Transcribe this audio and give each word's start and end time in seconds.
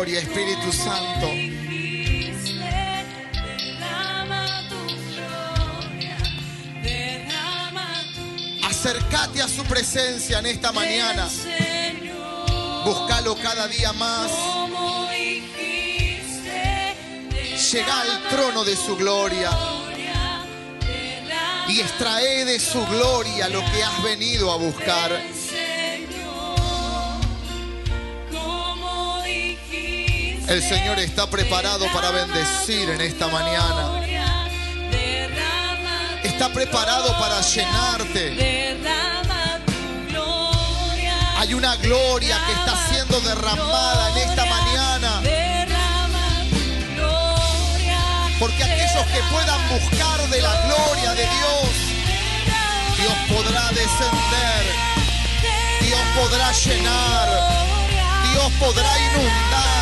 gloria, 0.00 0.20
Espíritu 0.20 0.72
Santo. 0.72 1.26
Acércate 8.64 9.42
a 9.42 9.48
su 9.48 9.62
presencia 9.64 10.38
en 10.38 10.46
esta 10.46 10.72
mañana. 10.72 11.28
Búscalo 12.82 13.36
cada 13.42 13.68
día 13.68 13.92
más. 13.92 14.30
Llega 17.70 18.00
al 18.00 18.28
trono 18.30 18.64
de 18.64 18.76
su 18.76 18.96
gloria 18.96 19.50
y 21.68 21.80
extrae 21.80 22.46
de 22.46 22.58
su 22.58 22.84
gloria 22.86 23.50
lo 23.50 23.60
que 23.60 23.84
has 23.84 24.02
venido 24.02 24.50
a 24.50 24.56
buscar. 24.56 25.39
El 30.50 30.60
Señor 30.60 30.98
está 30.98 31.30
preparado 31.30 31.86
para 31.92 32.10
bendecir 32.10 32.90
en 32.90 33.00
esta 33.00 33.28
mañana. 33.28 34.02
Está 36.24 36.48
preparado 36.52 37.16
para 37.20 37.40
llenarte. 37.40 38.76
Hay 41.36 41.54
una 41.54 41.76
gloria 41.76 42.36
que 42.46 42.52
está 42.52 42.88
siendo 42.90 43.20
derramada 43.20 44.10
en 44.10 44.28
esta 44.28 44.44
mañana. 44.44 45.22
Porque 48.40 48.64
aquellos 48.64 49.06
que 49.06 49.22
puedan 49.30 49.68
buscar 49.68 50.28
de 50.30 50.42
la 50.42 50.62
gloria 50.62 51.10
de 51.14 51.28
Dios, 51.28 51.70
Dios 52.98 53.14
podrá 53.28 53.68
descender, 53.68 54.66
Dios 55.80 56.00
podrá 56.18 56.50
llenar, 56.50 57.28
Dios 58.32 58.52
podrá 58.58 58.98
inundar. 58.98 59.79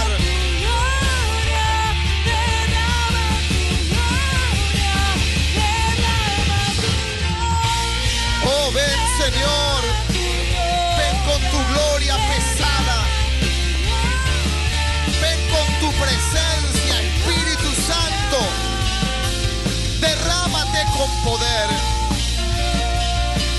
Poder, 21.24 21.68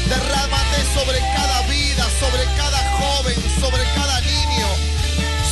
derrámate 0.07 0.77
sobre 0.93 1.19
cada 1.19 1.61
vida, 1.63 2.05
sobre 2.19 2.43
cada 2.55 2.77
joven, 2.97 3.36
sobre 3.59 3.83
cada 3.95 4.21
niño, 4.21 4.67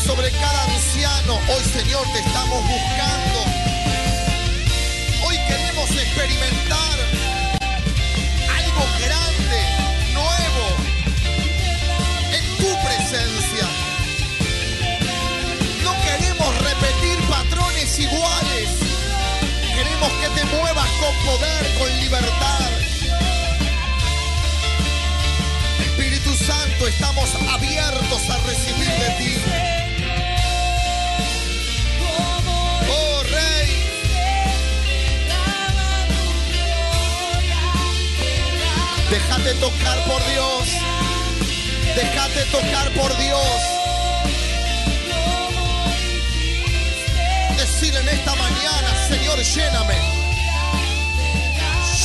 sobre 0.05 0.31
cada 0.31 0.63
anciano. 0.63 1.39
Hoy 1.49 1.63
Señor 1.63 2.05
te 2.13 2.19
estamos 2.19 2.61
buscando, 2.63 3.56
recibir 28.47 28.89
de 29.03 29.09
ti. 29.19 29.33
Oh 32.89 33.23
Rey, 33.23 33.67
déjate 39.09 39.53
tocar 39.55 39.97
por 40.05 40.21
Dios. 40.31 40.63
Déjate 41.95 42.41
tocar 42.51 42.91
por 42.91 43.17
Dios. 43.17 43.59
Decir 47.57 47.93
en 47.95 48.07
esta 48.07 48.33
mañana, 48.35 48.89
Señor, 49.09 49.37
lléname. 49.43 49.97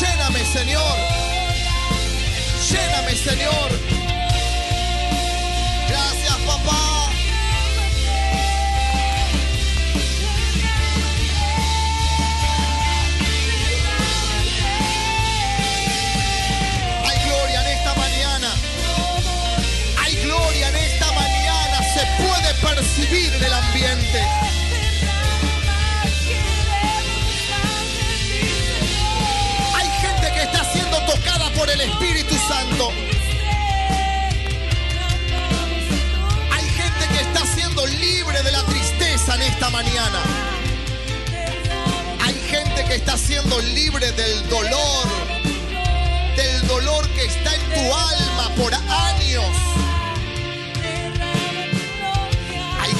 Lléname, 0.01 0.45
Señor. 0.45 0.97
Lléname, 2.69 3.15
Señor. 3.15 3.92
Percibir 22.63 23.35
en 23.35 23.45
el 23.45 23.53
ambiente. 23.53 24.23
Hay 29.75 29.89
gente 30.01 30.33
que 30.33 30.43
está 30.43 30.65
siendo 30.73 30.97
tocada 31.05 31.51
por 31.51 31.69
el 31.69 31.81
Espíritu 31.81 32.35
Santo. 32.49 32.91
Hay 36.53 36.65
gente 36.65 37.07
que 37.13 37.21
está 37.21 37.47
siendo 37.55 37.87
libre 37.87 38.43
de 38.43 38.53
la 38.53 38.63
tristeza 38.65 39.35
en 39.35 39.43
esta 39.43 39.71
mañana. 39.71 40.21
Hay 42.25 42.35
gente 42.49 42.85
que 42.85 42.95
está 42.95 43.19
siendo 43.19 43.59
libre 43.61 44.13
del 44.13 44.49
dolor, 44.49 45.09
del 46.37 46.67
dolor 46.69 47.09
que 47.11 47.25
está 47.25 47.55
en 47.55 47.63
tu 47.75 47.95
alma 47.95 48.55
por 48.57 48.73
años. 48.75 49.82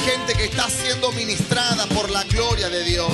Gente 0.03 0.33
que 0.33 0.45
está 0.45 0.69
siendo 0.69 1.11
ministrada 1.13 1.85
por 1.87 2.09
la 2.09 2.23
gloria 2.25 2.69
de 2.69 2.83
Dios. 2.83 3.13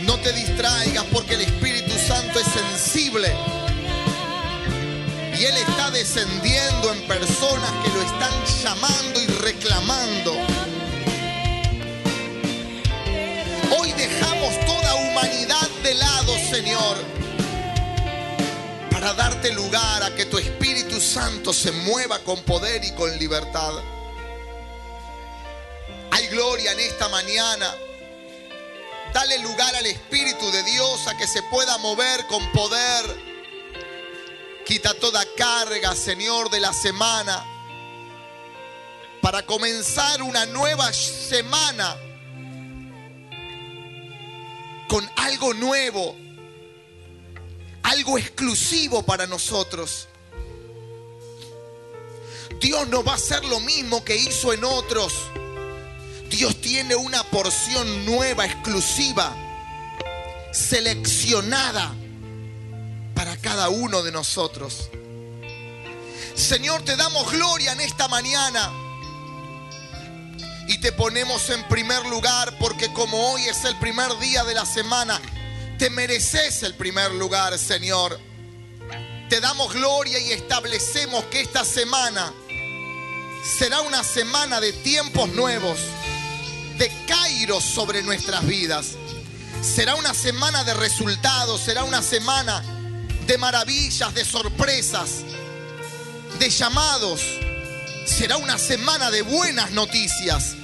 No 0.00 0.18
te 0.20 0.32
distraigas 0.32 1.04
porque 1.12 1.34
el 1.34 1.42
Espíritu 1.42 1.92
Santo 1.98 2.40
es 2.40 2.46
sensible. 2.46 3.34
Y 5.38 5.44
Él 5.44 5.56
está 5.58 5.90
descendiendo 5.90 6.92
en 6.94 7.02
personas 7.06 7.70
que 7.84 7.90
lo 7.90 8.00
están 8.00 8.32
llamando 8.62 9.22
y 9.22 9.26
reclamando. 9.26 10.32
Hoy 13.78 13.92
dejamos 13.92 14.58
toda 14.64 14.94
humanidad 14.94 15.68
de 15.82 15.94
lado, 15.94 16.32
Señor, 16.50 16.96
para 18.90 19.12
darte 19.12 19.52
lugar 19.52 20.02
a 20.02 20.14
que 20.14 20.24
tu 20.24 20.38
Espíritu 20.38 20.98
Santo 20.98 21.52
se 21.52 21.72
mueva 21.72 22.20
con 22.20 22.40
poder 22.40 22.82
y 22.84 22.92
con 22.92 23.18
libertad. 23.18 23.74
Gloria 26.56 26.72
en 26.72 26.80
esta 26.80 27.10
mañana. 27.10 27.76
Dale 29.12 29.38
lugar 29.40 29.74
al 29.76 29.84
Espíritu 29.84 30.50
de 30.50 30.62
Dios 30.62 31.06
a 31.06 31.14
que 31.14 31.26
se 31.26 31.42
pueda 31.42 31.76
mover 31.76 32.26
con 32.28 32.50
poder. 32.52 33.04
Quita 34.64 34.94
toda 34.94 35.22
carga, 35.36 35.94
Señor, 35.94 36.48
de 36.48 36.60
la 36.60 36.72
semana. 36.72 37.44
Para 39.20 39.44
comenzar 39.44 40.22
una 40.22 40.46
nueva 40.46 40.90
semana 40.94 41.94
con 44.88 45.06
algo 45.16 45.52
nuevo. 45.52 46.16
Algo 47.82 48.16
exclusivo 48.16 49.02
para 49.02 49.26
nosotros. 49.26 50.08
Dios 52.58 52.88
no 52.88 53.04
va 53.04 53.12
a 53.12 53.16
hacer 53.16 53.44
lo 53.44 53.60
mismo 53.60 54.02
que 54.02 54.16
hizo 54.16 54.54
en 54.54 54.64
otros. 54.64 55.12
Dios 56.30 56.60
tiene 56.60 56.96
una 56.96 57.22
porción 57.24 58.04
nueva, 58.04 58.46
exclusiva, 58.46 59.34
seleccionada 60.52 61.94
para 63.14 63.36
cada 63.36 63.68
uno 63.68 64.02
de 64.02 64.12
nosotros. 64.12 64.90
Señor, 66.34 66.82
te 66.82 66.96
damos 66.96 67.30
gloria 67.30 67.72
en 67.72 67.80
esta 67.80 68.08
mañana 68.08 68.70
y 70.68 70.78
te 70.78 70.92
ponemos 70.92 71.48
en 71.50 71.62
primer 71.68 72.04
lugar 72.06 72.56
porque 72.58 72.92
como 72.92 73.32
hoy 73.32 73.42
es 73.46 73.64
el 73.64 73.76
primer 73.78 74.18
día 74.18 74.44
de 74.44 74.54
la 74.54 74.66
semana, 74.66 75.20
te 75.78 75.90
mereces 75.90 76.62
el 76.64 76.74
primer 76.74 77.12
lugar, 77.12 77.56
Señor. 77.58 78.18
Te 79.28 79.40
damos 79.40 79.72
gloria 79.72 80.18
y 80.18 80.32
establecemos 80.32 81.24
que 81.26 81.40
esta 81.40 81.64
semana 81.64 82.32
será 83.58 83.80
una 83.80 84.02
semana 84.02 84.60
de 84.60 84.72
tiempos 84.72 85.28
nuevos 85.30 85.78
de 86.78 86.90
Cairo 87.06 87.60
sobre 87.60 88.02
nuestras 88.02 88.46
vidas. 88.46 88.92
Será 89.62 89.94
una 89.94 90.14
semana 90.14 90.64
de 90.64 90.74
resultados, 90.74 91.60
será 91.60 91.84
una 91.84 92.02
semana 92.02 92.62
de 93.26 93.38
maravillas, 93.38 94.14
de 94.14 94.24
sorpresas, 94.24 95.24
de 96.38 96.50
llamados. 96.50 97.20
Será 98.06 98.36
una 98.36 98.58
semana 98.58 99.10
de 99.10 99.22
buenas 99.22 99.72
noticias. 99.72 100.54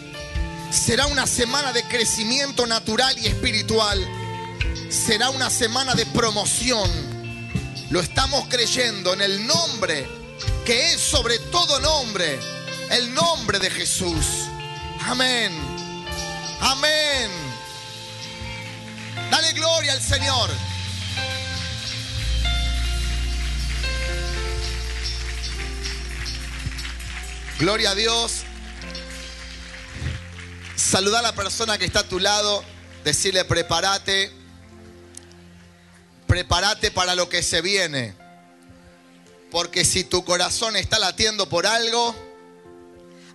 Será 0.71 1.07
una 1.07 1.27
semana 1.27 1.73
de 1.73 1.83
crecimiento 1.85 2.67
natural 2.67 3.17
y 3.19 3.27
espiritual. 3.27 3.99
Será 4.91 5.31
una 5.31 5.51
semana 5.51 5.95
de 5.95 6.07
promoción. 6.07 6.91
Lo 7.91 8.01
estamos 8.01 8.47
creyendo 8.49 9.13
en 9.13 9.23
el 9.23 9.47
nombre 9.47 10.23
que 10.65 10.93
es 10.93 11.01
sobre 11.01 11.39
todo 11.39 11.81
nombre, 11.81 12.39
el 12.91 13.13
nombre 13.15 13.59
de 13.59 13.71
Jesús. 13.71 14.27
Amén. 15.07 15.72
Amén. 16.65 17.29
Dale 19.33 19.53
gloria 19.53 19.93
al 19.95 20.01
Señor. 20.01 20.49
Gloria 27.59 27.91
a 27.91 27.95
Dios. 27.97 28.43
Saluda 30.77 31.19
a 31.19 31.23
la 31.23 31.35
persona 31.35 31.79
que 31.79 31.85
está 31.85 32.01
a 32.01 32.09
tu 32.09 32.21
lado. 32.21 32.65
Decirle, 33.03 33.45
prepárate. 33.45 34.33
Prepárate 36.29 36.93
para 36.93 37.17
lo 37.17 37.29
que 37.29 37.43
se 37.43 37.61
viene. 37.61 38.15
Porque 39.51 39.85
si 39.85 40.05
tu 40.05 40.25
corazón 40.25 40.77
está 40.77 41.01
latiendo 41.01 41.49
por 41.49 41.67
algo, 41.67 42.15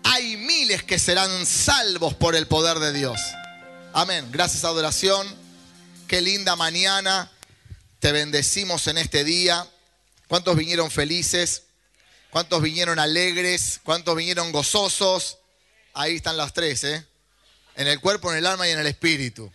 hay 0.09 0.37
miles 0.37 0.83
que 0.83 0.99
serán 0.99 1.45
salvos 1.45 2.13
por 2.13 2.35
el 2.35 2.47
poder 2.47 2.79
de 2.79 2.93
Dios. 2.93 3.19
Amén. 3.93 4.27
Gracias, 4.31 4.63
adoración. 4.63 5.27
Qué 6.07 6.21
linda 6.21 6.55
mañana. 6.55 7.31
Te 7.99 8.11
bendecimos 8.11 8.87
en 8.87 8.97
este 8.97 9.23
día. 9.23 9.67
¿Cuántos 10.27 10.55
vinieron 10.55 10.91
felices? 10.91 11.63
¿Cuántos 12.29 12.61
vinieron 12.61 12.99
alegres? 12.99 13.81
¿Cuántos 13.83 14.15
vinieron 14.15 14.51
gozosos? 14.51 15.39
Ahí 15.93 16.15
están 16.15 16.37
las 16.37 16.53
tres, 16.53 16.83
¿eh? 16.83 17.05
En 17.75 17.87
el 17.87 17.99
cuerpo, 17.99 18.31
en 18.31 18.37
el 18.37 18.45
alma 18.45 18.67
y 18.67 18.71
en 18.71 18.79
el 18.79 18.87
espíritu. 18.87 19.51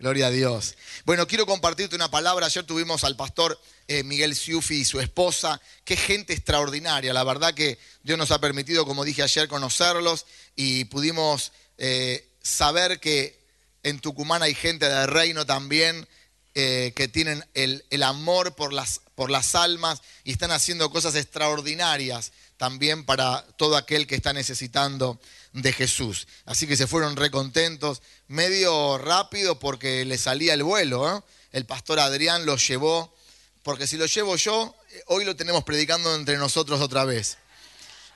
Gloria 0.00 0.28
a 0.28 0.30
Dios. 0.30 0.76
Bueno, 1.04 1.26
quiero 1.26 1.44
compartirte 1.44 1.94
una 1.94 2.10
palabra. 2.10 2.46
Ayer 2.46 2.64
tuvimos 2.64 3.04
al 3.04 3.16
pastor 3.16 3.60
eh, 3.86 4.02
Miguel 4.02 4.34
Siufi 4.34 4.76
y 4.76 4.84
su 4.86 4.98
esposa. 4.98 5.60
Qué 5.84 5.94
gente 5.94 6.32
extraordinaria. 6.32 7.12
La 7.12 7.22
verdad 7.22 7.52
que 7.52 7.78
Dios 8.02 8.16
nos 8.16 8.30
ha 8.30 8.40
permitido, 8.40 8.86
como 8.86 9.04
dije 9.04 9.22
ayer, 9.22 9.46
conocerlos 9.46 10.24
y 10.56 10.86
pudimos 10.86 11.52
eh, 11.76 12.26
saber 12.40 12.98
que 12.98 13.38
en 13.82 14.00
Tucumán 14.00 14.42
hay 14.42 14.54
gente 14.54 14.88
del 14.88 15.06
reino 15.06 15.44
también 15.44 16.08
eh, 16.54 16.94
que 16.96 17.06
tienen 17.06 17.44
el, 17.52 17.84
el 17.90 18.02
amor 18.02 18.54
por 18.54 18.72
las, 18.72 19.02
por 19.14 19.30
las 19.30 19.54
almas 19.54 20.00
y 20.24 20.32
están 20.32 20.50
haciendo 20.50 20.90
cosas 20.90 21.14
extraordinarias 21.14 22.32
también 22.56 23.04
para 23.04 23.46
todo 23.58 23.76
aquel 23.76 24.06
que 24.06 24.14
está 24.14 24.32
necesitando 24.32 25.20
de 25.52 25.72
Jesús. 25.72 26.28
Así 26.44 26.66
que 26.66 26.76
se 26.76 26.86
fueron 26.86 27.16
recontentos, 27.16 28.02
medio 28.28 28.98
rápido 28.98 29.58
porque 29.58 30.04
le 30.04 30.18
salía 30.18 30.54
el 30.54 30.62
vuelo. 30.62 31.16
¿eh? 31.16 31.22
El 31.52 31.66
pastor 31.66 31.98
Adrián 32.00 32.46
lo 32.46 32.56
llevó, 32.56 33.14
porque 33.62 33.86
si 33.86 33.96
lo 33.96 34.06
llevo 34.06 34.36
yo, 34.36 34.74
hoy 35.06 35.24
lo 35.24 35.36
tenemos 35.36 35.64
predicando 35.64 36.14
entre 36.14 36.36
nosotros 36.36 36.80
otra 36.80 37.04
vez. 37.04 37.38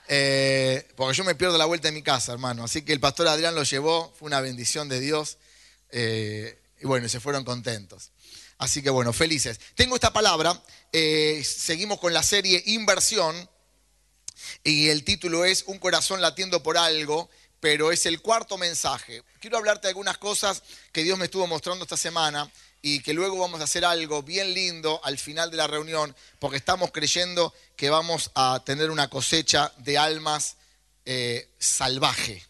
Eh, 0.08 0.86
porque 0.96 1.16
yo 1.16 1.24
me 1.24 1.34
pierdo 1.34 1.56
la 1.58 1.64
vuelta 1.64 1.88
en 1.88 1.94
mi 1.94 2.02
casa, 2.02 2.32
hermano. 2.32 2.64
Así 2.64 2.82
que 2.82 2.92
el 2.92 3.00
pastor 3.00 3.26
Adrián 3.28 3.54
lo 3.54 3.62
llevó, 3.62 4.12
fue 4.18 4.26
una 4.26 4.40
bendición 4.40 4.88
de 4.88 5.00
Dios. 5.00 5.38
Eh, 5.90 6.58
y 6.80 6.86
bueno, 6.86 7.08
se 7.08 7.20
fueron 7.20 7.44
contentos. 7.44 8.10
Así 8.58 8.82
que 8.82 8.90
bueno, 8.90 9.12
felices. 9.12 9.58
Tengo 9.74 9.96
esta 9.96 10.12
palabra, 10.12 10.62
seguimos 11.42 11.98
con 11.98 12.12
la 12.12 12.22
serie 12.22 12.62
Inversión 12.66 13.48
y 14.64 14.88
el 14.88 15.04
título 15.04 15.44
es 15.44 15.64
Un 15.66 15.78
corazón 15.78 16.22
latiendo 16.22 16.62
por 16.62 16.78
algo, 16.78 17.28
pero 17.60 17.92
es 17.92 18.06
el 18.06 18.20
cuarto 18.20 18.56
mensaje. 18.56 19.22
Quiero 19.38 19.58
hablarte 19.58 19.86
de 19.86 19.90
algunas 19.90 20.18
cosas 20.18 20.62
que 20.90 21.02
Dios 21.02 21.18
me 21.18 21.26
estuvo 21.26 21.46
mostrando 21.46 21.84
esta 21.84 21.98
semana 21.98 22.50
y 22.80 23.00
que 23.00 23.12
luego 23.12 23.38
vamos 23.38 23.60
a 23.60 23.64
hacer 23.64 23.84
algo 23.84 24.22
bien 24.22 24.52
lindo 24.52 25.00
al 25.04 25.18
final 25.18 25.50
de 25.50 25.58
la 25.58 25.66
reunión, 25.66 26.14
porque 26.38 26.56
estamos 26.56 26.90
creyendo 26.92 27.54
que 27.76 27.90
vamos 27.90 28.30
a 28.34 28.62
tener 28.64 28.90
una 28.90 29.08
cosecha 29.08 29.72
de 29.78 29.96
almas 29.98 30.56
eh, 31.04 31.48
salvaje, 31.58 32.42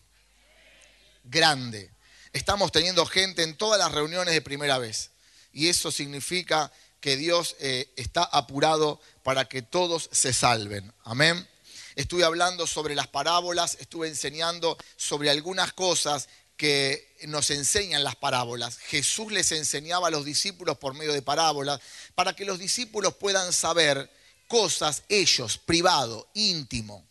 grande. 1.25 1.91
Estamos 2.33 2.71
teniendo 2.73 3.07
gente 3.07 3.43
en 3.43 3.57
todas 3.57 3.79
las 3.79 3.93
reuniones 3.93 4.35
de 4.35 4.41
primera 4.41 4.79
vez. 4.79 5.11
Y 5.53 5.69
eso 5.69 5.91
significa 5.91 6.73
que 7.01 7.17
Dios 7.17 7.57
eh, 7.61 7.93
está 7.97 8.25
apurado 8.25 9.01
para 9.23 9.45
que 9.45 9.63
todos 9.63 10.09
se 10.11 10.33
salven. 10.33 10.93
Amén. 11.05 11.49
Estuve 11.97 12.25
hablando 12.25 12.67
sobre 12.67 12.95
las 12.95 13.09
parábolas, 13.09 13.77
estuve 13.81 14.09
enseñando 14.09 14.77
sobre 14.97 15.31
algunas 15.31 15.73
cosas 15.73 16.29
que 16.57 17.15
nos 17.27 17.51
enseñan 17.51 18.05
las 18.05 18.17
parábolas. 18.17 18.79
Jesús 18.79 19.33
les 19.33 19.53
enseñaba 19.53 20.09
a 20.09 20.11
los 20.11 20.25
discípulos 20.25 20.79
por 20.79 20.95
medio 20.95 21.13
de 21.13 21.23
parábolas 21.23 21.81
para 22.15 22.35
que 22.35 22.45
los 22.45 22.59
discípulos 22.59 23.15
puedan 23.15 23.53
saber 23.53 24.11
cosas 24.49 25.03
ellos, 25.09 25.59
privado, 25.59 26.29
íntimo, 26.35 27.07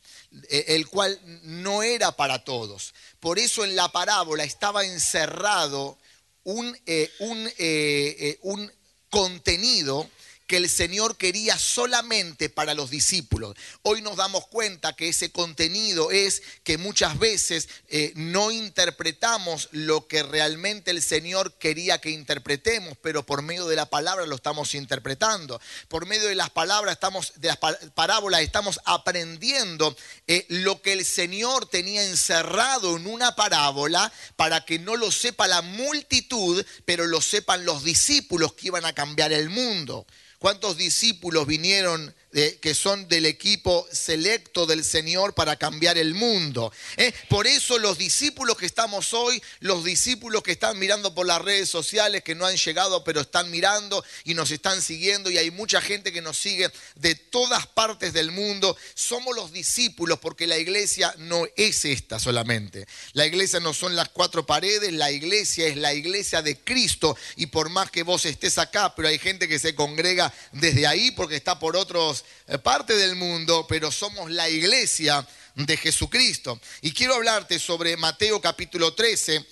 eh, 0.50 0.66
el 0.70 0.88
cual 0.88 1.20
no 1.44 1.84
era 1.84 2.16
para 2.16 2.44
todos. 2.44 2.94
Por 3.20 3.40
eso 3.40 3.64
en 3.64 3.76
la 3.76 3.92
parábola 3.92 4.44
estaba 4.44 4.86
encerrado 4.86 5.98
un, 6.44 6.78
eh, 6.86 7.12
un, 7.20 7.50
eh, 7.58 8.38
un 8.42 8.72
contenido 9.10 10.10
que 10.48 10.58
el 10.58 10.70
Señor 10.70 11.18
quería 11.18 11.58
solamente 11.58 12.50
para 12.50 12.74
los 12.74 12.90
discípulos. 12.90 13.56
Hoy 13.82 14.02
nos 14.02 14.18
damos 14.18 14.48
cuenta 14.48 14.96
que 14.96 15.10
ese 15.10 15.32
contenido 15.32 16.12
es 16.12 16.42
que 16.64 16.78
muchas 16.78 17.18
veces 17.18 17.70
eh, 17.88 18.12
no 18.16 18.52
interpretamos 18.52 19.70
lo 19.72 20.08
que 20.08 20.24
realmente 20.24 20.92
el 20.92 21.02
Señor 21.02 21.54
quería 21.54 22.00
que 22.00 22.10
interpretemos, 22.10 22.98
pero 23.02 23.26
por 23.26 23.42
medio 23.42 23.68
de 23.68 23.76
la 23.76 23.90
palabra 23.90 24.26
lo 24.26 24.36
estamos 24.36 24.76
interpretando. 24.76 25.62
Por 25.88 26.06
medio 26.06 26.28
de 26.28 26.36
las 26.36 26.50
palabras 26.50 26.94
estamos, 26.94 27.34
de 27.38 27.48
las 27.48 27.58
parábolas 27.94 28.42
estamos 28.42 28.80
aprendiendo 28.86 29.96
eh, 30.28 30.46
lo 30.50 30.82
que 30.82 30.94
el 30.94 31.06
Señor 31.06 31.68
tenía 31.68 32.04
encerrado 32.06 32.98
en 32.98 33.08
una 33.08 33.36
parábola 33.36 34.12
para 34.36 34.66
que 34.66 34.80
no 34.80 34.96
lo 34.96 35.12
sepa 35.12 35.48
la 35.48 35.62
multitud, 35.62 36.66
pero 36.86 37.06
lo 37.06 37.22
sepan 37.22 37.66
los 37.66 37.84
discípulos 37.84 38.54
que 38.54 38.68
iban 38.68 38.86
a 38.86 38.94
cambiar 38.94 39.32
el 39.32 39.50
mundo. 39.50 40.06
¿Cuántos 40.44 40.76
discípulos 40.76 41.48
vinieron 41.48 42.14
que 42.62 42.74
son 42.74 43.08
del 43.08 43.28
equipo 43.28 43.88
selecto 43.92 44.66
del 44.66 44.84
Señor 44.84 45.36
para 45.36 45.56
cambiar 45.56 45.98
el 45.98 46.16
mundo. 46.16 46.74
¿eh? 46.98 47.14
Por 47.30 47.46
eso 47.46 47.78
los 47.78 47.98
discípulos 47.98 48.58
que 48.58 48.66
estamos 48.66 49.14
hoy, 49.14 49.42
los 49.60 49.84
discípulos 49.84 50.42
que 50.42 50.54
están 50.54 50.80
mirando 50.80 51.14
por 51.14 51.28
las 51.28 51.42
redes 51.42 51.70
sociales, 51.70 52.24
que 52.24 52.34
no 52.34 52.46
han 52.46 52.56
llegado 52.56 53.04
pero 53.04 53.22
están 53.22 53.52
mirando 53.52 54.04
y 54.24 54.34
nos 54.34 54.50
están 54.50 54.82
siguiendo 54.82 55.30
y 55.30 55.38
hay 55.38 55.52
mucha 55.52 55.80
gente 55.80 56.12
que 56.12 56.22
nos 56.22 56.38
sigue 56.38 56.72
de 56.96 57.14
todas 57.14 57.68
partes 57.68 58.14
del 58.14 58.32
mundo, 58.32 58.76
somos 58.96 59.36
los 59.36 59.52
discípulos 59.52 60.18
porque 60.20 60.48
la 60.48 60.58
iglesia 60.58 61.14
no 61.20 61.46
es 61.56 61.86
esta 61.86 62.20
solamente. 62.20 62.88
La 63.14 63.28
iglesia 63.28 63.60
no 63.60 63.74
son 63.74 63.96
las 63.96 64.10
cuatro 64.10 64.46
paredes, 64.46 64.92
la 64.94 65.12
iglesia 65.12 65.68
es 65.68 65.78
la 65.78 65.94
iglesia 65.94 66.42
de 66.42 66.58
Cristo 66.58 67.16
y 67.36 67.48
por 67.48 67.70
más 67.70 67.92
que 67.92 68.02
vos 68.02 68.26
estés 68.26 68.58
acá, 68.58 68.96
pero 68.96 69.08
hay 69.08 69.20
gente 69.20 69.48
que 69.48 69.60
se 69.60 69.76
congrega 69.76 70.33
desde 70.52 70.88
ahí 70.88 71.12
porque 71.12 71.36
está 71.36 71.60
por 71.60 71.76
otros 71.76 72.26
eh, 72.48 72.58
parte 72.58 72.96
del 72.96 73.16
mundo, 73.16 73.66
pero 73.68 73.92
somos 73.92 74.32
la 74.32 74.50
iglesia 74.50 75.26
de 75.56 75.78
Jesucristo. 75.78 76.60
Y 76.82 76.92
quiero 76.92 77.16
hablarte 77.16 77.60
sobre 77.60 77.98
Mateo 77.98 78.42
capítulo 78.42 78.94
13. 78.94 79.46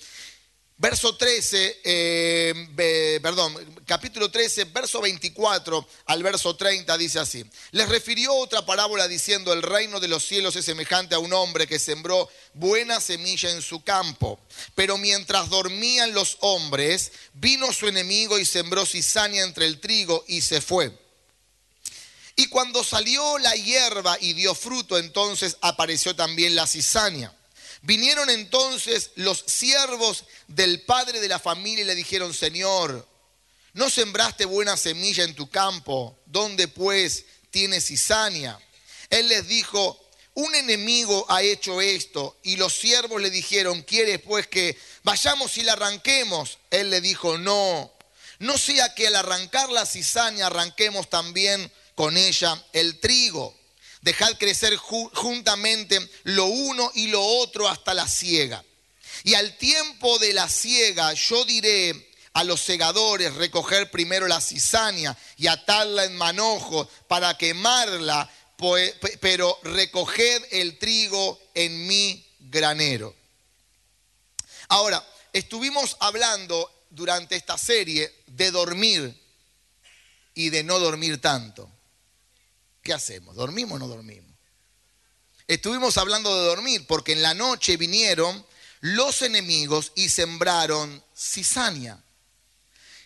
Verso 0.82 1.14
13, 1.14 1.80
eh, 1.84 3.20
perdón, 3.22 3.54
capítulo 3.86 4.32
13, 4.32 4.64
verso 4.64 5.00
24 5.00 5.86
al 6.06 6.24
verso 6.24 6.56
30 6.56 6.98
dice 6.98 7.20
así. 7.20 7.44
Les 7.70 7.88
refirió 7.88 8.34
otra 8.34 8.66
parábola 8.66 9.06
diciendo, 9.06 9.52
el 9.52 9.62
reino 9.62 10.00
de 10.00 10.08
los 10.08 10.26
cielos 10.26 10.56
es 10.56 10.64
semejante 10.64 11.14
a 11.14 11.20
un 11.20 11.32
hombre 11.34 11.68
que 11.68 11.78
sembró 11.78 12.28
buena 12.54 13.00
semilla 13.00 13.52
en 13.52 13.62
su 13.62 13.84
campo. 13.84 14.40
Pero 14.74 14.98
mientras 14.98 15.50
dormían 15.50 16.14
los 16.14 16.36
hombres, 16.40 17.12
vino 17.34 17.72
su 17.72 17.86
enemigo 17.86 18.40
y 18.40 18.44
sembró 18.44 18.84
cizaña 18.84 19.44
entre 19.44 19.66
el 19.66 19.78
trigo 19.78 20.24
y 20.26 20.40
se 20.40 20.60
fue. 20.60 20.98
Y 22.34 22.48
cuando 22.48 22.82
salió 22.82 23.38
la 23.38 23.54
hierba 23.54 24.16
y 24.20 24.32
dio 24.32 24.52
fruto, 24.52 24.98
entonces 24.98 25.58
apareció 25.60 26.16
también 26.16 26.56
la 26.56 26.66
cizaña. 26.66 27.32
Vinieron 27.82 28.30
entonces 28.30 29.10
los 29.16 29.44
siervos 29.46 30.24
del 30.46 30.82
padre 30.82 31.20
de 31.20 31.28
la 31.28 31.40
familia 31.40 31.82
y 31.82 31.86
le 31.86 31.94
dijeron, 31.96 32.32
Señor, 32.32 33.06
¿no 33.72 33.90
sembraste 33.90 34.44
buena 34.44 34.76
semilla 34.76 35.24
en 35.24 35.34
tu 35.34 35.50
campo? 35.50 36.18
¿Dónde 36.26 36.68
pues 36.68 37.24
tienes 37.50 37.86
cizaña? 37.86 38.58
Él 39.10 39.28
les 39.28 39.48
dijo, 39.48 40.00
un 40.34 40.54
enemigo 40.54 41.26
ha 41.28 41.42
hecho 41.42 41.80
esto. 41.80 42.38
Y 42.44 42.56
los 42.56 42.72
siervos 42.72 43.20
le 43.20 43.30
dijeron, 43.30 43.82
¿quieres 43.82 44.20
pues 44.20 44.46
que 44.46 44.78
vayamos 45.02 45.58
y 45.58 45.62
la 45.62 45.72
arranquemos? 45.72 46.58
Él 46.70 46.90
le 46.90 47.00
dijo, 47.00 47.36
no, 47.36 47.92
no 48.38 48.58
sea 48.58 48.94
que 48.94 49.08
al 49.08 49.16
arrancar 49.16 49.70
la 49.70 49.86
cizaña 49.86 50.46
arranquemos 50.46 51.10
también 51.10 51.70
con 51.94 52.16
ella 52.16 52.62
el 52.72 53.00
trigo. 53.00 53.56
Dejad 54.02 54.36
crecer 54.36 54.76
juntamente 54.76 55.98
lo 56.24 56.46
uno 56.46 56.90
y 56.94 57.06
lo 57.06 57.24
otro 57.24 57.68
hasta 57.68 57.94
la 57.94 58.08
siega. 58.08 58.62
Y 59.24 59.34
al 59.34 59.56
tiempo 59.56 60.18
de 60.18 60.32
la 60.32 60.48
siega 60.48 61.12
yo 61.14 61.44
diré 61.44 62.10
a 62.34 62.42
los 62.42 62.60
segadores 62.60 63.34
recoger 63.34 63.90
primero 63.92 64.26
la 64.26 64.40
cizaña 64.40 65.16
y 65.36 65.46
atarla 65.46 66.04
en 66.04 66.16
manojo 66.16 66.88
para 67.06 67.38
quemarla, 67.38 68.28
pero 69.20 69.58
recoged 69.62 70.42
el 70.50 70.78
trigo 70.78 71.40
en 71.54 71.86
mi 71.86 72.26
granero. 72.40 73.14
Ahora, 74.68 75.06
estuvimos 75.32 75.96
hablando 76.00 76.86
durante 76.90 77.36
esta 77.36 77.56
serie 77.56 78.12
de 78.26 78.50
dormir 78.50 79.14
y 80.34 80.50
de 80.50 80.64
no 80.64 80.80
dormir 80.80 81.20
tanto. 81.20 81.70
¿Qué 82.82 82.92
hacemos? 82.92 83.36
¿Dormimos 83.36 83.76
o 83.76 83.78
no 83.78 83.88
dormimos? 83.88 84.30
Estuvimos 85.46 85.98
hablando 85.98 86.34
de 86.34 86.46
dormir 86.46 86.86
porque 86.86 87.12
en 87.12 87.22
la 87.22 87.34
noche 87.34 87.76
vinieron 87.76 88.44
los 88.80 89.22
enemigos 89.22 89.92
y 89.94 90.08
sembraron 90.08 91.02
cizaña. 91.16 92.02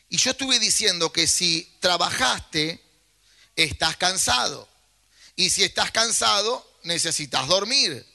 Y 0.09 0.17
yo 0.17 0.31
estuve 0.31 0.59
diciendo 0.59 1.13
que 1.13 1.27
si 1.27 1.77
trabajaste, 1.81 2.83
estás 3.57 3.97
cansado. 3.97 4.69
Y 5.35 5.51
si 5.51 5.65
estás 5.65 5.91
cansado, 5.91 6.67
necesitas 6.85 7.47
dormir. 7.49 8.07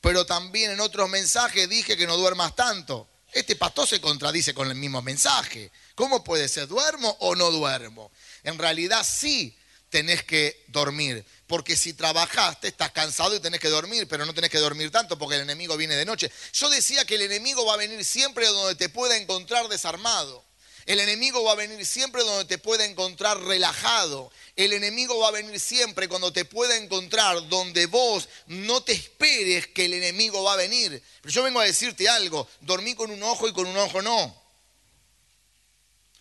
Pero 0.00 0.24
también 0.24 0.70
en 0.70 0.80
otros 0.80 1.10
mensajes 1.10 1.68
dije 1.68 1.96
que 1.96 2.06
no 2.06 2.16
duermas 2.16 2.56
tanto. 2.56 3.08
Este 3.32 3.56
pastor 3.56 3.86
se 3.86 4.00
contradice 4.00 4.54
con 4.54 4.68
el 4.68 4.76
mismo 4.76 5.02
mensaje. 5.02 5.70
¿Cómo 5.94 6.24
puede 6.24 6.48
ser? 6.48 6.66
¿Duermo 6.68 7.16
o 7.20 7.34
no 7.34 7.50
duermo? 7.50 8.10
En 8.42 8.58
realidad 8.58 9.06
sí 9.06 9.56
tenés 9.90 10.22
que 10.22 10.64
dormir. 10.68 11.24
Porque 11.46 11.76
si 11.76 11.92
trabajaste, 11.92 12.68
estás 12.68 12.92
cansado 12.92 13.36
y 13.36 13.40
tenés 13.40 13.60
que 13.60 13.68
dormir, 13.68 14.06
pero 14.08 14.24
no 14.24 14.32
tenés 14.32 14.50
que 14.50 14.58
dormir 14.58 14.90
tanto 14.90 15.18
porque 15.18 15.34
el 15.36 15.42
enemigo 15.42 15.76
viene 15.76 15.96
de 15.96 16.04
noche. 16.04 16.30
Yo 16.52 16.70
decía 16.70 17.04
que 17.04 17.16
el 17.16 17.22
enemigo 17.22 17.66
va 17.66 17.74
a 17.74 17.76
venir 17.76 18.04
siempre 18.04 18.46
donde 18.46 18.76
te 18.76 18.88
pueda 18.88 19.16
encontrar 19.16 19.68
desarmado. 19.68 20.44
El 20.86 20.98
enemigo 20.98 21.44
va 21.44 21.52
a 21.52 21.56
venir 21.56 21.84
siempre 21.84 22.24
donde 22.24 22.46
te 22.46 22.58
pueda 22.58 22.84
encontrar 22.84 23.38
relajado. 23.42 24.32
El 24.56 24.72
enemigo 24.72 25.18
va 25.18 25.28
a 25.28 25.32
venir 25.32 25.60
siempre 25.60 26.08
cuando 26.08 26.32
te 26.32 26.44
pueda 26.44 26.76
encontrar 26.76 27.48
donde 27.48 27.86
vos 27.86 28.28
no 28.46 28.82
te 28.82 28.92
esperes 28.92 29.66
que 29.68 29.84
el 29.84 29.94
enemigo 29.94 30.42
va 30.42 30.54
a 30.54 30.56
venir. 30.56 31.02
Pero 31.20 31.32
yo 31.32 31.42
vengo 31.42 31.60
a 31.60 31.64
decirte 31.64 32.08
algo, 32.08 32.48
dormí 32.60 32.94
con 32.94 33.10
un 33.10 33.22
ojo 33.22 33.46
y 33.46 33.52
con 33.52 33.66
un 33.66 33.76
ojo 33.76 34.00
no. 34.00 34.39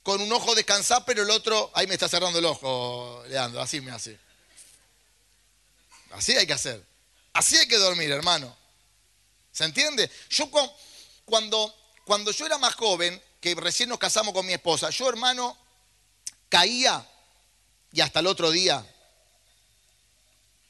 Con 0.10 0.22
un 0.22 0.34
ojo 0.34 0.56
descansar, 0.56 1.06
pero 1.06 1.22
el 1.22 1.30
otro, 1.30 1.70
ahí 1.76 1.86
me 1.86 1.94
está 1.94 2.10
cerrando 2.10 2.40
el 2.40 2.46
ojo, 2.46 3.24
Leandro, 3.28 3.62
así 3.62 3.80
me 3.80 3.92
hace. 3.92 4.20
Así 6.10 6.36
hay 6.36 6.48
que 6.48 6.54
hacer. 6.54 6.84
Así 7.32 7.56
hay 7.58 7.68
que 7.68 7.78
dormir, 7.78 8.10
hermano. 8.10 8.58
¿Se 9.52 9.66
entiende? 9.66 10.10
Yo 10.32 10.50
cuando, 11.26 11.76
cuando 12.06 12.32
yo 12.32 12.48
era 12.48 12.58
más 12.58 12.74
joven, 12.74 13.22
que 13.40 13.54
recién 13.54 13.88
nos 13.88 14.00
casamos 14.00 14.34
con 14.34 14.48
mi 14.48 14.54
esposa, 14.54 14.90
yo 14.90 15.08
hermano 15.08 15.56
caía 16.50 17.08
y 17.92 18.02
hasta 18.02 18.22
el 18.22 18.26
otro 18.26 18.50
día 18.50 18.84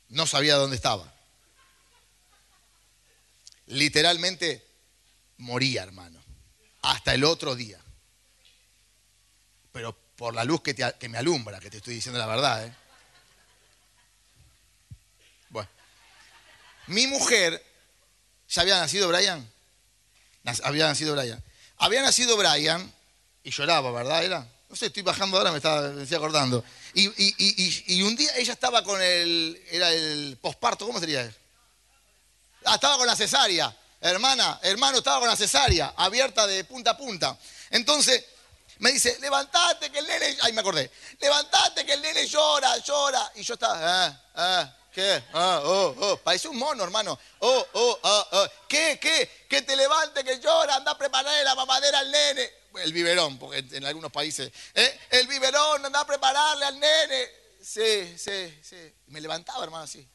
no 0.10 0.28
sabía 0.28 0.56
dónde 0.56 0.76
estaba. 0.76 1.14
Literalmente 3.68 4.68
moría, 5.38 5.84
hermano. 5.84 6.22
Hasta 6.82 7.14
el 7.14 7.24
otro 7.24 7.56
día. 7.56 7.80
Pero 9.72 9.96
por 10.16 10.34
la 10.34 10.44
luz 10.44 10.62
que, 10.62 10.76
que 10.76 11.10
me 11.10 11.18
alumbra, 11.18 11.60
que 11.60 11.70
te 11.70 11.78
estoy 11.78 11.96
diciendo 11.96 12.20
la 12.20 12.26
verdad. 12.26 12.66
¿eh? 12.66 12.74
Bueno. 15.50 15.70
Mi 16.88 17.08
mujer, 17.08 17.64
¿ya 18.50 18.62
había 18.62 18.78
nacido 18.80 19.08
Brian? 19.08 19.50
Había 20.64 20.88
nacido 20.88 21.16
Brian. 21.16 21.44
Había 21.78 22.02
nacido 22.02 22.36
Brian 22.36 22.92
y 23.44 23.52
lloraba, 23.52 23.92
¿verdad? 23.92 24.24
Era. 24.24 24.48
No 24.70 24.76
sé, 24.76 24.88
estoy 24.88 25.04
bajando 25.04 25.38
ahora, 25.38 25.52
me 25.52 25.58
estaba 25.58 25.90
me 25.90 26.04
estoy 26.04 26.18
acordando. 26.18 26.64
Y, 26.94 28.02
un 28.02 28.16
día 28.16 28.36
ella 28.36 28.54
estaba 28.54 28.84
con 28.84 29.02
el. 29.02 29.62
Era 29.72 29.92
el 29.92 30.38
posparto, 30.42 30.86
¿cómo 30.86 31.00
sería? 31.00 31.32
Ah, 32.66 32.76
estaba 32.76 32.98
con 32.98 33.08
la 33.08 33.16
cesárea. 33.16 33.76
Hermana, 34.02 34.60
hermano, 34.64 35.00
estaba 35.00 35.20
con 35.20 35.28
la 35.28 35.36
cesárea, 35.36 35.94
abierta 35.98 36.48
de 36.48 36.64
punta 36.64 36.92
a 36.92 36.98
punta. 36.98 37.38
Entonces 37.70 38.26
me 38.80 38.94
dice, 38.94 39.18
levantate 39.20 39.92
que 39.92 40.00
el 40.00 40.08
nene. 40.08 40.38
Ay, 40.42 40.54
me 40.54 40.62
acordé. 40.62 40.90
Levantate 41.20 41.86
que 41.86 41.94
el 41.94 42.02
nene 42.02 42.26
llora, 42.26 42.78
llora. 42.78 43.32
Y 43.36 43.44
yo 43.44 43.54
estaba, 43.54 43.78
ah, 43.82 44.22
ah, 44.36 44.76
¿Qué? 44.92 45.24
Ah, 45.34 45.62
oh, 45.64 45.96
oh. 46.00 46.18
Parece 46.18 46.48
un 46.48 46.58
mono, 46.58 46.84
hermano. 46.84 47.18
Oh, 47.40 47.68
oh, 47.74 48.00
oh, 48.02 48.28
oh. 48.32 48.48
¿Qué? 48.68 48.98
¿Qué? 49.00 49.46
Que 49.48 49.62
te 49.62 49.76
levante, 49.76 50.24
que 50.24 50.40
llora, 50.40 50.76
anda 50.76 50.92
a 50.92 50.98
prepararle 50.98 51.44
la 51.44 51.56
mamadera 51.56 52.00
al 52.00 52.10
nene. 52.10 52.50
El 52.76 52.94
biberón, 52.94 53.38
porque 53.38 53.66
en 53.72 53.86
algunos 53.86 54.12
países. 54.12 54.52
¿eh? 54.74 55.00
El 55.12 55.28
biberón, 55.28 55.86
anda 55.86 56.00
a 56.00 56.08
prepararle 56.08 56.66
al 56.66 56.80
nene. 56.80 57.30
Sí, 57.62 58.18
sí, 58.18 58.60
sí. 58.64 58.96
Me 59.08 59.22
levantaba, 59.22 59.64
hermano, 59.64 59.84
así. 59.84 60.08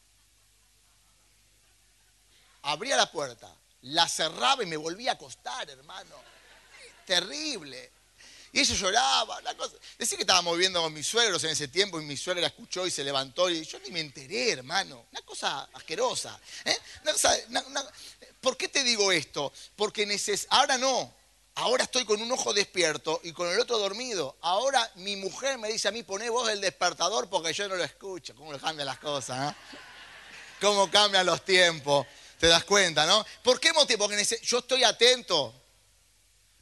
Abría 2.62 2.96
la 2.96 3.10
puerta, 3.12 3.54
la 3.82 4.08
cerraba 4.08 4.62
y 4.62 4.66
me 4.66 4.78
volvía 4.78 5.12
a 5.12 5.14
acostar, 5.14 5.68
hermano. 5.68 6.16
Terrible. 7.04 7.93
Y 8.54 8.60
ella 8.60 8.74
lloraba, 8.76 9.38
una 9.38 9.56
cosa. 9.56 9.74
Decía 9.98 10.16
que 10.16 10.22
estábamos 10.22 10.56
viendo 10.56 10.80
con 10.80 10.92
mis 10.92 11.04
suegros 11.04 11.42
en 11.42 11.50
ese 11.50 11.66
tiempo 11.66 12.00
y 12.00 12.04
mi 12.04 12.16
suegra 12.16 12.46
escuchó 12.46 12.86
y 12.86 12.90
se 12.92 13.02
levantó 13.02 13.50
y 13.50 13.64
yo 13.64 13.80
ni 13.80 13.90
me 13.90 13.98
enteré, 13.98 14.52
hermano. 14.52 15.06
Una 15.10 15.22
cosa 15.22 15.68
asquerosa. 15.72 16.38
¿eh? 16.64 16.78
¿Por 18.40 18.56
qué 18.56 18.68
te 18.68 18.84
digo 18.84 19.10
esto? 19.10 19.52
Porque 19.74 20.06
neces 20.06 20.46
ahora 20.50 20.78
no. 20.78 21.12
Ahora 21.56 21.82
estoy 21.82 22.04
con 22.04 22.22
un 22.22 22.30
ojo 22.30 22.54
despierto 22.54 23.20
y 23.24 23.32
con 23.32 23.48
el 23.48 23.58
otro 23.58 23.76
dormido. 23.76 24.36
Ahora 24.40 24.88
mi 24.94 25.16
mujer 25.16 25.58
me 25.58 25.68
dice 25.72 25.88
a 25.88 25.90
mí, 25.90 26.04
poné 26.04 26.30
vos 26.30 26.48
el 26.48 26.60
despertador 26.60 27.28
porque 27.28 27.52
yo 27.52 27.66
no 27.66 27.74
lo 27.74 27.82
escucho. 27.82 28.36
¿Cómo 28.36 28.56
cambian 28.56 28.86
las 28.86 29.00
cosas? 29.00 29.52
¿eh? 29.52 29.56
¿Cómo 30.60 30.88
cambian 30.88 31.26
los 31.26 31.44
tiempos? 31.44 32.06
¿Te 32.38 32.46
das 32.46 32.62
cuenta, 32.62 33.04
no? 33.04 33.26
¿Por 33.42 33.58
qué 33.58 33.72
motivo? 33.72 34.06
Porque 34.06 34.24
yo 34.44 34.58
estoy 34.58 34.84
atento 34.84 35.63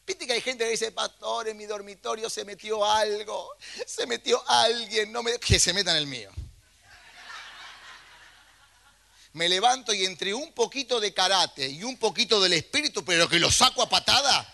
Viste 0.06 0.26
que 0.26 0.32
hay 0.32 0.40
gente 0.40 0.64
que 0.64 0.70
dice, 0.70 0.90
pastor, 0.90 1.48
en 1.48 1.56
mi 1.56 1.66
dormitorio 1.66 2.28
se 2.28 2.44
metió 2.44 2.84
algo, 2.84 3.56
se 3.86 4.06
metió 4.06 4.42
alguien, 4.48 5.12
no 5.12 5.22
me... 5.22 5.38
que 5.38 5.60
se 5.60 5.72
meta 5.72 5.92
en 5.92 5.98
el 5.98 6.06
mío. 6.06 6.30
Me 9.34 9.48
levanto 9.48 9.94
y 9.94 10.04
entre 10.04 10.34
un 10.34 10.52
poquito 10.52 11.00
de 11.00 11.14
karate 11.14 11.68
y 11.68 11.84
un 11.84 11.96
poquito 11.96 12.40
del 12.40 12.52
espíritu, 12.52 13.04
pero 13.04 13.28
que 13.28 13.38
lo 13.38 13.50
saco 13.50 13.80
a 13.80 13.88
patada, 13.88 14.46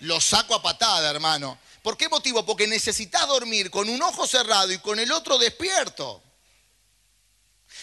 lo 0.00 0.20
saco 0.20 0.54
a 0.54 0.62
patada, 0.62 1.10
hermano. 1.10 1.58
¿Por 1.82 1.96
qué 1.96 2.08
motivo? 2.08 2.44
Porque 2.44 2.66
necesitas 2.66 3.26
dormir 3.26 3.70
con 3.70 3.88
un 3.88 4.00
ojo 4.02 4.26
cerrado 4.26 4.70
y 4.70 4.78
con 4.78 5.00
el 5.00 5.10
otro 5.10 5.38
despierto. 5.38 6.22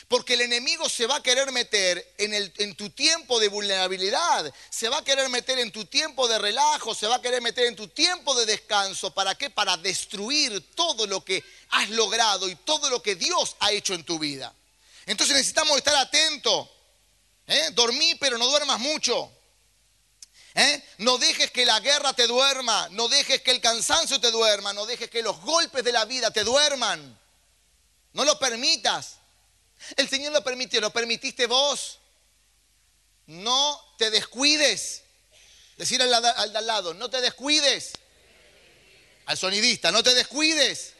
Porque 0.07 0.35
el 0.35 0.41
enemigo 0.41 0.87
se 0.87 1.05
va 1.05 1.17
a 1.17 1.23
querer 1.23 1.51
meter 1.51 2.13
en, 2.17 2.33
el, 2.33 2.53
en, 2.59 2.75
tu 2.75 2.89
tiempo 2.91 3.41
de 3.41 3.49
vulnerabilidad, 3.49 4.53
se 4.69 4.87
va 4.87 4.99
a 4.99 5.03
querer 5.03 5.27
meter 5.27 5.59
en 5.59 5.71
tu 5.71 5.83
tiempo 5.83 6.29
de 6.29 6.37
relajo, 6.37 6.95
se 6.95 7.07
va 7.07 7.15
a 7.15 7.21
querer 7.21 7.41
meter 7.41 7.65
en 7.65 7.75
tu 7.75 7.89
tiempo 7.89 8.33
de 8.35 8.45
descanso. 8.45 9.13
¿Para 9.13 9.35
qué? 9.35 9.49
Para 9.49 9.75
destruir 9.75 10.73
todo 10.75 11.05
lo 11.07 11.25
que 11.25 11.43
has 11.71 11.89
logrado 11.89 12.47
y 12.47 12.55
todo 12.55 12.89
lo 12.89 13.03
que 13.03 13.15
Dios 13.15 13.57
ha 13.59 13.71
hecho 13.73 13.93
en 13.93 14.05
tu 14.05 14.17
vida. 14.17 14.53
Entonces 15.05 15.35
necesitamos 15.35 15.75
estar 15.75 15.95
atentos. 15.95 16.69
¿eh? 17.45 17.69
Dormí, 17.73 18.15
pero 18.15 18.37
no 18.37 18.47
duermas 18.47 18.79
mucho. 18.79 19.29
¿eh? 20.55 20.83
No 20.99 21.17
dejes 21.17 21.51
que 21.51 21.65
la 21.65 21.81
guerra 21.81 22.13
te 22.13 22.27
duerma, 22.27 22.87
no 22.91 23.09
dejes 23.09 23.41
que 23.41 23.51
el 23.51 23.59
cansancio 23.59 24.21
te 24.21 24.31
duerma, 24.31 24.71
no 24.71 24.85
dejes 24.85 25.09
que 25.09 25.21
los 25.21 25.39
golpes 25.41 25.83
de 25.83 25.91
la 25.91 26.05
vida 26.05 26.31
te 26.31 26.45
duerman. 26.45 27.19
No 28.13 28.23
lo 28.25 28.39
permitas. 28.39 29.17
El 29.95 30.09
Señor 30.09 30.33
lo 30.33 30.43
permitió, 30.43 30.81
lo 30.81 30.91
permitiste 30.91 31.45
vos. 31.45 31.99
No 33.27 33.95
te 33.97 34.09
descuides. 34.09 35.03
Decir 35.77 36.01
al, 36.01 36.13
al, 36.13 36.55
al 36.55 36.67
lado, 36.67 36.93
no 36.93 37.09
te 37.09 37.21
descuides. 37.21 37.93
Al 39.25 39.37
sonidista, 39.37 39.91
no 39.91 40.01
te 40.01 40.13
descuides. 40.15 40.93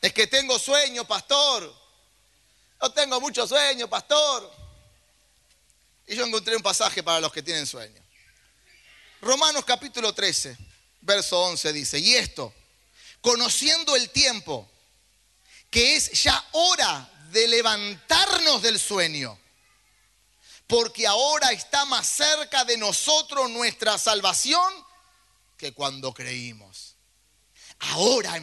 Es 0.00 0.12
que 0.12 0.26
tengo 0.26 0.58
sueño, 0.58 1.06
pastor. 1.06 1.74
No 2.80 2.92
tengo 2.92 3.20
mucho 3.20 3.46
sueño, 3.46 3.88
pastor. 3.88 4.52
Y 6.06 6.16
yo 6.16 6.26
encontré 6.26 6.54
un 6.54 6.62
pasaje 6.62 7.02
para 7.02 7.20
los 7.20 7.32
que 7.32 7.42
tienen 7.42 7.66
sueño. 7.66 8.04
Romanos 9.22 9.64
capítulo 9.64 10.12
13, 10.12 10.54
verso 11.00 11.40
11 11.44 11.72
dice, 11.72 11.98
y 11.98 12.14
esto, 12.14 12.52
conociendo 13.22 13.96
el 13.96 14.10
tiempo, 14.10 14.70
que 15.74 15.96
es 15.96 16.22
ya 16.22 16.40
hora 16.52 17.10
de 17.32 17.48
levantarnos 17.48 18.62
del 18.62 18.78
sueño. 18.78 19.36
Porque 20.68 21.04
ahora 21.04 21.50
está 21.50 21.84
más 21.84 22.06
cerca 22.06 22.64
de 22.64 22.76
nosotros 22.76 23.50
nuestra 23.50 23.98
salvación 23.98 24.72
que 25.58 25.72
cuando 25.72 26.14
creímos. 26.14 26.94
Ahora 27.80 28.40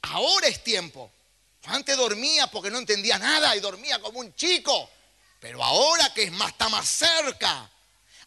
ahora 0.00 0.48
es 0.48 0.64
tiempo. 0.64 1.12
Antes 1.64 1.94
dormía 1.94 2.46
porque 2.46 2.70
no 2.70 2.78
entendía 2.78 3.18
nada 3.18 3.54
y 3.54 3.60
dormía 3.60 4.00
como 4.00 4.20
un 4.20 4.34
chico. 4.34 4.88
Pero 5.40 5.62
ahora 5.62 6.14
que 6.14 6.22
es 6.22 6.32
más, 6.32 6.52
está 6.52 6.70
más 6.70 6.88
cerca. 6.88 7.70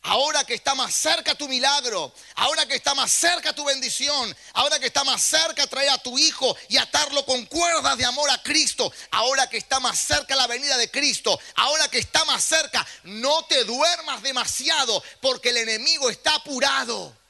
Ahora 0.08 0.44
que 0.44 0.54
está 0.54 0.76
más 0.76 0.94
cerca 0.94 1.34
tu 1.34 1.48
milagro, 1.48 2.14
ahora 2.36 2.68
que 2.68 2.76
está 2.76 2.94
más 2.94 3.12
cerca 3.12 3.56
tu 3.56 3.66
bendición, 3.66 4.36
ahora 4.54 4.80
que 4.80 4.86
está 4.86 5.04
más 5.04 5.20
cerca 5.20 5.66
traer 5.66 5.90
a 5.90 5.98
tu 5.98 6.20
hijo 6.20 6.56
y 6.70 6.78
atarlo 6.78 7.26
con 7.26 7.44
cuerdas 7.48 7.98
de 7.98 8.06
amor 8.06 8.30
a 8.30 8.40
Cristo, 8.44 8.94
ahora 9.10 9.50
que 9.50 9.58
está 9.58 9.80
más 9.80 9.98
cerca 9.98 10.36
la 10.36 10.46
venida 10.46 10.78
de 10.78 10.92
Cristo, 10.92 11.40
ahora 11.56 11.88
que 11.88 11.98
está 11.98 12.24
más 12.26 12.44
cerca, 12.44 12.86
no 13.04 13.46
te 13.46 13.64
duermas 13.64 14.22
demasiado 14.22 15.04
porque 15.22 15.50
el 15.50 15.58
enemigo 15.58 16.12
está 16.12 16.36
apurado. 16.36 17.25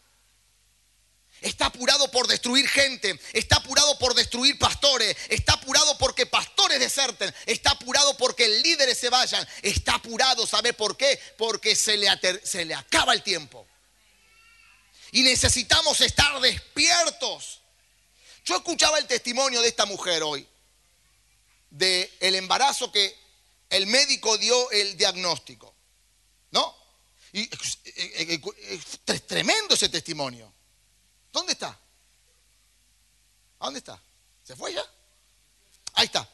Está 1.41 1.67
apurado 1.67 2.09
por 2.09 2.27
destruir 2.27 2.67
gente, 2.67 3.19
está 3.33 3.57
apurado 3.57 3.99
por 3.99 4.15
destruir 4.15 4.57
pastores, 4.57 5.15
está 5.29 5.53
apurado 5.53 5.97
porque 5.97 6.25
pastores 6.25 6.79
deserten, 6.79 7.33
está 7.45 7.71
apurado 7.71 8.17
porque 8.17 8.47
líderes 8.47 8.97
se 8.97 9.09
vayan, 9.09 9.47
está 9.61 9.95
apurado, 9.95 10.47
¿sabe 10.47 10.73
por 10.73 10.97
qué? 10.97 11.19
Porque 11.37 11.75
se 11.75 11.97
le, 11.97 12.07
se 12.43 12.65
le 12.65 12.73
acaba 12.73 13.13
el 13.13 13.21
tiempo. 13.21 13.67
Y 15.11 15.21
necesitamos 15.23 16.01
estar 16.01 16.39
despiertos. 16.39 17.61
Yo 18.43 18.57
escuchaba 18.57 18.97
el 18.97 19.05
testimonio 19.05 19.61
de 19.61 19.67
esta 19.67 19.85
mujer 19.85 20.23
hoy, 20.23 20.47
de 21.69 22.11
el 22.21 22.35
embarazo 22.35 22.91
que 22.91 23.15
el 23.69 23.87
médico 23.87 24.37
dio 24.37 24.71
el 24.71 24.97
diagnóstico, 24.97 25.73
¿no? 26.51 26.75
Y 27.33 27.49
es 28.67 29.25
tremendo 29.27 29.75
ese 29.75 29.89
testimonio. 29.89 30.54
¿Dónde 31.35 31.51
está? 31.51 31.77
¿A 33.59 33.65
dónde 33.65 33.79
está? 33.79 34.01
¿Se 34.41 34.55
fue 34.55 34.73
ya? 34.73 34.85
Ahí 35.95 36.05
está. 36.05 36.25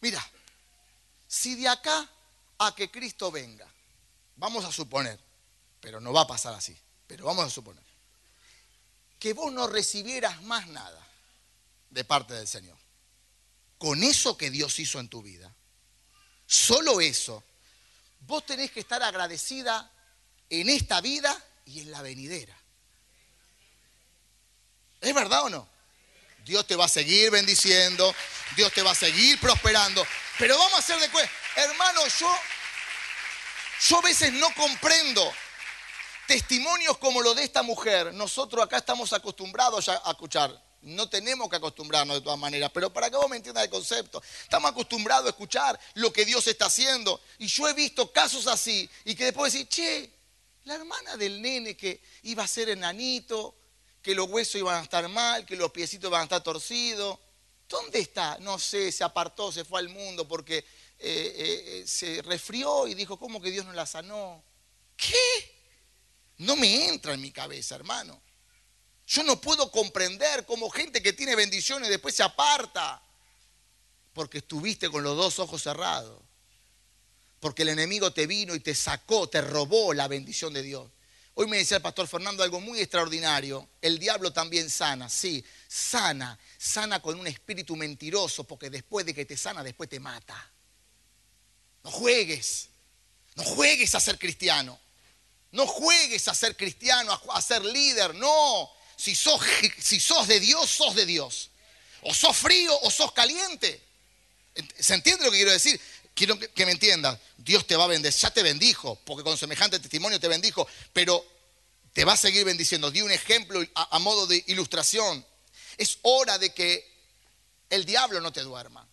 Mira, 0.00 0.28
si 1.28 1.54
de 1.54 1.68
acá 1.68 2.10
a 2.58 2.74
que 2.74 2.90
Cristo 2.90 3.30
venga, 3.30 3.72
vamos 4.34 4.64
a 4.64 4.72
suponer, 4.72 5.20
pero 5.80 6.00
no 6.00 6.12
va 6.12 6.22
a 6.22 6.26
pasar 6.26 6.52
así, 6.52 6.76
pero 7.06 7.26
vamos 7.26 7.44
a 7.44 7.50
suponer, 7.50 7.84
que 9.20 9.34
vos 9.34 9.52
no 9.52 9.68
recibieras 9.68 10.42
más 10.42 10.66
nada 10.66 11.06
de 11.90 12.04
parte 12.04 12.34
del 12.34 12.48
Señor, 12.48 12.76
con 13.78 14.02
eso 14.02 14.36
que 14.36 14.50
Dios 14.50 14.76
hizo 14.80 14.98
en 14.98 15.08
tu 15.08 15.22
vida, 15.22 15.54
solo 16.44 17.00
eso, 17.00 17.44
vos 18.22 18.44
tenés 18.44 18.72
que 18.72 18.80
estar 18.80 19.00
agradecida 19.00 19.92
en 20.48 20.68
esta 20.68 21.00
vida 21.00 21.40
y 21.66 21.82
en 21.82 21.92
la 21.92 22.02
venidera. 22.02 22.59
¿Es 25.00 25.14
verdad 25.14 25.44
o 25.44 25.50
no? 25.50 25.68
Dios 26.44 26.66
te 26.66 26.76
va 26.76 26.86
a 26.86 26.88
seguir 26.88 27.30
bendiciendo, 27.30 28.14
Dios 28.56 28.72
te 28.72 28.82
va 28.82 28.90
a 28.90 28.94
seguir 28.94 29.38
prosperando. 29.40 30.06
Pero 30.38 30.56
vamos 30.58 30.74
a 30.74 30.78
hacer 30.78 30.98
de 30.98 31.08
cuenta, 31.10 31.30
hermano, 31.56 32.00
yo, 32.18 32.28
yo 33.88 33.98
a 33.98 34.02
veces 34.02 34.32
no 34.32 34.52
comprendo 34.54 35.32
testimonios 36.26 36.98
como 36.98 37.22
lo 37.22 37.34
de 37.34 37.44
esta 37.44 37.62
mujer. 37.62 38.14
Nosotros 38.14 38.64
acá 38.64 38.78
estamos 38.78 39.12
acostumbrados 39.12 39.88
a 39.88 40.10
escuchar. 40.10 40.60
No 40.82 41.08
tenemos 41.10 41.50
que 41.50 41.56
acostumbrarnos 41.56 42.16
de 42.16 42.22
todas 42.22 42.38
maneras, 42.38 42.70
pero 42.72 42.90
para 42.90 43.10
que 43.10 43.16
vos 43.16 43.28
me 43.28 43.36
entiendas 43.36 43.64
el 43.64 43.70
concepto, 43.70 44.22
estamos 44.42 44.70
acostumbrados 44.70 45.26
a 45.26 45.30
escuchar 45.30 45.78
lo 45.94 46.10
que 46.10 46.24
Dios 46.24 46.46
está 46.46 46.66
haciendo. 46.66 47.20
Y 47.38 47.48
yo 47.48 47.68
he 47.68 47.74
visto 47.74 48.10
casos 48.10 48.46
así 48.46 48.88
y 49.04 49.14
que 49.14 49.26
después 49.26 49.52
decir, 49.52 49.68
che, 49.68 50.10
la 50.64 50.74
hermana 50.76 51.16
del 51.16 51.42
nene 51.42 51.76
que 51.76 52.02
iba 52.22 52.44
a 52.44 52.48
ser 52.48 52.70
enanito, 52.70 53.59
que 54.02 54.14
los 54.14 54.28
huesos 54.28 54.56
iban 54.56 54.76
a 54.76 54.82
estar 54.82 55.08
mal, 55.08 55.44
que 55.44 55.56
los 55.56 55.70
piecitos 55.70 56.08
iban 56.08 56.20
a 56.20 56.24
estar 56.24 56.42
torcidos. 56.42 57.18
¿Dónde 57.68 58.00
está? 58.00 58.38
No 58.40 58.58
sé, 58.58 58.90
se 58.90 59.04
apartó, 59.04 59.52
se 59.52 59.64
fue 59.64 59.80
al 59.80 59.88
mundo 59.88 60.26
porque 60.26 60.58
eh, 60.58 60.64
eh, 60.98 61.64
eh, 61.66 61.84
se 61.86 62.20
resfrió 62.22 62.86
y 62.86 62.94
dijo, 62.94 63.18
¿cómo 63.18 63.40
que 63.40 63.50
Dios 63.50 63.64
no 63.64 63.72
la 63.72 63.86
sanó? 63.86 64.42
¿Qué? 64.96 65.60
No 66.38 66.56
me 66.56 66.88
entra 66.88 67.14
en 67.14 67.20
mi 67.20 67.30
cabeza, 67.30 67.74
hermano. 67.74 68.20
Yo 69.06 69.22
no 69.22 69.40
puedo 69.40 69.70
comprender 69.70 70.46
cómo 70.46 70.70
gente 70.70 71.02
que 71.02 71.12
tiene 71.12 71.36
bendiciones 71.36 71.88
después 71.88 72.14
se 72.14 72.22
aparta. 72.22 73.02
Porque 74.12 74.38
estuviste 74.38 74.90
con 74.90 75.02
los 75.02 75.16
dos 75.16 75.38
ojos 75.38 75.62
cerrados. 75.62 76.22
Porque 77.40 77.62
el 77.62 77.70
enemigo 77.70 78.12
te 78.12 78.26
vino 78.26 78.54
y 78.54 78.60
te 78.60 78.74
sacó, 78.74 79.28
te 79.28 79.40
robó 79.40 79.94
la 79.94 80.08
bendición 80.08 80.52
de 80.52 80.62
Dios. 80.62 80.90
Hoy 81.40 81.46
me 81.46 81.56
decía 81.56 81.78
el 81.78 81.82
pastor 81.82 82.06
Fernando 82.06 82.42
algo 82.42 82.60
muy 82.60 82.80
extraordinario. 82.80 83.66
El 83.80 83.98
diablo 83.98 84.30
también 84.30 84.68
sana, 84.68 85.08
sí, 85.08 85.42
sana, 85.68 86.38
sana 86.58 87.00
con 87.00 87.18
un 87.18 87.26
espíritu 87.26 87.76
mentiroso, 87.76 88.44
porque 88.44 88.68
después 88.68 89.06
de 89.06 89.14
que 89.14 89.24
te 89.24 89.38
sana, 89.38 89.64
después 89.64 89.88
te 89.88 89.98
mata. 90.00 90.52
No 91.82 91.90
juegues, 91.92 92.68
no 93.36 93.44
juegues 93.44 93.94
a 93.94 94.00
ser 94.00 94.18
cristiano. 94.18 94.78
No 95.52 95.66
juegues 95.66 96.28
a 96.28 96.34
ser 96.34 96.58
cristiano, 96.58 97.18
a, 97.30 97.40
ser 97.40 97.64
líder, 97.64 98.14
no. 98.16 98.70
Si 98.94 99.14
sos, 99.14 99.40
si 99.78 99.98
sos 99.98 100.28
de 100.28 100.40
Dios, 100.40 100.68
sos 100.68 100.94
de 100.94 101.06
Dios. 101.06 101.52
O 102.02 102.12
sos 102.12 102.36
frío 102.36 102.78
o 102.82 102.90
sos 102.90 103.12
caliente. 103.12 103.82
¿Se 104.78 104.92
entiende 104.92 105.24
lo 105.24 105.30
que 105.30 105.38
quiero 105.38 105.52
decir? 105.52 105.80
Quiero 106.20 106.38
que 106.38 106.66
me 106.66 106.72
entiendas, 106.72 107.18
Dios 107.38 107.66
te 107.66 107.76
va 107.76 107.84
a 107.84 107.86
bendecir, 107.86 108.20
ya 108.20 108.30
te 108.30 108.42
bendijo, 108.42 108.96
porque 109.06 109.24
con 109.24 109.38
semejante 109.38 109.80
testimonio 109.80 110.20
te 110.20 110.28
bendijo, 110.28 110.68
pero 110.92 111.24
te 111.94 112.04
va 112.04 112.12
a 112.12 112.16
seguir 112.18 112.44
bendiciendo. 112.44 112.90
Di 112.90 113.00
un 113.00 113.10
ejemplo 113.10 113.64
a, 113.74 113.96
a 113.96 113.98
modo 114.00 114.26
de 114.26 114.44
ilustración. 114.48 115.24
Es 115.78 115.98
hora 116.02 116.36
de 116.36 116.52
que 116.52 116.86
el 117.70 117.86
diablo 117.86 118.20
no 118.20 118.34
te 118.34 118.42
duerma. 118.42 118.86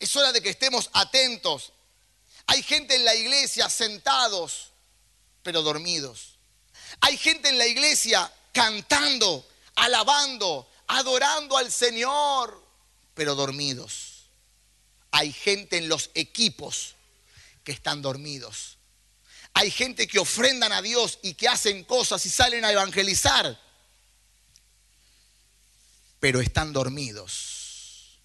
Es 0.00 0.16
hora 0.16 0.32
de 0.32 0.42
que 0.42 0.50
estemos 0.50 0.90
atentos. 0.92 1.72
Hay 2.46 2.60
gente 2.64 2.96
en 2.96 3.04
la 3.04 3.14
iglesia 3.14 3.70
sentados, 3.70 4.72
pero 5.44 5.62
dormidos. 5.62 6.34
Hay 7.00 7.16
gente 7.16 7.48
en 7.48 7.58
la 7.58 7.66
iglesia 7.68 8.28
cantando, 8.52 9.48
alabando, 9.76 10.68
adorando 10.88 11.56
al 11.56 11.70
Señor, 11.70 12.60
pero 13.14 13.36
dormidos 13.36 14.13
hay 15.14 15.32
gente 15.32 15.76
en 15.76 15.88
los 15.88 16.10
equipos 16.14 16.96
que 17.62 17.70
están 17.70 18.02
dormidos. 18.02 18.78
Hay 19.52 19.70
gente 19.70 20.08
que 20.08 20.18
ofrendan 20.18 20.72
a 20.72 20.82
Dios 20.82 21.20
y 21.22 21.34
que 21.34 21.46
hacen 21.46 21.84
cosas 21.84 22.26
y 22.26 22.30
salen 22.30 22.64
a 22.64 22.72
evangelizar, 22.72 23.56
pero 26.18 26.40
están 26.40 26.72
dormidos. 26.72 28.18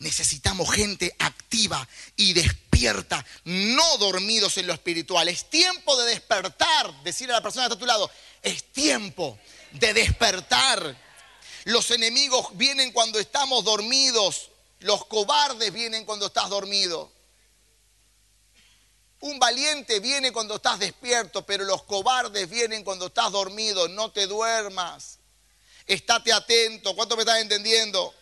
Necesitamos 0.00 0.70
gente 0.70 1.16
activa 1.18 1.88
y 2.14 2.34
despierta, 2.34 3.24
no 3.44 3.96
dormidos 3.96 4.58
en 4.58 4.66
lo 4.66 4.74
espiritual. 4.74 5.28
Es 5.28 5.48
tiempo 5.48 5.96
de 5.96 6.10
despertar, 6.10 6.92
decirle 7.04 7.32
a 7.32 7.38
la 7.38 7.42
persona 7.42 7.68
que 7.68 7.72
está 7.72 7.76
a 7.76 7.78
tu 7.78 7.86
lado, 7.86 8.10
es 8.42 8.70
tiempo 8.70 9.38
de 9.72 9.94
despertar. 9.94 10.94
Los 11.64 11.90
enemigos 11.90 12.48
vienen 12.52 12.92
cuando 12.92 13.18
estamos 13.18 13.64
dormidos. 13.64 14.50
Los 14.80 15.06
cobardes 15.06 15.72
vienen 15.72 16.04
cuando 16.04 16.26
estás 16.26 16.48
dormido. 16.50 17.12
Un 19.20 19.38
valiente 19.38 19.98
viene 20.00 20.30
cuando 20.30 20.56
estás 20.56 20.78
despierto, 20.78 21.44
pero 21.46 21.64
los 21.64 21.82
cobardes 21.84 22.48
vienen 22.48 22.84
cuando 22.84 23.06
estás 23.06 23.32
dormido. 23.32 23.88
No 23.88 24.10
te 24.10 24.26
duermas. 24.26 25.18
Estate 25.86 26.32
atento. 26.32 26.94
¿Cuánto 26.94 27.16
me 27.16 27.22
estás 27.22 27.40
entendiendo? 27.40 28.14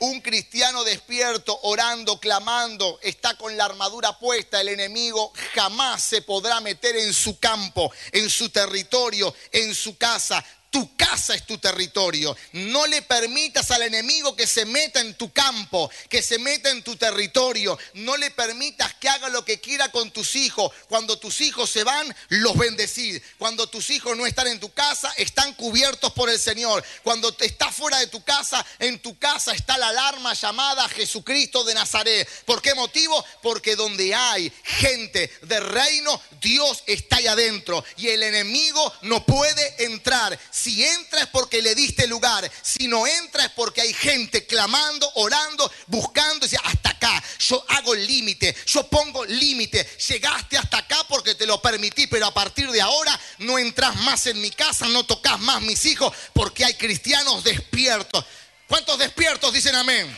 Un 0.00 0.22
cristiano 0.22 0.82
despierto, 0.82 1.58
orando, 1.62 2.18
clamando, 2.18 2.98
está 3.02 3.36
con 3.36 3.54
la 3.56 3.66
armadura 3.66 4.18
puesta. 4.18 4.60
El 4.60 4.68
enemigo 4.68 5.30
jamás 5.54 6.02
se 6.02 6.22
podrá 6.22 6.58
meter 6.60 6.96
en 6.96 7.12
su 7.12 7.38
campo, 7.38 7.92
en 8.10 8.30
su 8.30 8.48
territorio, 8.48 9.34
en 9.52 9.74
su 9.74 9.98
casa. 9.98 10.42
Tu 10.70 10.96
casa 10.96 11.34
es 11.34 11.44
tu 11.46 11.58
territorio. 11.58 12.36
No 12.52 12.86
le 12.86 13.02
permitas 13.02 13.72
al 13.72 13.82
enemigo 13.82 14.36
que 14.36 14.46
se 14.46 14.64
meta 14.64 15.00
en 15.00 15.14
tu 15.14 15.32
campo, 15.32 15.90
que 16.08 16.22
se 16.22 16.38
meta 16.38 16.70
en 16.70 16.84
tu 16.84 16.94
territorio. 16.94 17.76
No 17.94 18.16
le 18.16 18.30
permitas 18.30 18.94
que 18.94 19.08
haga 19.08 19.28
lo 19.30 19.44
que 19.44 19.60
quiera 19.60 19.90
con 19.90 20.12
tus 20.12 20.36
hijos. 20.36 20.72
Cuando 20.88 21.18
tus 21.18 21.40
hijos 21.40 21.70
se 21.70 21.82
van, 21.82 22.14
los 22.28 22.56
bendecid. 22.56 23.20
Cuando 23.36 23.68
tus 23.68 23.90
hijos 23.90 24.16
no 24.16 24.26
están 24.26 24.46
en 24.46 24.60
tu 24.60 24.72
casa, 24.72 25.12
están 25.16 25.54
cubiertos 25.54 26.12
por 26.12 26.30
el 26.30 26.38
Señor. 26.38 26.84
Cuando 27.02 27.34
estás 27.40 27.74
fuera 27.74 27.98
de 27.98 28.06
tu 28.06 28.22
casa, 28.22 28.64
en 28.78 29.00
tu 29.00 29.18
casa 29.18 29.52
está 29.52 29.76
la 29.76 29.88
alarma 29.88 30.34
llamada 30.34 30.88
Jesucristo 30.88 31.64
de 31.64 31.74
Nazaret. 31.74 32.28
¿Por 32.44 32.62
qué 32.62 32.74
motivo? 32.74 33.24
Porque 33.42 33.74
donde 33.74 34.14
hay 34.14 34.52
gente 34.62 35.32
de 35.42 35.58
reino, 35.58 36.20
Dios 36.40 36.84
está 36.86 37.16
ahí 37.16 37.26
adentro. 37.26 37.84
Y 37.96 38.06
el 38.06 38.22
enemigo 38.22 38.92
no 39.02 39.26
puede 39.26 39.84
entrar 39.84 40.38
Si 40.60 40.84
entra 40.84 41.22
es 41.22 41.28
porque 41.28 41.62
le 41.62 41.74
diste 41.74 42.06
lugar. 42.06 42.50
Si 42.60 42.86
no 42.86 43.06
entra 43.06 43.46
es 43.46 43.50
porque 43.52 43.80
hay 43.80 43.94
gente 43.94 44.46
clamando, 44.46 45.10
orando, 45.14 45.72
buscando. 45.86 46.46
Y 46.46 46.54
hasta 46.62 46.90
acá, 46.90 47.22
yo 47.38 47.64
hago 47.68 47.94
límite, 47.94 48.54
yo 48.66 48.86
pongo 48.86 49.24
límite. 49.24 49.82
Llegaste 50.08 50.58
hasta 50.58 50.78
acá 50.78 50.98
porque 51.08 51.34
te 51.34 51.46
lo 51.46 51.62
permití, 51.62 52.06
pero 52.08 52.26
a 52.26 52.34
partir 52.34 52.70
de 52.70 52.82
ahora 52.82 53.18
no 53.38 53.58
entras 53.58 53.96
más 53.96 54.26
en 54.26 54.38
mi 54.38 54.50
casa, 54.50 54.86
no 54.88 55.04
tocas 55.04 55.40
más 55.40 55.62
mis 55.62 55.86
hijos, 55.86 56.14
porque 56.34 56.66
hay 56.66 56.74
cristianos 56.74 57.42
despiertos. 57.42 58.22
¿Cuántos 58.66 58.98
despiertos 58.98 59.54
dicen 59.54 59.74
amén? 59.74 60.14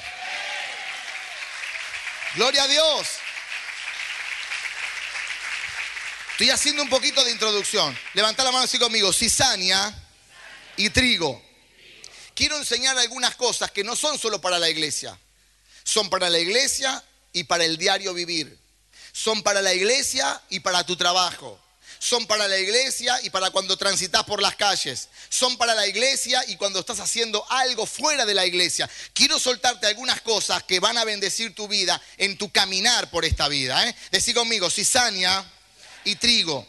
Gloria 2.34 2.64
a 2.64 2.68
Dios. 2.68 3.06
Estoy 6.32 6.50
haciendo 6.50 6.82
un 6.82 6.88
poquito 6.88 7.22
de 7.24 7.30
introducción. 7.30 7.96
Levanta 8.14 8.42
la 8.42 8.50
mano 8.50 8.64
así 8.64 8.78
conmigo. 8.78 9.12
Cisania 9.12 10.01
y 10.76 10.90
trigo. 10.90 11.42
Quiero 12.34 12.56
enseñar 12.56 12.96
algunas 12.98 13.34
cosas 13.36 13.70
que 13.70 13.84
no 13.84 13.94
son 13.94 14.18
solo 14.18 14.40
para 14.40 14.58
la 14.58 14.70
iglesia. 14.70 15.18
Son 15.84 16.08
para 16.08 16.30
la 16.30 16.38
iglesia 16.38 17.02
y 17.32 17.44
para 17.44 17.64
el 17.64 17.76
diario 17.76 18.14
vivir. 18.14 18.58
Son 19.12 19.42
para 19.42 19.60
la 19.60 19.74
iglesia 19.74 20.40
y 20.48 20.60
para 20.60 20.84
tu 20.84 20.96
trabajo. 20.96 21.58
Son 21.98 22.26
para 22.26 22.48
la 22.48 22.58
iglesia 22.58 23.16
y 23.22 23.30
para 23.30 23.50
cuando 23.50 23.76
transitas 23.76 24.24
por 24.24 24.42
las 24.42 24.56
calles. 24.56 25.08
Son 25.28 25.56
para 25.56 25.74
la 25.74 25.86
iglesia 25.86 26.42
y 26.48 26.56
cuando 26.56 26.80
estás 26.80 26.98
haciendo 26.98 27.44
algo 27.48 27.86
fuera 27.86 28.24
de 28.24 28.34
la 28.34 28.44
iglesia. 28.44 28.90
Quiero 29.12 29.38
soltarte 29.38 29.86
algunas 29.86 30.20
cosas 30.22 30.64
que 30.64 30.80
van 30.80 30.98
a 30.98 31.04
bendecir 31.04 31.54
tu 31.54 31.68
vida 31.68 32.02
en 32.16 32.36
tu 32.38 32.50
caminar 32.50 33.08
por 33.10 33.24
esta 33.24 33.46
vida. 33.46 33.86
¿eh? 33.86 33.94
Decí 34.10 34.34
conmigo, 34.34 34.68
cizaña 34.68 35.44
y 36.04 36.16
trigo. 36.16 36.66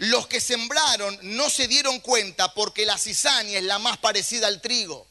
Los 0.00 0.26
que 0.28 0.40
sembraron 0.40 1.18
no 1.20 1.50
se 1.50 1.68
dieron 1.68 2.00
cuenta 2.00 2.54
porque 2.54 2.86
la 2.86 2.96
cizaña 2.96 3.58
es 3.58 3.64
la 3.64 3.78
más 3.78 3.98
parecida 3.98 4.46
al 4.46 4.62
trigo. 4.62 5.06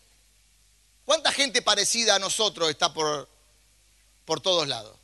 ¿Cuánta 1.06 1.32
gente 1.32 1.62
parecida 1.62 2.15
a 2.15 2.19
nosotros 2.19 2.71
está 2.71 2.91
por, 2.91 3.30
por 4.25 4.41
todos 4.41 4.67
lados? 4.67 4.97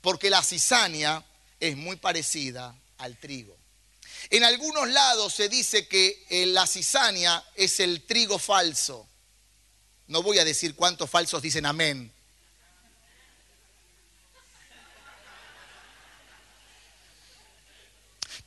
Porque 0.00 0.30
la 0.30 0.42
cizaña 0.42 1.22
es 1.60 1.76
muy 1.76 1.96
parecida 1.96 2.74
al 2.96 3.18
trigo. 3.18 3.54
En 4.30 4.42
algunos 4.44 4.88
lados 4.88 5.34
se 5.34 5.50
dice 5.50 5.86
que 5.86 6.24
eh, 6.30 6.46
la 6.46 6.66
cizaña 6.66 7.44
es 7.56 7.78
el 7.78 8.06
trigo 8.06 8.38
falso. 8.38 9.06
No 10.06 10.22
voy 10.22 10.38
a 10.38 10.46
decir 10.46 10.74
cuántos 10.74 11.10
falsos 11.10 11.42
dicen 11.42 11.66
amén. 11.66 12.10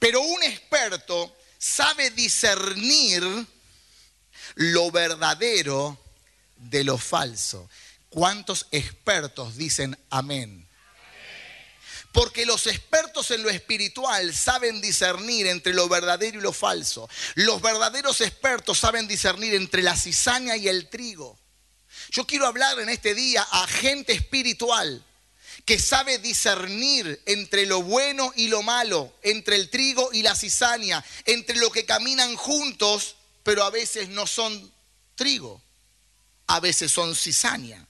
Pero 0.03 0.19
un 0.19 0.43
experto 0.43 1.33
sabe 1.57 2.09
discernir 2.09 3.23
lo 4.55 4.91
verdadero 4.91 5.97
de 6.57 6.83
lo 6.83 6.97
falso. 6.97 7.69
¿Cuántos 8.09 8.67
expertos 8.71 9.55
dicen 9.55 9.97
amén? 10.09 10.67
Porque 12.11 12.45
los 12.45 12.67
expertos 12.67 13.31
en 13.31 13.43
lo 13.43 13.49
espiritual 13.49 14.35
saben 14.35 14.81
discernir 14.81 15.47
entre 15.47 15.73
lo 15.73 15.87
verdadero 15.87 16.37
y 16.37 16.41
lo 16.41 16.51
falso. 16.51 17.09
Los 17.35 17.61
verdaderos 17.61 18.19
expertos 18.19 18.79
saben 18.79 19.07
discernir 19.07 19.53
entre 19.53 19.83
la 19.83 19.95
cizaña 19.95 20.57
y 20.57 20.67
el 20.67 20.89
trigo. 20.89 21.39
Yo 22.09 22.27
quiero 22.27 22.45
hablar 22.45 22.77
en 22.81 22.89
este 22.89 23.15
día 23.15 23.47
a 23.49 23.67
gente 23.67 24.11
espiritual 24.11 25.01
que 25.65 25.79
sabe 25.79 26.17
discernir 26.17 27.21
entre 27.25 27.65
lo 27.65 27.81
bueno 27.81 28.33
y 28.35 28.47
lo 28.47 28.61
malo, 28.61 29.13
entre 29.21 29.55
el 29.55 29.69
trigo 29.69 30.09
y 30.11 30.21
la 30.21 30.35
cizaña, 30.35 31.03
entre 31.25 31.57
lo 31.57 31.71
que 31.71 31.85
caminan 31.85 32.35
juntos, 32.35 33.15
pero 33.43 33.63
a 33.63 33.69
veces 33.69 34.09
no 34.09 34.27
son 34.27 34.71
trigo, 35.15 35.61
a 36.47 36.59
veces 36.59 36.91
son 36.91 37.15
cizaña. 37.15 37.87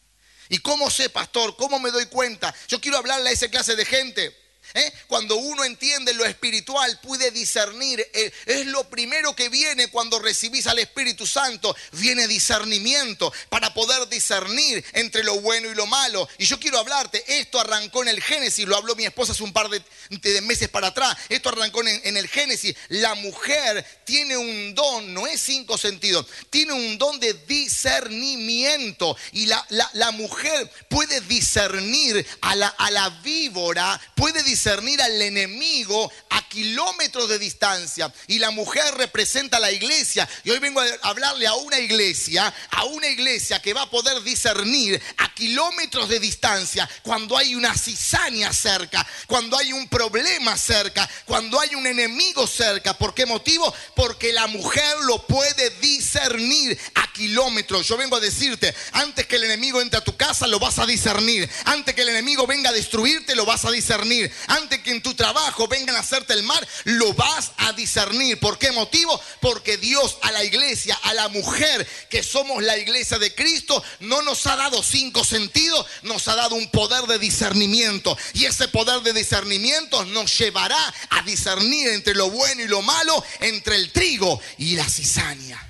¿Y 0.50 0.60
cómo 0.60 0.92
sé, 0.92 1.10
pastor? 1.10 1.56
¿Cómo 1.56 1.80
me 1.80 1.90
doy 1.90 2.06
cuenta? 2.06 2.54
Yo 2.68 2.80
quiero 2.80 2.98
hablarle 2.98 3.30
a 3.30 3.34
esa 3.34 3.48
clase 3.48 3.76
de 3.76 3.86
gente 3.86 4.43
¿Eh? 4.76 4.92
Cuando 5.06 5.36
uno 5.36 5.64
entiende 5.64 6.16
lo 6.16 6.26
espiritual, 6.26 7.00
puede 7.04 7.30
discernir. 7.30 8.00
Eh, 8.14 8.32
es 8.48 8.66
lo 8.66 8.90
primero 8.90 9.36
que 9.36 9.50
viene 9.50 9.90
cuando 9.90 10.18
recibís 10.18 10.66
al 10.66 10.80
Espíritu 10.80 11.28
Santo. 11.28 11.76
Viene 11.92 12.28
discernimiento 12.28 13.32
para 13.50 13.72
poder 13.74 14.08
discernir 14.10 14.84
entre 14.94 15.24
lo 15.24 15.40
bueno 15.42 15.70
y 15.70 15.76
lo 15.76 15.86
malo. 15.86 16.28
Y 16.40 16.46
yo 16.46 16.60
quiero 16.60 16.80
hablarte, 16.80 17.24
esto 17.40 17.60
arrancó 17.60 18.02
en 18.02 18.08
el 18.10 18.22
Génesis, 18.22 18.66
lo 18.66 18.76
habló 18.76 18.96
mi 18.96 19.06
esposa 19.06 19.34
hace 19.34 19.44
un 19.44 19.54
par 19.54 19.70
de, 19.70 20.42
meses 20.42 20.70
para 20.70 20.88
atrás. 20.88 21.16
Esto 21.30 21.50
arrancó 21.50 21.82
en, 21.86 22.18
el 22.18 22.28
Génesis. 22.28 22.76
La 22.90 23.14
mujer 23.14 23.86
tiene 24.06 24.36
un 24.38 24.74
don, 24.74 25.14
no 25.14 25.28
es 25.28 25.40
cinco 25.40 25.78
sentidos, 25.78 26.26
tiene 26.50 26.74
un 26.74 26.98
don 26.98 27.20
de 27.20 27.34
discernimiento. 27.48 29.16
Y 29.34 29.46
la, 29.46 29.64
la, 29.70 30.12
mujer 30.12 30.72
puede 30.90 31.22
discernir 31.22 32.26
a 32.42 32.56
la, 32.56 32.68
a 32.68 32.90
la 32.90 33.10
víbora, 33.22 34.00
puede 34.16 34.42
discernir 34.42 34.63
discernir 34.64 35.02
al 35.02 35.22
enemigo 35.22 36.10
a 36.30 36.48
kilómetros 36.48 37.28
de 37.28 37.38
distancia. 37.38 38.14
Y 38.28 38.40
la 38.40 38.50
mujer 38.52 38.96
representa 38.96 39.58
a 39.58 39.60
la 39.60 39.72
iglesia. 39.72 40.28
Y 40.46 40.52
hoy 40.52 40.60
vengo 40.60 40.80
a 40.80 40.86
hablarle 41.02 41.48
a 41.48 41.54
una 41.56 41.80
iglesia, 41.80 42.54
a 42.72 42.86
una 42.86 43.08
iglesia 43.08 43.62
que 43.62 43.74
va 43.74 43.82
a 43.82 43.90
poder 43.90 44.24
discernir 44.24 45.02
a 45.18 45.34
kilómetros 45.34 46.08
de 46.08 46.22
distancia 46.22 46.90
cuando 47.02 47.38
hay 47.38 47.56
una 47.56 47.76
cizaña 47.76 48.54
cerca, 48.54 49.06
cuando 49.28 49.58
hay 49.58 49.74
un 49.74 49.90
problema 49.90 50.58
cerca, 50.58 51.10
cuando 51.26 51.60
hay 51.60 51.76
un 51.76 51.86
enemigo 51.86 52.48
cerca. 52.48 52.98
¿Por 52.98 53.14
qué 53.14 53.26
motivo? 53.26 53.74
Porque 53.98 54.32
la 54.32 54.48
mujer 54.48 54.96
lo 55.02 55.28
puede 55.28 55.72
discernir 55.82 56.80
a 56.96 57.12
kilómetros. 57.12 57.86
Yo 57.86 57.98
vengo 57.98 58.16
a 58.16 58.22
decirte, 58.22 58.74
antes 58.94 59.28
que 59.28 59.36
el 59.36 59.44
enemigo 59.44 59.82
entre 59.82 60.00
a 60.00 60.04
tu 60.04 60.16
casa, 60.16 60.48
lo 60.48 60.58
vas 60.58 60.80
a 60.80 60.86
discernir. 60.86 61.50
Antes 61.66 61.94
que 61.96 62.04
el 62.04 62.10
enemigo 62.10 62.48
venga 62.48 62.70
a 62.70 62.74
destruirte, 62.74 63.36
lo 63.36 63.46
vas 63.46 63.66
a 63.66 63.72
discernir 63.72 64.32
antes 64.54 64.80
que 64.80 64.92
en 64.92 65.02
tu 65.02 65.14
trabajo 65.14 65.68
vengan 65.68 65.96
a 65.96 66.00
hacerte 66.00 66.34
el 66.34 66.44
mal, 66.44 66.68
lo 66.86 67.14
vas 67.14 67.52
a 67.58 67.74
discernir. 67.74 68.40
¿Por 68.40 68.58
qué 68.58 68.72
motivo? 68.72 69.20
Porque 69.42 69.78
Dios 69.78 70.18
a 70.22 70.32
la 70.32 70.44
iglesia, 70.44 71.00
a 71.04 71.14
la 71.14 71.28
mujer 71.30 71.88
que 72.10 72.24
somos 72.24 72.62
la 72.62 72.78
iglesia 72.78 73.18
de 73.18 73.34
Cristo, 73.34 73.84
no 74.00 74.22
nos 74.22 74.46
ha 74.48 74.56
dado 74.56 74.84
cinco 74.84 75.24
sentidos, 75.24 75.86
nos 76.04 76.28
ha 76.28 76.36
dado 76.36 76.56
un 76.56 76.70
poder 76.70 77.06
de 77.06 77.20
discernimiento. 77.20 78.18
Y 78.34 78.46
ese 78.46 78.68
poder 78.68 79.02
de 79.02 79.14
discernimiento 79.14 80.06
nos 80.06 80.38
llevará 80.38 80.94
a 81.10 81.22
discernir 81.24 81.90
entre 81.90 82.14
lo 82.14 82.30
bueno 82.30 82.62
y 82.62 82.68
lo 82.68 82.82
malo, 82.82 83.24
entre 83.40 83.76
el 83.76 83.92
trigo 83.92 84.40
y 84.58 84.76
la 84.76 84.88
cizaña. 84.88 85.70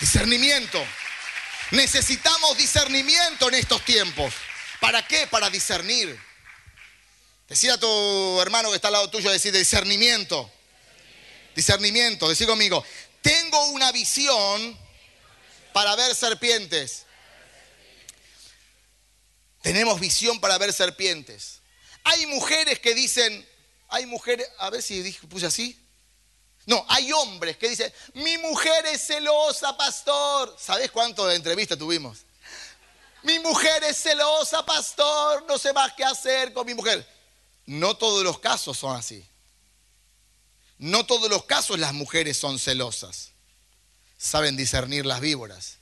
Discernimiento. 0.00 0.84
Necesitamos 1.70 2.56
discernimiento 2.56 3.48
en 3.48 3.54
estos 3.56 3.84
tiempos. 3.84 4.32
¿Para 4.80 5.06
qué? 5.06 5.26
Para 5.26 5.50
discernir. 5.50 6.18
Decía 7.48 7.74
a 7.74 7.78
tu 7.78 8.40
hermano 8.40 8.68
que 8.70 8.76
está 8.76 8.88
al 8.88 8.92
lado 8.92 9.10
tuyo, 9.10 9.30
decir 9.30 9.52
discernimiento. 9.52 10.50
Discernimiento, 11.54 12.28
decir 12.28 12.46
conmigo, 12.46 12.84
tengo 13.22 13.66
una 13.68 13.90
visión 13.90 14.78
para 15.72 15.96
ver 15.96 16.14
serpientes. 16.14 17.06
Tenemos 19.62 19.98
visión 19.98 20.40
para 20.40 20.56
ver 20.58 20.72
serpientes. 20.72 21.60
Hay 22.04 22.26
mujeres 22.26 22.78
que 22.78 22.94
dicen, 22.94 23.46
hay 23.88 24.06
mujeres, 24.06 24.48
a 24.58 24.70
ver 24.70 24.82
si 24.82 25.10
puse 25.28 25.46
así. 25.46 25.78
No, 26.66 26.84
hay 26.88 27.10
hombres 27.12 27.56
que 27.56 27.70
dicen, 27.70 27.92
mi 28.14 28.36
mujer 28.38 28.86
es 28.86 29.06
celosa, 29.06 29.76
pastor. 29.76 30.54
¿Sabes 30.60 30.90
cuánto 30.90 31.26
de 31.26 31.34
entrevista 31.34 31.76
tuvimos? 31.76 32.27
Mi 33.22 33.38
mujer 33.40 33.82
es 33.84 34.00
celosa, 34.02 34.64
pastor, 34.64 35.44
no 35.48 35.58
sé 35.58 35.72
más 35.72 35.92
qué 35.94 36.04
hacer 36.04 36.52
con 36.52 36.66
mi 36.66 36.74
mujer. 36.74 37.06
No 37.66 37.96
todos 37.96 38.22
los 38.22 38.38
casos 38.38 38.78
son 38.78 38.96
así. 38.96 39.26
No 40.78 41.04
todos 41.04 41.28
los 41.28 41.44
casos 41.44 41.78
las 41.78 41.92
mujeres 41.92 42.36
son 42.38 42.58
celosas. 42.58 43.32
Saben 44.16 44.56
discernir 44.56 45.04
las 45.04 45.20
víboras. 45.20 45.78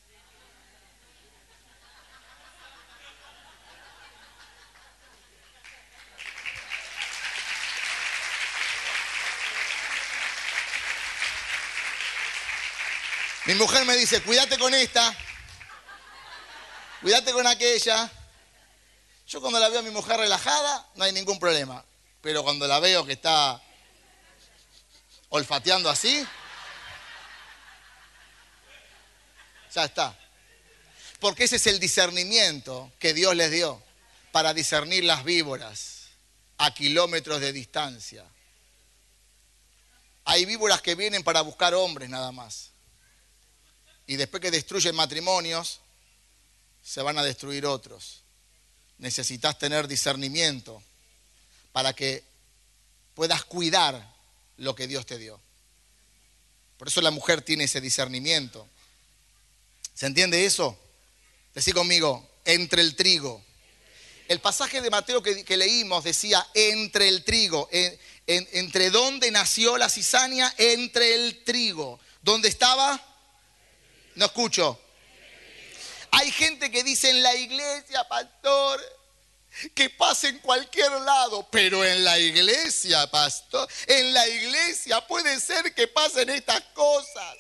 Mi 13.47 13.55
mujer 13.55 13.85
me 13.85 13.97
dice, 13.97 14.21
cuídate 14.23 14.59
con 14.59 14.75
esta, 14.75 15.17
cuídate 17.01 17.33
con 17.33 17.47
aquella. 17.47 18.11
Yo 19.27 19.41
cuando 19.41 19.59
la 19.59 19.69
veo 19.69 19.81
a 19.81 19.83
mi 19.83 19.91
mujer 19.91 20.19
relajada, 20.19 20.89
no 20.95 21.05
hay 21.05 21.13
ningún 21.13 21.39
problema. 21.39 21.85
Pero 22.21 22.43
cuando 22.43 22.67
la 22.67 22.81
veo 22.81 23.05
que 23.05 23.13
está 23.13 23.61
olfateando 25.29 25.91
así, 25.91 26.27
ya 29.75 29.85
está. 29.85 30.19
Porque 31.21 31.45
ese 31.45 31.57
es 31.57 31.67
el 31.67 31.81
discernimiento 31.81 32.93
que 32.99 33.15
Dios 33.15 33.35
les 33.35 33.51
dio 33.51 33.83
para 34.33 34.55
discernir 34.55 35.05
las 35.05 35.25
víboras 35.25 36.09
a 36.59 36.73
kilómetros 36.73 37.41
de 37.41 37.53
distancia. 37.53 38.25
Hay 40.25 40.45
víboras 40.45 40.83
que 40.83 40.95
vienen 40.95 41.23
para 41.23 41.41
buscar 41.41 41.75
hombres 41.75 42.09
nada 42.09 42.33
más. 42.33 42.71
Y 44.07 44.17
después 44.17 44.41
que 44.41 44.51
destruyen 44.51 44.95
matrimonios, 44.95 45.81
se 46.87 47.03
van 47.03 47.19
a 47.19 47.25
destruir 47.25 47.67
otros. 47.67 48.23
Necesitas 48.99 49.59
tener 49.59 49.89
discernimiento 49.89 50.81
para 51.73 51.93
que 51.93 52.23
puedas 53.15 53.45
cuidar 53.45 54.15
lo 54.57 54.77
que 54.77 54.87
Dios 54.87 55.05
te 55.05 55.19
dio. 55.19 55.41
Por 56.79 56.87
eso 56.87 57.01
la 57.01 57.11
mujer 57.11 57.43
tiene 57.43 57.65
ese 57.65 57.81
discernimiento. 57.81 58.69
¿Se 59.95 60.07
entiende 60.07 60.47
eso? 60.47 60.79
Decí 61.55 61.73
conmigo, 61.73 62.31
entre 62.45 62.83
el 62.83 62.95
trigo. 62.95 63.45
El 64.29 64.41
pasaje 64.41 64.81
de 64.81 64.89
Mateo 64.89 65.23
que, 65.23 65.57
leímos 65.57 66.05
decía, 66.05 66.47
entre 66.55 67.09
el 67.09 67.25
trigo. 67.25 67.69
¿Entre 68.27 68.91
dónde 68.91 69.31
nació 69.33 69.77
la 69.77 69.89
cizaña? 69.89 70.55
Entre 70.57 71.15
el 71.15 71.43
trigo. 71.43 71.99
¿Dónde 72.23 72.49
estaba? 72.49 73.05
No 74.15 74.27
escucho. 74.27 74.81
Hay 76.19 76.33
gente 76.33 76.71
que 76.71 76.83
dice 76.83 77.11
en 77.11 77.23
la 77.23 77.35
iglesia, 77.35 78.09
pastor, 78.09 78.81
que 79.75 79.91
pase 79.91 80.29
en 80.29 80.39
cualquier 80.39 80.91
lado, 80.93 81.47
pero 81.51 81.85
en 81.85 82.05
la 82.05 82.19
iglesia, 82.19 83.07
pastor, 83.11 83.69
en 83.87 84.15
la 84.15 84.27
iglesia 84.27 85.07
puede 85.07 85.39
ser 85.39 85.75
que 85.75 85.89
pasen 85.89 86.31
estas 86.31 86.63
cosas. 86.73 87.37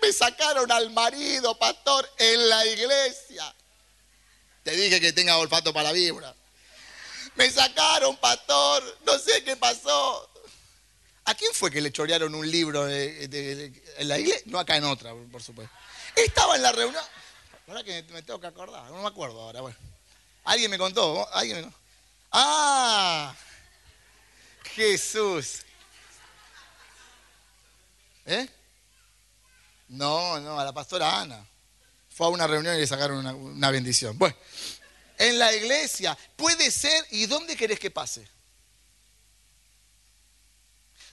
Me 0.00 0.12
sacaron 0.12 0.70
al 0.70 0.90
marido, 0.90 1.58
pastor, 1.58 2.08
en 2.18 2.48
la 2.48 2.64
iglesia. 2.66 3.52
Te 4.62 4.70
dije 4.76 5.00
que 5.00 5.12
tenga 5.12 5.38
olfato 5.38 5.72
para 5.72 5.88
la 5.88 5.92
vibra. 5.92 6.32
Me 7.34 7.50
sacaron, 7.50 8.16
pastor, 8.18 8.98
no 9.04 9.18
sé 9.18 9.42
qué 9.42 9.56
pasó. 9.56 10.30
¿A 11.24 11.34
quién 11.34 11.52
fue 11.52 11.72
que 11.72 11.80
le 11.80 11.90
chorearon 11.90 12.36
un 12.36 12.48
libro 12.48 12.88
en 12.88 14.08
la 14.08 14.16
iglesia? 14.16 14.42
No 14.46 14.60
acá 14.60 14.76
en 14.76 14.84
otra, 14.84 15.12
por 15.32 15.42
supuesto. 15.42 15.74
Estaba 16.14 16.54
en 16.54 16.62
la 16.62 16.70
reunión. 16.70 17.02
Ahora 17.66 17.82
que 17.82 18.02
me 18.12 18.22
tengo 18.22 18.40
que 18.40 18.46
acordar, 18.46 18.90
no 18.90 19.02
me 19.02 19.08
acuerdo 19.08 19.40
ahora. 19.40 19.60
Bueno. 19.60 19.76
Alguien 20.44 20.70
me 20.70 20.78
contó. 20.78 21.28
¿Alguien 21.34 21.72
Ah, 22.30 23.34
Jesús. 24.74 25.62
¿Eh? 28.24 28.48
No, 29.88 30.38
no, 30.40 30.60
a 30.60 30.64
la 30.64 30.72
pastora 30.72 31.20
Ana. 31.20 31.44
Fue 32.10 32.26
a 32.26 32.30
una 32.30 32.46
reunión 32.46 32.76
y 32.76 32.80
le 32.80 32.86
sacaron 32.86 33.18
una, 33.18 33.34
una 33.34 33.70
bendición. 33.70 34.16
Bueno, 34.16 34.36
en 35.18 35.38
la 35.38 35.52
iglesia 35.52 36.16
puede 36.36 36.70
ser. 36.70 37.04
¿Y 37.10 37.26
dónde 37.26 37.56
querés 37.56 37.80
que 37.80 37.90
pase? 37.90 38.28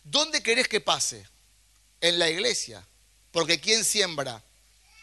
¿Dónde 0.03 0.43
querés 0.43 0.67
que 0.67 0.81
pase? 0.81 1.27
En 2.01 2.19
la 2.19 2.29
iglesia. 2.29 2.85
Porque 3.31 3.59
¿quién 3.59 3.83
siembra 3.83 4.43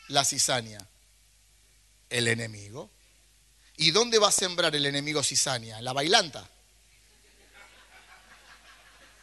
la 0.09 0.25
cizaña? 0.25 0.87
El 2.11 2.29
enemigo. 2.29 2.91
¿Y 3.77 3.93
dónde 3.93 4.19
va 4.19 4.29
a 4.29 4.33
sembrar 4.33 4.75
el 4.77 4.85
enemigo 4.85 5.23
cizaña? 5.23 5.79
En 5.79 5.85
la 5.85 5.95
bailanta. 5.95 6.47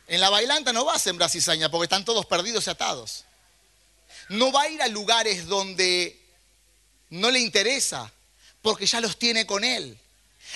En 0.08 0.22
la 0.22 0.30
bailanta 0.30 0.74
no 0.74 0.86
va 0.86 0.96
a 0.96 1.00
sembrar 1.00 1.30
cizaña 1.30 1.70
porque 1.70 1.84
están 1.84 2.06
todos 2.06 2.26
perdidos 2.26 2.66
y 2.66 2.70
atados. 2.70 3.26
No 4.30 4.52
va 4.52 4.64
a 4.64 4.70
ir 4.70 4.82
a 4.82 4.88
lugares 4.88 5.48
donde 5.48 6.20
no 7.10 7.30
le 7.30 7.40
interesa 7.40 8.12
porque 8.62 8.86
ya 8.86 9.02
los 9.02 9.20
tiene 9.20 9.46
con 9.46 9.64
él. 9.64 10.00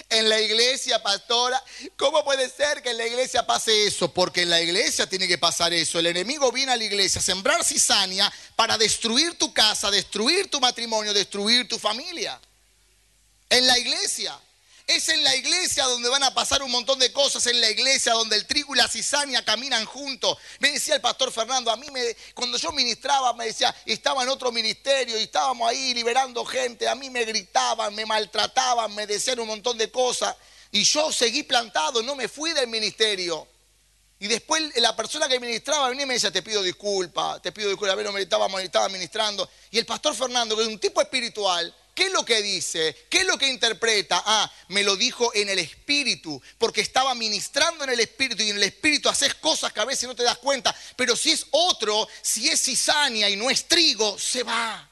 En 0.10 0.28
la 0.28 0.40
iglesia, 0.40 1.02
pastora, 1.02 1.62
¿cómo 1.98 2.24
puede 2.24 2.50
ser 2.50 2.82
que 2.82 2.92
en 2.92 2.98
la 2.98 3.08
iglesia 3.08 3.46
pase 3.46 3.88
eso? 3.88 4.14
Porque 4.14 4.44
en 4.44 4.50
la 4.50 4.62
iglesia 4.62 5.08
tiene 5.08 5.28
que 5.28 5.38
pasar 5.38 5.74
eso. 5.74 6.00
El 6.00 6.08
enemigo 6.08 6.52
viene 6.52 6.72
a 6.72 6.78
la 6.78 6.84
iglesia 6.84 7.20
a 7.20 7.24
sembrar 7.24 7.64
cizaña 7.64 8.32
para 8.56 8.78
destruir 8.78 9.38
tu 9.38 9.54
casa, 9.54 9.90
destruir 9.90 10.50
tu 10.50 10.60
matrimonio, 10.60 11.14
destruir 11.14 11.68
tu 11.68 11.80
familia 11.80 12.40
en 13.50 13.68
la 13.68 13.78
iglesia. 13.78 14.40
Es 14.94 15.08
en 15.08 15.24
la 15.24 15.34
iglesia 15.38 15.86
donde 15.86 16.10
van 16.10 16.24
a 16.24 16.34
pasar 16.34 16.62
un 16.62 16.70
montón 16.70 17.00
de 17.00 17.14
cosas, 17.14 17.48
en 17.48 17.62
la 17.62 17.70
iglesia 17.70 18.12
donde 18.12 18.36
el 18.36 18.46
trigo 18.46 18.76
y 18.76 18.78
la 18.78 18.90
cizaña 18.90 19.46
caminan 19.46 19.86
juntos. 19.86 20.38
Me 20.60 20.70
decía 20.70 20.96
el 20.96 21.02
pastor 21.02 21.32
Fernando, 21.32 21.72
a 21.72 21.78
mí 21.78 21.88
me, 21.92 22.14
cuando 22.34 22.58
yo 22.58 22.74
ministraba, 22.74 23.32
me 23.34 23.46
decía, 23.46 23.74
estaba 23.86 24.24
en 24.24 24.28
otro 24.28 24.52
ministerio 24.52 25.18
y 25.18 25.24
estábamos 25.24 25.70
ahí 25.70 25.94
liberando 25.94 26.44
gente, 26.44 26.90
a 26.90 26.96
mí 26.96 27.10
me 27.10 27.24
gritaban, 27.24 27.96
me 27.96 28.06
maltrataban, 28.06 28.94
me 28.94 29.08
decían 29.08 29.40
un 29.40 29.48
montón 29.48 29.78
de 29.78 29.90
cosas. 29.90 30.36
Y 30.72 30.84
yo 30.84 31.10
seguí 31.14 31.44
plantado, 31.44 32.04
no 32.04 32.14
me 32.14 32.28
fui 32.28 32.52
del 32.52 32.68
ministerio. 32.68 33.48
Y 34.20 34.28
después 34.28 34.62
la 34.76 34.94
persona 34.94 35.30
que 35.30 35.40
ministraba 35.40 35.88
venía 35.88 36.04
y 36.04 36.08
me 36.08 36.16
decía, 36.16 36.32
te 36.32 36.44
pido 36.44 36.62
disculpas, 36.62 37.42
te 37.42 37.54
pido 37.54 37.70
disculpas, 37.70 37.94
a 37.94 37.96
ver, 37.96 38.06
no 38.08 38.12
me 38.12 38.22
estaba, 38.22 38.50
me 38.50 38.62
estaba 38.62 38.90
ministrando. 38.90 39.50
Y 39.72 39.80
el 39.80 39.86
pastor 39.86 40.14
Fernando, 40.16 40.58
que 40.58 40.64
es 40.64 40.68
un 40.68 40.80
tipo 40.80 41.02
espiritual, 41.02 41.74
¿Qué 42.02 42.08
es 42.08 42.14
lo 42.14 42.26
que 42.26 42.42
dice? 42.42 43.06
¿Qué 43.12 43.20
es 43.20 43.28
lo 43.28 43.38
que 43.38 43.48
interpreta? 43.48 44.24
Ah, 44.26 44.52
me 44.70 44.82
lo 44.82 44.96
dijo 44.96 45.32
en 45.36 45.50
el 45.50 45.60
espíritu, 45.60 46.42
porque 46.58 46.82
estaba 46.82 47.14
ministrando 47.14 47.84
en 47.84 47.92
el 47.92 48.00
espíritu 48.00 48.42
y 48.42 48.50
en 48.50 48.56
el 48.56 48.64
espíritu 48.64 49.08
haces 49.08 49.36
cosas 49.36 49.72
que 49.72 49.82
a 49.82 49.86
veces 49.86 50.10
no 50.10 50.16
te 50.16 50.24
das 50.24 50.40
cuenta, 50.40 50.76
pero 50.96 51.16
si 51.16 51.30
es 51.30 51.46
otro, 51.52 52.08
si 52.24 52.50
es 52.50 52.60
cizaña 52.60 53.30
y 53.30 53.36
no 53.36 53.52
es 53.52 53.68
trigo, 53.68 54.18
se 54.18 54.42
va. 54.42 54.90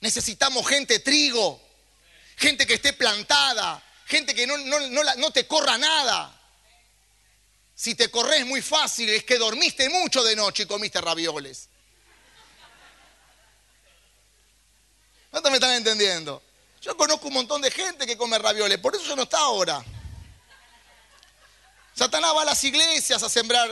Necesitamos 0.00 0.66
gente 0.66 1.00
trigo, 1.00 1.60
gente 2.38 2.66
que 2.66 2.72
esté 2.72 2.94
plantada, 2.94 3.84
gente 4.06 4.34
que 4.34 4.46
no, 4.46 4.56
no 4.56 5.30
te 5.30 5.46
corra 5.46 5.76
nada. 5.76 6.40
Si 7.74 7.94
te 7.94 8.10
corres 8.10 8.46
muy 8.46 8.62
fácil, 8.62 9.10
es 9.10 9.24
que 9.24 9.36
dormiste 9.36 9.90
mucho 9.90 10.24
de 10.24 10.36
noche 10.36 10.62
y 10.62 10.66
comiste 10.66 11.02
ravioles. 11.02 11.68
¿No 15.32 15.40
me 15.40 15.54
están 15.54 15.72
entendiendo? 15.72 16.42
Yo 16.82 16.96
conozco 16.96 17.28
un 17.28 17.34
montón 17.34 17.62
de 17.62 17.70
gente 17.70 18.06
que 18.06 18.16
come 18.16 18.38
ravioles, 18.38 18.78
por 18.78 18.94
eso 18.94 19.04
yo 19.04 19.16
no 19.16 19.22
está 19.22 19.38
ahora. 19.38 19.82
Satanás 21.94 22.32
va 22.36 22.42
a 22.42 22.46
las 22.46 22.62
iglesias 22.64 23.22
a 23.22 23.30
sembrar, 23.30 23.70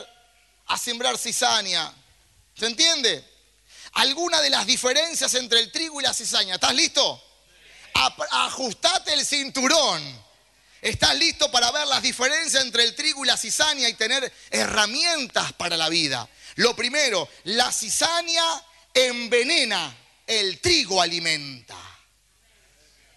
a 0.66 0.78
sembrar 0.78 1.18
cizaña. 1.18 1.92
¿Se 2.54 2.66
entiende? 2.66 3.24
Alguna 3.92 4.40
de 4.40 4.50
las 4.50 4.66
diferencias 4.66 5.34
entre 5.34 5.60
el 5.60 5.70
trigo 5.70 6.00
y 6.00 6.04
la 6.04 6.14
cizaña. 6.14 6.54
¿Estás 6.54 6.74
listo? 6.74 7.22
Ajustate 7.94 9.12
el 9.12 9.26
cinturón. 9.26 10.30
¿Estás 10.80 11.14
listo 11.16 11.50
para 11.50 11.70
ver 11.72 11.86
las 11.88 12.00
diferencias 12.00 12.62
entre 12.62 12.84
el 12.84 12.94
trigo 12.94 13.24
y 13.24 13.28
la 13.28 13.36
cizaña 13.36 13.88
y 13.88 13.94
tener 13.94 14.32
herramientas 14.50 15.52
para 15.54 15.76
la 15.76 15.90
vida? 15.90 16.26
Lo 16.56 16.74
primero, 16.74 17.28
la 17.44 17.70
cizaña 17.70 18.44
envenena 18.94 19.94
el 20.30 20.60
trigo 20.60 21.02
alimenta. 21.02 21.76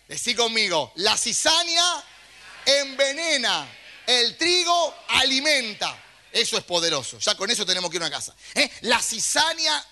Decí 0.07 0.33
conmigo, 0.33 0.91
la 0.95 1.15
cizaña 1.15 2.03
envenena, 2.65 3.69
el 4.07 4.35
trigo 4.35 4.95
alimenta. 5.09 6.03
Eso 6.31 6.57
es 6.57 6.63
poderoso. 6.63 7.19
Ya 7.19 7.35
con 7.35 7.51
eso 7.51 7.67
tenemos 7.67 7.91
que 7.91 7.97
ir 7.97 8.03
a 8.03 8.07
una 8.07 8.15
casa. 8.15 8.35
¿Eh? 8.55 8.67
La, 8.81 8.99
cizaña, 8.99 9.85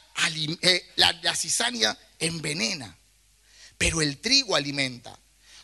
eh, 0.63 0.91
la, 0.95 1.37
envenena, 2.17 2.97
pero 3.77 4.01
el 4.01 4.19
trigo 4.19 4.55
alimenta. 4.55 5.15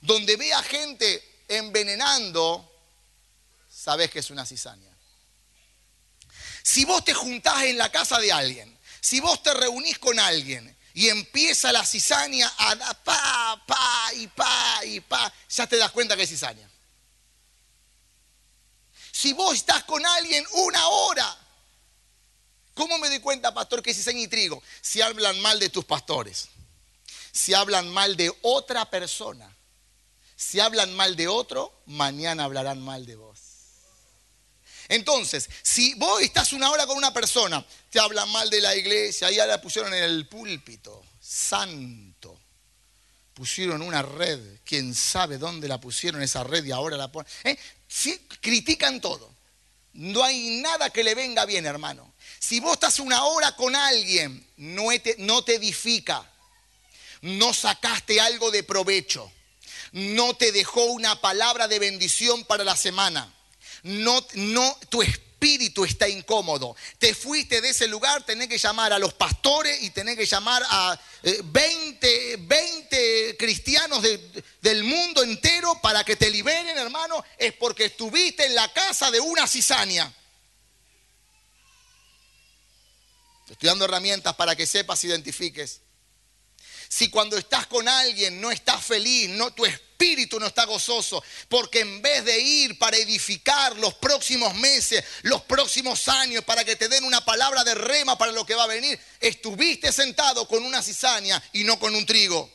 Donde 0.02 0.38
vea 0.38 0.62
gente 0.62 1.43
envenenando, 1.48 2.72
sabes 3.67 4.12
que 4.12 4.20
es 4.20 4.30
una 4.30 4.46
cizaña. 4.46 4.96
Si 6.62 6.86
vos 6.86 7.04
te 7.04 7.15
juntás 7.15 7.63
en 7.63 7.80
la 7.80 7.91
casa 7.91 8.20
de 8.20 8.32
alguien, 8.32 8.78
si 9.02 9.20
vos 9.20 9.41
te 9.41 9.56
reunís 9.56 9.98
con 9.98 10.20
alguien 10.20 10.77
y 10.98 11.10
empieza 11.10 11.72
la 11.72 11.86
cizaña 11.86 12.52
a 12.58 12.74
dar 12.74 13.04
pa, 13.04 13.64
pa 13.68 14.10
y 14.16 14.26
pa 14.26 14.80
y 14.84 15.00
pa, 15.00 15.32
ya 15.48 15.68
te 15.68 15.78
das 15.78 15.92
cuenta 15.92 16.16
que 16.16 16.24
es 16.24 16.30
cizaña. 16.30 16.68
Si 19.12 19.32
vos 19.34 19.54
estás 19.54 19.84
con 19.84 20.04
alguien 20.04 20.44
una 20.54 20.88
hora, 20.88 21.38
¿cómo 22.74 22.98
me 22.98 23.10
doy 23.10 23.20
cuenta, 23.20 23.54
pastor, 23.54 23.84
que 23.84 23.92
es 23.92 23.98
cizaña 23.98 24.22
y 24.22 24.28
trigo? 24.28 24.64
Si 24.82 25.00
hablan 25.00 25.40
mal 25.40 25.60
de 25.60 25.70
tus 25.70 25.86
pastores, 25.86 26.48
si 27.32 27.54
hablan 27.54 27.88
mal 27.90 28.18
de 28.18 28.36
otra 28.42 28.90
persona, 28.90 29.56
si 30.36 30.60
hablan 30.60 30.96
mal 30.96 31.16
de 31.16 31.28
otro, 31.28 31.80
mañana 31.86 32.44
hablarán 32.44 32.82
mal 32.82 33.06
de 33.06 33.18
vos. 33.18 33.40
Entonces, 34.89 35.50
si 35.62 35.93
vos 35.95 36.21
estás 36.21 36.54
una 36.54 36.71
hora 36.71 36.88
con 36.88 36.97
una 36.97 37.13
persona, 37.13 37.65
te 37.89 38.00
hablan 38.00 38.30
mal 38.32 38.50
de 38.50 38.62
la 38.62 38.76
iglesia, 38.76 39.30
ya 39.32 39.45
la 39.45 39.62
pusieron 39.62 39.93
en 39.93 40.04
el 40.04 40.28
púlpito, 40.28 41.04
santo. 41.19 42.39
Pusieron 43.34 43.82
una 43.82 44.02
red, 44.02 44.39
quién 44.63 44.95
sabe 44.95 45.38
dónde 45.38 45.67
la 45.67 45.80
pusieron 45.80 46.21
esa 46.23 46.43
red 46.43 46.63
y 46.63 46.71
ahora 46.71 46.97
la 46.97 47.12
ponen. 47.12 47.32
¿Eh? 47.43 47.58
critican 48.41 49.00
todo. 49.02 49.36
No 49.93 50.23
hay 50.23 50.62
nada 50.62 50.89
que 50.89 51.04
le 51.04 51.15
venga 51.15 51.45
bien, 51.45 51.65
hermano. 51.65 52.13
Si 52.39 52.60
vos 52.60 52.73
estás 52.73 53.00
una 53.00 53.23
hora 53.26 53.56
con 53.56 53.76
alguien, 53.76 54.47
no 54.58 54.88
te, 55.02 55.15
no 55.19 55.43
te 55.43 55.56
edifica, 55.56 56.23
no 57.21 57.54
sacaste 57.54 58.21
algo 58.21 58.52
de 58.52 58.63
provecho, 58.63 59.32
no 59.91 60.36
te 60.36 60.52
dejó 60.52 60.86
una 60.86 61.19
palabra 61.19 61.67
de 61.67 61.80
bendición 61.80 62.45
para 62.45 62.63
la 62.63 62.76
semana 62.76 63.37
no, 63.84 64.26
no, 64.34 64.78
tu 64.90 65.02
espíritu 65.02 65.86
está 65.86 66.08
incómodo. 66.10 66.76
Te 66.98 67.13
fuiste 67.13 67.62
de 67.62 67.70
ese 67.70 67.88
lugar, 67.88 68.26
tenés 68.26 68.48
que 68.48 68.58
llamar 68.58 68.92
a 68.92 69.00
los 69.00 69.13
pastores 69.13 69.82
y 69.84 69.92
tenés 69.92 70.18
que 70.18 70.26
llamar 70.26 70.63
a 70.68 71.00
20, 71.44 72.34
eh, 72.34 72.38
20 72.40 73.38
cristianos 73.38 74.04
del 74.62 74.84
mundo 74.84 75.24
entero 75.24 75.80
para 75.82 76.04
que 76.04 76.16
te 76.16 76.30
liberen, 76.30 76.78
hermano. 76.78 77.24
Es 77.38 77.54
porque 77.54 77.86
estuviste 77.86 78.46
en 78.46 78.56
la 78.56 78.72
casa 78.74 79.12
de 79.12 79.20
una 79.20 79.48
cizaña. 79.48 80.12
Te 83.46 83.54
estoy 83.54 83.68
dando 83.68 83.86
herramientas 83.86 84.36
para 84.36 84.56
que 84.56 84.66
sepas, 84.66 85.04
identifiques. 85.04 85.82
Si 86.90 87.10
cuando 87.10 87.38
estás 87.38 87.68
con 87.68 87.88
alguien 87.88 88.42
no 88.42 88.50
estás 88.50 88.84
feliz, 88.84 89.30
no, 89.30 89.54
tu 89.54 89.66
espíritu 89.66 89.87
no 90.40 90.48
está 90.48 90.66
gozoso, 90.66 91.24
porque 91.50 91.80
en 91.80 92.02
vez 92.02 92.24
de 92.24 92.40
ir 92.40 92.78
para 92.78 92.98
edificar 92.98 93.76
los 93.78 93.96
próximos 93.96 94.54
meses, 94.56 95.04
los 95.24 95.42
próximos 95.44 96.08
años, 96.08 96.44
para 96.44 96.64
que 96.64 96.76
te 96.76 96.88
den 96.88 97.04
una 97.04 97.24
palabra 97.24 97.64
de 97.64 97.74
rema 97.76 98.18
para 98.18 98.32
lo 98.32 98.46
que 98.46 98.56
va 98.56 98.64
a 98.64 98.68
venir, 98.68 99.00
estuviste 99.20 99.92
sentado 99.92 100.48
con 100.48 100.64
una 100.64 100.84
cizaña 100.84 101.42
y 101.54 101.64
no 101.64 101.80
con 101.80 101.96
un 101.96 102.06
trigo. 102.06 102.50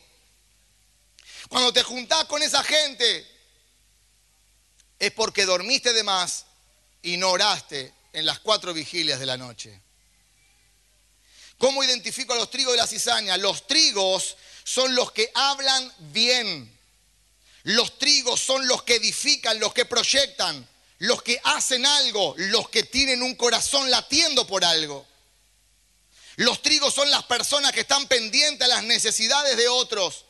Cuando 1.48 1.72
te 1.72 1.83
juntás 1.83 2.26
con 2.26 2.42
esa 2.42 2.62
gente, 2.62 3.26
es 4.98 5.11
porque 5.12 5.44
dormiste 5.44 5.92
de 5.92 6.05
más 6.05 6.46
y 7.02 7.16
no 7.16 7.31
oraste 7.31 7.92
en 8.12 8.24
las 8.24 8.38
cuatro 8.38 8.72
vigilias 8.72 9.18
de 9.18 9.26
la 9.26 9.37
noche. 9.37 9.81
¿Cómo 11.59 11.83
identifico 11.83 12.33
a 12.33 12.37
los 12.37 12.50
trigos 12.50 12.74
de 12.74 12.78
la 12.78 12.87
cizaña? 12.87 13.37
Los 13.37 13.66
trigos 13.66 14.37
son 14.64 14.94
los 14.94 15.12
que 15.12 15.31
hablan 15.35 15.92
bien. 15.98 16.81
Los 17.64 17.98
trigos 17.98 18.40
son 18.40 18.66
los 18.66 18.83
que 18.83 18.96
edifican, 18.96 19.61
los 19.61 19.72
que 19.72 19.85
proyectan, 19.85 20.68
los 20.98 21.22
que 21.22 21.40
hacen 21.44 21.87
algo, 21.87 22.35
los 22.37 22.68
que 22.68 22.85
tienen 22.85 23.22
un 23.22 23.35
corazón 23.35 23.90
latiendo 23.90 24.46
por 24.46 24.64
algo. 24.64 25.07
Los 26.37 26.62
trigos 26.62 26.94
son 26.94 27.11
las 27.11 27.25
personas 27.25 27.72
que 27.72 27.81
están 27.81 28.07
pendientes 28.07 28.66
a 28.66 28.68
las 28.68 28.85
necesidades 28.85 29.57
de 29.57 29.68
otros. 29.68 30.25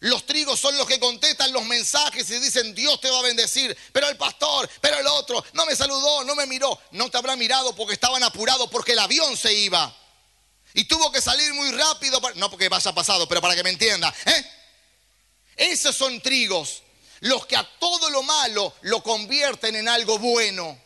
Los 0.00 0.26
trigos 0.26 0.60
son 0.60 0.76
los 0.76 0.86
que 0.86 1.00
contestan 1.00 1.52
los 1.52 1.64
mensajes 1.64 2.28
y 2.28 2.38
dicen, 2.38 2.74
Dios 2.74 3.00
te 3.00 3.10
va 3.10 3.20
a 3.20 3.22
bendecir. 3.22 3.76
Pero 3.92 4.08
el 4.08 4.16
pastor, 4.18 4.68
pero 4.80 4.98
el 4.98 5.06
otro, 5.06 5.42
no 5.54 5.64
me 5.64 5.74
saludó, 5.74 6.24
no 6.24 6.34
me 6.34 6.46
miró. 6.46 6.78
No 6.90 7.10
te 7.10 7.16
habrá 7.16 7.36
mirado 7.36 7.74
porque 7.74 7.94
estaban 7.94 8.22
apurados, 8.22 8.68
porque 8.70 8.92
el 8.92 8.98
avión 8.98 9.36
se 9.36 9.54
iba. 9.54 9.96
Y 10.74 10.84
tuvo 10.84 11.10
que 11.10 11.22
salir 11.22 11.54
muy 11.54 11.70
rápido, 11.72 12.20
no 12.34 12.50
porque 12.50 12.68
vaya 12.68 12.92
pasado, 12.92 13.26
pero 13.26 13.40
para 13.40 13.54
que 13.54 13.62
me 13.62 13.70
entienda. 13.70 14.12
¿eh? 14.26 14.44
Esos 15.56 15.96
son 15.96 16.20
trigos, 16.20 16.82
los 17.20 17.46
que 17.46 17.56
a 17.56 17.68
todo 17.78 18.10
lo 18.10 18.22
malo 18.22 18.74
lo 18.82 19.02
convierten 19.02 19.76
en 19.76 19.88
algo 19.88 20.18
bueno. 20.18 20.78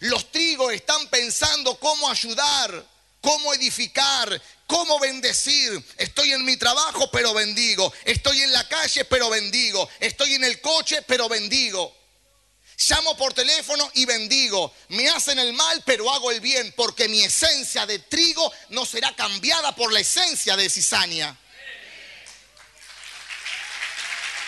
Los 0.00 0.30
trigos 0.32 0.72
están 0.72 1.08
pensando 1.08 1.78
cómo 1.78 2.08
ayudar, 2.08 2.86
cómo 3.20 3.52
edificar, 3.52 4.40
cómo 4.66 4.98
bendecir. 4.98 5.84
Estoy 5.98 6.32
en 6.32 6.44
mi 6.44 6.56
trabajo, 6.56 7.10
pero 7.10 7.34
bendigo. 7.34 7.92
Estoy 8.04 8.40
en 8.42 8.52
la 8.52 8.66
calle, 8.68 9.04
pero 9.04 9.28
bendigo. 9.28 9.88
Estoy 9.98 10.34
en 10.34 10.44
el 10.44 10.60
coche, 10.60 11.02
pero 11.02 11.28
bendigo. 11.28 11.94
Llamo 12.88 13.14
por 13.16 13.34
teléfono 13.34 13.90
y 13.94 14.06
bendigo. 14.06 14.72
Me 14.88 15.08
hacen 15.10 15.38
el 15.38 15.52
mal, 15.52 15.82
pero 15.84 16.10
hago 16.10 16.30
el 16.30 16.40
bien, 16.40 16.72
porque 16.74 17.08
mi 17.08 17.22
esencia 17.22 17.84
de 17.84 17.98
trigo 17.98 18.50
no 18.70 18.86
será 18.86 19.14
cambiada 19.14 19.74
por 19.76 19.92
la 19.92 20.00
esencia 20.00 20.56
de 20.56 20.70
cizaña. 20.70 21.36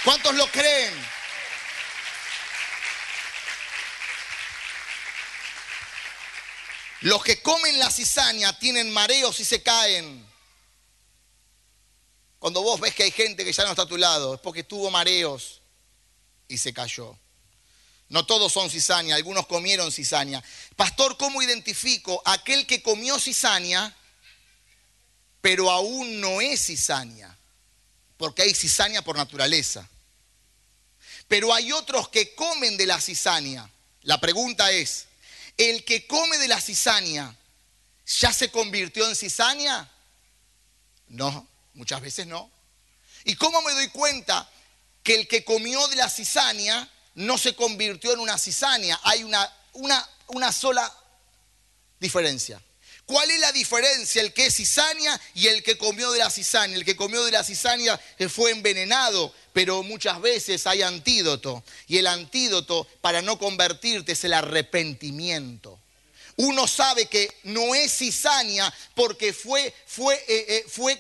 ¿Cuántos 0.05 0.35
lo 0.35 0.47
creen? 0.49 0.93
Los 7.03 7.23
que 7.25 7.43
comen 7.43 7.79
la 7.79 7.91
cizaña 7.91 8.59
tienen 8.59 8.91
mareos 8.93 9.39
y 9.41 9.45
se 9.45 9.63
caen. 9.63 10.25
Cuando 12.39 12.63
vos 12.63 12.81
ves 12.81 12.95
que 12.95 13.05
hay 13.05 13.11
gente 13.13 13.45
que 13.45 13.53
ya 13.53 13.65
no 13.65 13.71
está 13.71 13.83
a 13.83 13.89
tu 13.89 13.97
lado, 13.97 14.35
es 14.35 14.41
porque 14.41 14.65
tuvo 14.65 14.91
mareos 14.91 15.63
y 16.49 16.59
se 16.59 16.73
cayó. 16.73 17.17
No 18.09 18.27
todos 18.27 18.53
son 18.53 18.71
cizaña, 18.71 19.17
algunos 19.17 19.47
comieron 19.47 19.91
cizaña. 19.91 20.43
Pastor, 20.77 21.17
¿cómo 21.17 21.43
identifico 21.43 22.21
aquel 22.25 22.67
que 22.67 22.83
comió 22.83 23.19
cizaña, 23.19 23.97
pero 25.41 25.71
aún 25.71 26.21
no 26.21 26.41
es 26.41 26.67
cizaña? 26.67 27.37
Porque 28.23 28.43
hay 28.43 28.55
cizaña 28.55 29.03
por 29.03 29.17
naturaleza. 29.17 29.85
Pero 31.27 31.53
hay 31.53 31.73
otros 31.73 32.09
que 32.09 32.37
comen 32.37 32.77
de 32.77 32.87
la 32.87 33.01
cizaña. 33.01 33.69
La 34.03 34.21
pregunta 34.21 34.71
es, 34.71 35.07
¿el 35.57 35.85
que 35.85 36.07
come 36.07 36.39
de 36.39 36.47
la 36.47 36.61
cizaña 36.61 37.37
ya 38.07 38.33
se 38.33 38.49
convirtió 38.49 39.09
en 39.09 39.17
cizaña? 39.17 39.91
No, 41.09 41.49
muchas 41.75 42.01
veces 42.01 42.29
no. 42.29 42.49
¿Y 43.25 43.35
cómo 43.35 43.61
me 43.63 43.73
doy 43.73 43.89
cuenta 43.89 44.49
que 45.03 45.17
el 45.17 45.27
que 45.27 45.45
comió 45.45 45.89
de 45.89 45.97
la 45.97 46.09
cizaña 46.09 46.89
no 47.17 47.37
se 47.37 47.57
convirtió 47.57 48.13
en 48.13 48.21
una 48.21 48.39
cizaña. 48.39 49.01
Hay 49.03 49.25
una, 49.25 49.53
una, 49.73 50.09
una 50.29 50.53
sola 50.53 50.97
diferencia. 51.99 52.63
¿Cuál 53.07 53.31
es 53.31 53.41
la 53.41 53.53
diferencia? 53.53 54.23
El 54.23 54.33
que 54.33 54.47
es 54.47 54.57
cizaña 54.57 55.21
y 55.35 55.49
el 55.49 55.63
que 55.63 55.77
comió 55.77 56.13
de 56.13 56.21
la 56.21 56.31
cizaña. 56.31 56.77
El 56.77 56.85
que 56.85 56.97
comió 56.97 57.25
de 57.25 57.33
la 57.33 57.45
cizaña 57.45 58.01
fue 58.29 58.53
envenenado, 58.53 59.35
pero 59.53 59.83
muchas 59.83 60.21
veces 60.21 60.67
hay 60.67 60.83
antídoto. 60.83 61.63
Y 61.89 61.99
el 61.99 62.07
antídoto 62.07 62.87
para 63.01 63.21
no 63.21 63.39
convertirte 63.39 64.13
es 64.13 64.25
el 64.25 64.33
arrepentimiento. 64.33 65.79
Uno 66.37 66.67
sabe 66.67 67.07
que 67.07 67.31
no 67.45 67.75
es 67.75 67.93
cizaña 67.93 68.73
porque 68.95 69.33
fue, 69.33 69.75
fue, 69.87 70.15
eh, 70.15 70.47
eh, 70.49 70.65
fue 70.69 70.99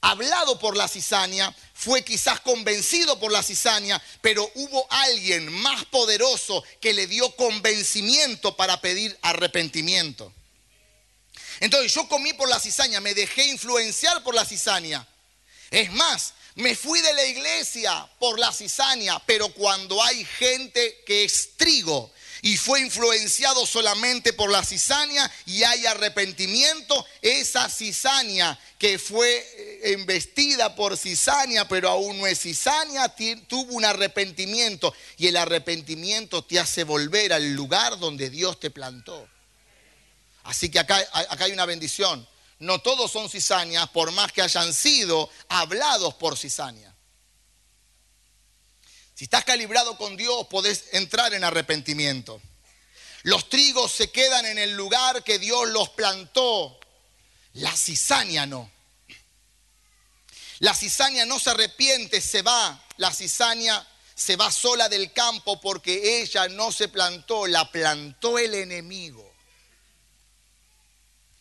hablado 0.00 0.58
por 0.58 0.76
la 0.76 0.88
cizaña, 0.88 1.54
fue 1.74 2.02
quizás 2.02 2.40
convencido 2.40 3.20
por 3.20 3.30
la 3.30 3.42
cizaña, 3.42 4.02
pero 4.20 4.50
hubo 4.54 4.86
alguien 4.90 5.52
más 5.52 5.84
poderoso 5.84 6.64
que 6.80 6.92
le 6.92 7.06
dio 7.06 7.30
convencimiento 7.36 8.56
para 8.56 8.80
pedir 8.80 9.16
arrepentimiento. 9.22 10.32
Entonces 11.60 11.92
yo 11.92 12.08
comí 12.08 12.32
por 12.32 12.48
la 12.48 12.58
cizaña, 12.58 13.00
me 13.00 13.14
dejé 13.14 13.44
influenciar 13.44 14.22
por 14.24 14.34
la 14.34 14.46
cizaña. 14.46 15.06
Es 15.70 15.92
más, 15.92 16.32
me 16.56 16.74
fui 16.74 17.00
de 17.00 17.12
la 17.12 17.26
iglesia 17.26 18.08
por 18.18 18.38
la 18.38 18.52
cizaña, 18.52 19.18
pero 19.26 19.50
cuando 19.50 20.02
hay 20.02 20.24
gente 20.24 21.02
que 21.06 21.24
es 21.24 21.50
trigo 21.56 22.10
y 22.42 22.56
fue 22.56 22.80
influenciado 22.80 23.66
solamente 23.66 24.32
por 24.32 24.50
la 24.50 24.64
cizaña 24.64 25.30
y 25.46 25.62
hay 25.62 25.86
arrepentimiento, 25.86 27.06
esa 27.20 27.68
cizaña 27.68 28.58
que 28.78 28.98
fue 28.98 29.28
eh, 29.30 29.92
embestida 29.92 30.74
por 30.74 30.96
cizaña, 30.96 31.68
pero 31.68 31.90
aún 31.90 32.18
no 32.18 32.26
es 32.26 32.40
cizaña, 32.40 33.14
tuvo 33.46 33.74
un 33.74 33.84
arrepentimiento 33.84 34.94
y 35.18 35.28
el 35.28 35.36
arrepentimiento 35.36 36.42
te 36.42 36.58
hace 36.58 36.84
volver 36.84 37.32
al 37.32 37.52
lugar 37.52 37.98
donde 37.98 38.30
Dios 38.30 38.58
te 38.58 38.70
plantó. 38.70 39.28
Así 40.50 40.68
que 40.68 40.80
acá, 40.80 40.96
acá 41.12 41.44
hay 41.44 41.52
una 41.52 41.64
bendición. 41.64 42.26
No 42.58 42.80
todos 42.80 43.12
son 43.12 43.30
cizañas, 43.30 43.88
por 43.90 44.10
más 44.10 44.32
que 44.32 44.42
hayan 44.42 44.74
sido 44.74 45.30
hablados 45.48 46.14
por 46.14 46.36
cizaña. 46.36 46.92
Si 49.14 49.24
estás 49.26 49.44
calibrado 49.44 49.96
con 49.96 50.16
Dios, 50.16 50.48
podés 50.48 50.86
entrar 50.90 51.32
en 51.34 51.44
arrepentimiento. 51.44 52.42
Los 53.22 53.48
trigos 53.48 53.92
se 53.92 54.10
quedan 54.10 54.44
en 54.44 54.58
el 54.58 54.72
lugar 54.72 55.22
que 55.22 55.38
Dios 55.38 55.68
los 55.68 55.90
plantó. 55.90 56.80
La 57.52 57.70
cizaña 57.76 58.44
no. 58.44 58.68
La 60.58 60.74
cizaña 60.74 61.26
no 61.26 61.38
se 61.38 61.50
arrepiente, 61.50 62.20
se 62.20 62.42
va. 62.42 62.84
La 62.96 63.14
cizaña 63.14 63.86
se 64.16 64.34
va 64.34 64.50
sola 64.50 64.88
del 64.88 65.12
campo 65.12 65.60
porque 65.60 66.20
ella 66.20 66.48
no 66.48 66.72
se 66.72 66.88
plantó, 66.88 67.46
la 67.46 67.70
plantó 67.70 68.36
el 68.36 68.54
enemigo. 68.54 69.29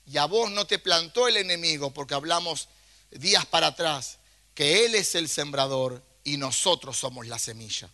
Y 0.10 0.18
a 0.18 0.26
vos 0.26 0.50
no 0.50 0.66
te 0.66 0.80
plantó 0.80 1.28
el 1.28 1.38
enemigo 1.38 1.94
porque 1.94 2.16
hablamos 2.16 2.68
días 3.12 3.46
para 3.46 3.68
atrás 3.68 4.18
que 4.56 4.86
Él 4.86 4.96
es 4.96 5.14
el 5.14 5.30
sembrador 5.30 6.04
y 6.24 6.38
nosotros 6.38 6.98
somos 6.98 7.28
la 7.28 7.38
semilla. 7.38 7.92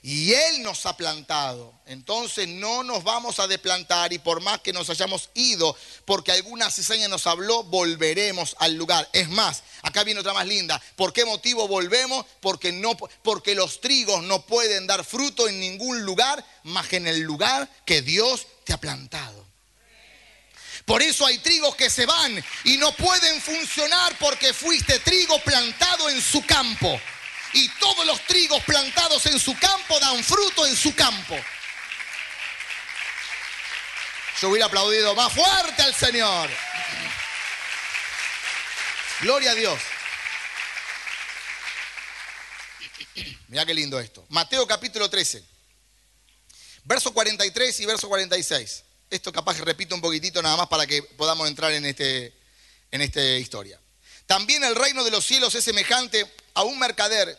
Y 0.00 0.32
Él 0.32 0.62
nos 0.62 0.86
ha 0.86 0.96
plantado. 0.96 1.74
Entonces 1.84 2.48
no 2.48 2.82
nos 2.82 3.04
vamos 3.04 3.38
a 3.38 3.46
desplantar 3.46 4.14
y 4.14 4.18
por 4.18 4.40
más 4.40 4.62
que 4.62 4.72
nos 4.72 4.88
hayamos 4.88 5.28
ido, 5.34 5.76
porque 6.06 6.32
alguna 6.32 6.70
cizaña 6.70 7.06
nos 7.06 7.26
habló, 7.26 7.64
volveremos 7.64 8.56
al 8.58 8.74
lugar. 8.74 9.06
Es 9.12 9.28
más, 9.28 9.62
acá 9.82 10.04
viene 10.04 10.20
otra 10.20 10.32
más 10.32 10.46
linda. 10.46 10.82
¿Por 10.96 11.12
qué 11.12 11.26
motivo 11.26 11.68
volvemos? 11.68 12.24
Porque, 12.40 12.72
no, 12.72 12.96
porque 13.22 13.54
los 13.54 13.82
trigos 13.82 14.22
no 14.24 14.46
pueden 14.46 14.86
dar 14.86 15.04
fruto 15.04 15.46
en 15.48 15.60
ningún 15.60 16.02
lugar 16.06 16.42
más 16.62 16.88
que 16.88 16.96
en 16.96 17.08
el 17.08 17.20
lugar 17.20 17.70
que 17.84 18.00
Dios 18.00 18.46
te 18.64 18.72
ha 18.72 18.78
plantado. 18.78 19.51
Por 20.84 21.02
eso 21.02 21.24
hay 21.26 21.38
trigos 21.38 21.76
que 21.76 21.88
se 21.88 22.06
van 22.06 22.44
y 22.64 22.76
no 22.76 22.92
pueden 22.96 23.40
funcionar 23.40 24.16
porque 24.18 24.52
fuiste 24.52 24.98
trigo 25.00 25.38
plantado 25.40 26.10
en 26.10 26.20
su 26.20 26.44
campo 26.44 27.00
y 27.52 27.68
todos 27.78 28.04
los 28.06 28.20
trigos 28.26 28.62
plantados 28.64 29.26
en 29.26 29.38
su 29.38 29.56
campo 29.58 29.98
dan 30.00 30.22
fruto 30.24 30.66
en 30.66 30.76
su 30.76 30.94
campo. 30.94 31.36
Yo 34.40 34.48
hubiera 34.48 34.66
aplaudido 34.66 35.14
más 35.14 35.32
fuerte 35.32 35.82
al 35.82 35.94
Señor. 35.94 36.50
Gloria 39.20 39.52
a 39.52 39.54
Dios. 39.54 39.78
Mira 43.46 43.64
qué 43.64 43.74
lindo 43.74 44.00
esto. 44.00 44.24
Mateo 44.30 44.66
capítulo 44.66 45.08
13. 45.08 45.44
Verso 46.84 47.12
43 47.12 47.80
y 47.80 47.86
verso 47.86 48.08
46. 48.08 48.84
Esto 49.12 49.30
capaz 49.30 49.58
repito 49.58 49.94
un 49.94 50.00
poquitito 50.00 50.40
nada 50.40 50.56
más 50.56 50.68
para 50.68 50.86
que 50.86 51.02
podamos 51.02 51.46
entrar 51.46 51.70
en, 51.70 51.84
este, 51.84 52.32
en 52.90 53.02
esta 53.02 53.22
historia. 53.22 53.78
También 54.24 54.64
el 54.64 54.74
reino 54.74 55.04
de 55.04 55.10
los 55.10 55.26
cielos 55.26 55.54
es 55.54 55.62
semejante 55.62 56.24
a 56.54 56.62
un 56.62 56.78
mercader 56.78 57.38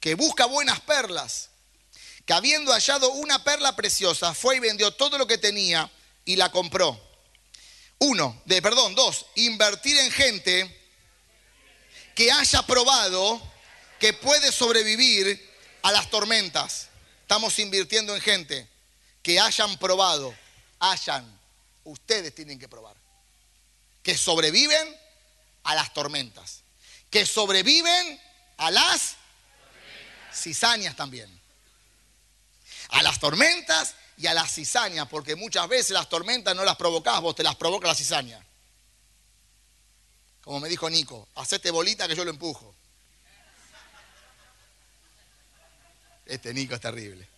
que 0.00 0.14
busca 0.14 0.44
buenas 0.44 0.80
perlas, 0.80 1.48
que 2.26 2.34
habiendo 2.34 2.72
hallado 2.72 3.10
una 3.12 3.42
perla 3.42 3.74
preciosa, 3.74 4.34
fue 4.34 4.56
y 4.56 4.60
vendió 4.60 4.90
todo 4.90 5.16
lo 5.16 5.26
que 5.26 5.38
tenía 5.38 5.90
y 6.26 6.36
la 6.36 6.52
compró. 6.52 7.00
Uno, 7.96 8.42
de, 8.44 8.60
perdón, 8.60 8.94
dos, 8.94 9.24
invertir 9.36 9.96
en 9.96 10.10
gente 10.10 10.92
que 12.14 12.30
haya 12.30 12.66
probado 12.66 13.40
que 13.98 14.12
puede 14.12 14.52
sobrevivir 14.52 15.42
a 15.80 15.90
las 15.90 16.10
tormentas. 16.10 16.88
Estamos 17.22 17.58
invirtiendo 17.60 18.14
en 18.14 18.20
gente 18.20 18.68
que 19.22 19.40
hayan 19.40 19.78
probado, 19.78 20.36
hayan, 20.82 21.24
ustedes 21.84 22.34
tienen 22.34 22.58
que 22.58 22.68
probar, 22.68 22.96
que 24.02 24.16
sobreviven 24.16 24.96
a 25.62 25.74
las 25.76 25.94
tormentas, 25.94 26.62
que 27.08 27.24
sobreviven 27.24 28.20
a 28.56 28.70
las 28.70 29.14
cizañas 30.34 30.96
también. 30.96 31.30
A 32.88 33.02
las 33.02 33.20
tormentas 33.20 33.94
y 34.18 34.26
a 34.26 34.34
las 34.34 34.52
cizañas, 34.52 35.08
porque 35.08 35.36
muchas 35.36 35.68
veces 35.68 35.90
las 35.90 36.08
tormentas 36.08 36.54
no 36.54 36.64
las 36.64 36.76
provocás, 36.76 37.20
vos 37.20 37.34
te 37.34 37.44
las 37.44 37.56
provoca 37.56 37.88
la 37.88 37.94
cizaña. 37.94 38.44
Como 40.42 40.58
me 40.58 40.68
dijo 40.68 40.90
Nico, 40.90 41.28
hacete 41.36 41.70
bolita 41.70 42.08
que 42.08 42.16
yo 42.16 42.24
lo 42.24 42.30
empujo. 42.30 42.74
Este 46.26 46.52
Nico 46.52 46.74
es 46.74 46.80
terrible. 46.80 47.28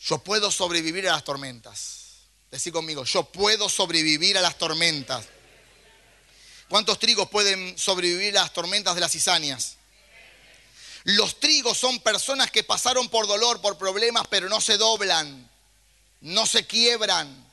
Yo 0.00 0.18
puedo 0.18 0.52
sobrevivir 0.52 1.08
a 1.08 1.12
las 1.12 1.24
tormentas. 1.24 2.05
Decí 2.50 2.70
conmigo, 2.70 3.04
yo 3.04 3.24
puedo 3.24 3.68
sobrevivir 3.68 4.38
a 4.38 4.40
las 4.40 4.56
tormentas. 4.58 5.26
¿Cuántos 6.68 6.98
trigos 6.98 7.28
pueden 7.28 7.78
sobrevivir 7.78 8.36
a 8.38 8.42
las 8.42 8.52
tormentas 8.52 8.94
de 8.94 9.00
las 9.00 9.12
cizañas? 9.12 9.76
Los 11.04 11.38
trigos 11.38 11.78
son 11.78 12.00
personas 12.00 12.50
que 12.50 12.64
pasaron 12.64 13.08
por 13.08 13.26
dolor, 13.26 13.60
por 13.60 13.78
problemas, 13.78 14.26
pero 14.28 14.48
no 14.48 14.60
se 14.60 14.76
doblan, 14.76 15.48
no 16.20 16.46
se 16.46 16.66
quiebran. 16.66 17.46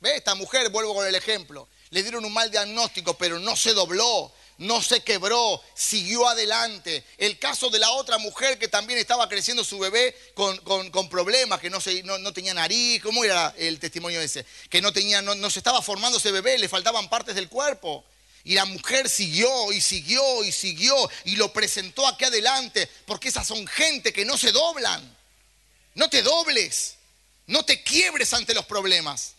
¿Ve? 0.00 0.16
Esta 0.16 0.34
mujer, 0.34 0.70
vuelvo 0.70 0.94
con 0.94 1.06
el 1.06 1.14
ejemplo, 1.14 1.68
le 1.90 2.02
dieron 2.02 2.24
un 2.24 2.32
mal 2.32 2.50
diagnóstico, 2.50 3.14
pero 3.14 3.38
no 3.38 3.54
se 3.54 3.72
dobló, 3.72 4.32
no 4.60 4.82
se 4.82 5.00
quebró, 5.00 5.62
siguió 5.74 6.28
adelante. 6.28 7.02
El 7.16 7.38
caso 7.38 7.70
de 7.70 7.78
la 7.78 7.90
otra 7.92 8.18
mujer 8.18 8.58
que 8.58 8.68
también 8.68 8.98
estaba 8.98 9.26
creciendo 9.26 9.64
su 9.64 9.78
bebé 9.78 10.14
con, 10.34 11.08
problemas, 11.08 11.60
que 11.60 11.70
no, 11.70 11.80
se, 11.80 12.02
no, 12.02 12.32
tenía 12.34 12.52
nariz, 12.52 13.02
¿cómo 13.02 13.24
era 13.24 13.54
el 13.56 13.80
testimonio 13.80 14.20
ese? 14.20 14.44
Que 14.68 14.82
no, 14.82 14.92
tenía, 14.92 15.22
no, 15.22 15.34
no 15.34 15.48
se 15.48 15.60
estaba 15.60 15.80
formando 15.80 16.18
ese 16.18 16.30
bebé, 16.30 16.58
le 16.58 16.68
faltaban 16.68 17.08
partes 17.08 17.34
del 17.34 17.48
cuerpo. 17.48 18.04
Y 18.44 18.52
la 18.52 18.66
mujer 18.66 19.08
siguió 19.08 19.72
y 19.72 19.80
siguió 19.80 20.44
y 20.44 20.52
siguió 20.52 20.94
y 21.24 21.36
lo 21.36 21.50
presentó 21.54 22.06
aquí 22.06 22.26
adelante, 22.26 22.86
porque 23.06 23.30
esas 23.30 23.46
son 23.46 23.66
gente 23.66 24.12
que 24.12 24.26
no 24.26 24.36
se 24.36 24.52
doblan. 24.52 25.16
No 25.94 26.10
te 26.10 26.22
dobles, 26.22 26.96
no 27.46 27.64
te 27.64 27.82
quiebres 27.82 28.34
ante 28.34 28.52
los 28.52 28.66
problemas. 28.66 29.32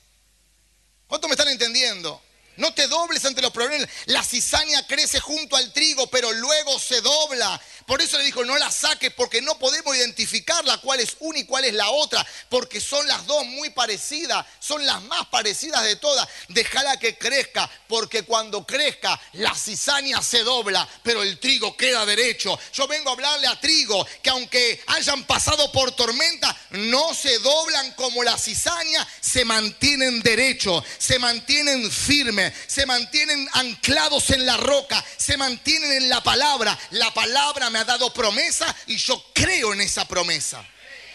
¿Cuánto 1.05 1.27
me 1.27 1.35
están 1.35 1.49
entendiendo? 1.49 2.19
No 2.57 2.73
te 2.73 2.87
dobles 2.87 3.23
ante 3.25 3.41
los 3.41 3.51
problemas. 3.51 3.87
La 4.05 4.23
cizaña 4.23 4.85
crece 4.87 5.19
junto 5.19 5.55
al 5.55 5.71
trigo, 5.73 6.07
pero 6.07 6.31
luego 6.31 6.79
se 6.79 7.01
dobla. 7.01 7.59
Por 7.85 8.01
eso 8.01 8.17
le 8.17 8.23
dijo, 8.23 8.45
no 8.45 8.57
la 8.57 8.71
saques 8.71 9.11
porque 9.13 9.41
no 9.41 9.57
podemos 9.57 9.95
identificarla 9.95 10.77
cuál 10.77 10.99
es 10.99 11.17
una 11.19 11.39
y 11.39 11.45
cuál 11.45 11.65
es 11.65 11.73
la 11.73 11.89
otra, 11.89 12.25
porque 12.49 12.79
son 12.79 13.05
las 13.07 13.25
dos 13.25 13.45
muy 13.45 13.69
parecidas, 13.71 14.45
son 14.59 14.85
las 14.85 15.01
más 15.03 15.27
parecidas 15.27 15.83
de 15.83 15.95
todas. 15.97 16.27
Déjala 16.47 16.97
que 16.97 17.17
crezca, 17.17 17.69
porque 17.87 18.23
cuando 18.23 18.65
crezca 18.65 19.19
la 19.33 19.53
cizaña 19.55 20.21
se 20.21 20.43
dobla, 20.43 20.87
pero 21.03 21.21
el 21.21 21.39
trigo 21.39 21.75
queda 21.75 22.05
derecho. 22.05 22.57
Yo 22.73 22.87
vengo 22.87 23.09
a 23.09 23.13
hablarle 23.13 23.47
a 23.47 23.59
trigo 23.59 24.07
que 24.21 24.29
aunque 24.29 24.81
hayan 24.87 25.25
pasado 25.25 25.71
por 25.71 25.91
tormenta, 25.91 26.55
no 26.71 27.13
se 27.13 27.39
doblan 27.39 27.91
como 27.95 28.23
la 28.23 28.37
cizaña, 28.37 29.07
se 29.19 29.43
mantienen 29.43 30.21
derecho, 30.21 30.83
se 30.97 31.19
mantienen 31.19 31.91
firmes, 31.91 32.40
se 32.67 32.85
mantienen 32.85 33.47
anclados 33.53 34.29
en 34.31 34.45
la 34.45 34.57
roca, 34.57 35.03
se 35.17 35.37
mantienen 35.37 35.91
en 35.91 36.09
la 36.09 36.21
palabra. 36.21 36.77
La 36.91 37.13
palabra 37.13 37.69
me 37.69 37.79
ha 37.79 37.83
dado 37.83 38.13
promesa 38.13 38.73
y 38.87 38.97
yo 38.97 39.23
creo 39.33 39.73
en 39.73 39.81
esa 39.81 40.07
promesa. 40.07 40.65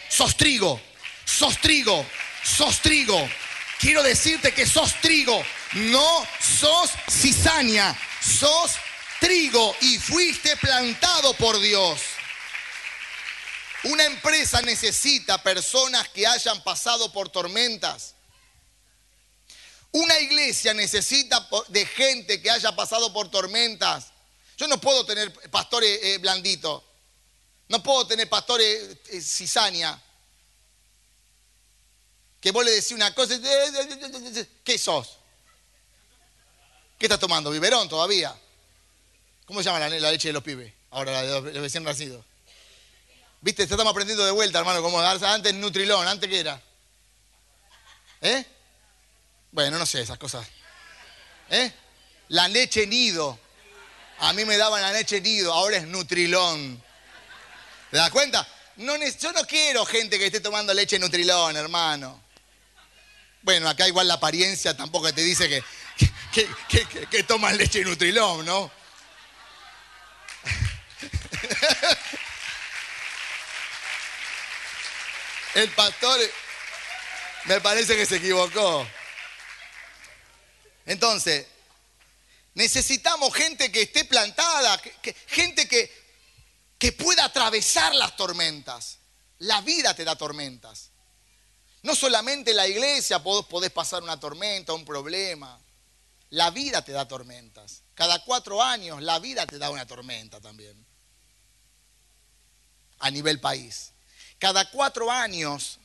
Sos 0.09 0.37
trigo, 0.37 0.81
sos 1.25 1.59
trigo, 1.61 2.05
sos 2.43 2.81
trigo. 2.81 3.29
Quiero 3.79 4.03
decirte 4.03 4.53
que 4.53 4.67
sos 4.67 4.95
trigo, 5.01 5.43
no 5.75 6.27
sos 6.41 6.91
cizaña, 7.11 7.97
sos 8.21 8.73
trigo 9.21 9.77
y 9.81 9.99
fuiste 9.99 10.57
plantado 10.57 11.35
por 11.35 11.61
Dios. 11.61 12.01
Una 13.85 14.05
empresa 14.05 14.63
necesita 14.63 15.43
personas 15.43 16.09
que 16.09 16.27
hayan 16.27 16.63
pasado 16.65 17.13
por 17.13 17.29
tormentas. 17.29 18.16
Una 19.97 20.21
iglesia 20.21 20.75
necesita 20.75 21.49
de 21.69 21.87
gente 21.87 22.43
que 22.43 22.51
haya 22.51 22.77
pasado 22.77 23.15
por 23.15 23.31
tormentas. 23.31 24.09
Yo 24.59 24.69
no 24.69 24.79
puedo 24.79 25.07
tener 25.07 25.33
pastores 25.49 25.99
eh, 26.03 26.19
blanditos. 26.19 26.83
No 27.69 27.83
puedo 27.83 28.07
tener 28.07 28.29
pastores 28.29 28.99
eh. 29.09 29.99
Que 32.43 32.51
vos 32.51 32.63
le 32.63 32.73
decís 32.73 32.91
una 32.93 33.15
cosa. 33.15 33.41
¿Qué 34.63 34.77
sos? 34.77 35.17
¿Qué 36.99 37.07
estás 37.07 37.19
tomando? 37.19 37.51
¿Biberón 37.51 37.89
todavía? 37.89 38.39
¿Cómo 39.47 39.61
se 39.61 39.71
llama 39.71 39.89
la, 39.89 40.11
leche 40.11 40.29
de 40.29 40.35
los 40.35 40.43
pibes? 40.43 40.75
Ahora, 40.91 41.13
la 41.13 41.23
de 41.23 41.53
los, 41.53 41.63
recién 41.63 41.85
nacidos. 41.85 42.23
¿Viste? 43.41 43.63
Estamos 43.63 43.87
aprendiendo 43.87 44.27
de 44.27 44.33
vuelta, 44.33 44.59
hermano. 44.59 44.83
Como 44.83 45.01
antes 45.01 45.55
Nutrilón, 45.55 46.07
antes 46.07 46.29
qué 46.29 46.41
era. 46.41 46.63
¿Eh? 48.21 48.45
Bueno, 49.57 49.79
no 49.79 49.87
sé 49.87 50.03
esas 50.03 50.19
cosas. 50.19 50.47
¿Eh? 51.49 51.73
La 52.29 52.47
leche 52.47 52.87
nido. 52.87 53.41
A 54.19 54.35
mí 54.35 54.45
me 54.45 54.59
daban 54.59 54.83
la 54.83 54.93
leche 54.93 55.23
nido, 55.23 55.51
ahora 55.51 55.79
es 55.79 55.87
Nutrilón. 55.87 56.85
¿Te 57.91 57.97
das 57.97 58.11
cuenta? 58.11 58.47
Yo 58.77 59.33
no 59.33 59.47
quiero 59.47 59.87
gente 59.87 60.19
que 60.19 60.27
esté 60.27 60.41
tomando 60.41 60.75
leche 60.75 60.99
Nutrilón, 60.99 61.57
hermano. 61.57 62.23
Bueno, 63.41 63.67
acá 63.67 63.89
igual 63.89 64.07
la 64.07 64.13
apariencia 64.15 64.77
tampoco 64.77 65.11
te 65.15 65.23
dice 65.23 65.49
que, 65.49 65.65
que, 66.69 66.87
que, 67.09 67.23
toman 67.23 67.57
leche 67.57 67.83
Nutrilón, 67.83 68.45
¿no? 68.45 68.71
El 75.55 75.71
pastor 75.71 76.21
me 77.47 77.59
parece 77.63 77.97
que 77.97 78.05
se 78.05 78.17
equivocó. 78.17 78.87
Entonces, 80.87 81.47
Necesitamos 82.57 83.35
gente 83.35 83.71
que 83.71 83.83
esté 83.83 84.07
plantada, 84.07 84.81
gente 85.27 85.69
que, 85.69 85.93
que 86.79 86.91
pueda 86.93 87.27
atravesar 87.27 87.95
las 87.95 88.17
tormentas. 88.17 88.97
La 89.41 89.61
vida 89.61 89.93
te 89.93 90.05
da 90.05 90.17
tormentas. 90.17 90.89
No 91.83 91.95
solamente 91.95 92.55
la 92.55 92.67
iglesia 92.67 93.23
podés 93.23 93.71
pasar 93.71 94.03
una 94.03 94.19
tormenta, 94.19 94.73
un 94.73 94.87
problema. 94.87 95.61
La 96.31 96.51
vida 96.51 96.81
te 96.81 96.93
da 96.93 97.07
tormentas. 97.07 97.83
Cada 97.95 98.25
cuatro 98.25 98.63
años 98.63 99.03
la 99.03 99.19
vida 99.19 99.47
te 99.47 99.59
da 99.59 99.69
una 99.69 99.85
tormenta 99.85 100.41
también. 100.41 100.83
A 103.01 103.11
nivel 103.11 103.39
país. 103.39 103.93
Cada 104.39 104.71
cuatro 104.71 105.11
años, 105.11 105.79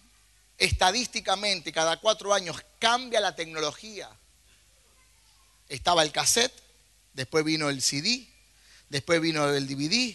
estadísticamente, 0.57 1.73
cada 1.73 1.97
cuatro 1.97 2.33
años 2.33 2.55
cambia 2.79 3.19
la 3.19 3.35
tecnología. 3.35 4.09
Estaba 5.71 6.03
el 6.03 6.11
cassette, 6.11 6.51
después 7.13 7.45
vino 7.45 7.69
el 7.69 7.81
CD, 7.81 8.27
después 8.89 9.21
vino 9.21 9.47
el 9.47 9.65
DVD 9.69 10.13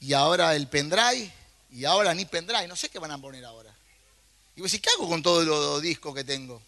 y 0.00 0.12
ahora 0.14 0.56
el 0.56 0.66
pendrive 0.66 1.30
y 1.70 1.84
ahora 1.84 2.14
ni 2.14 2.24
pendrive. 2.24 2.66
No 2.66 2.74
sé 2.74 2.88
qué 2.88 2.98
van 2.98 3.10
a 3.10 3.18
poner 3.18 3.44
ahora. 3.44 3.70
Y 4.56 4.62
vos 4.62 4.72
decís, 4.72 4.82
¿qué 4.82 4.88
hago 4.96 5.06
con 5.06 5.22
todos 5.22 5.44
los 5.44 5.82
discos 5.82 6.14
que 6.14 6.24
tengo? 6.24 6.62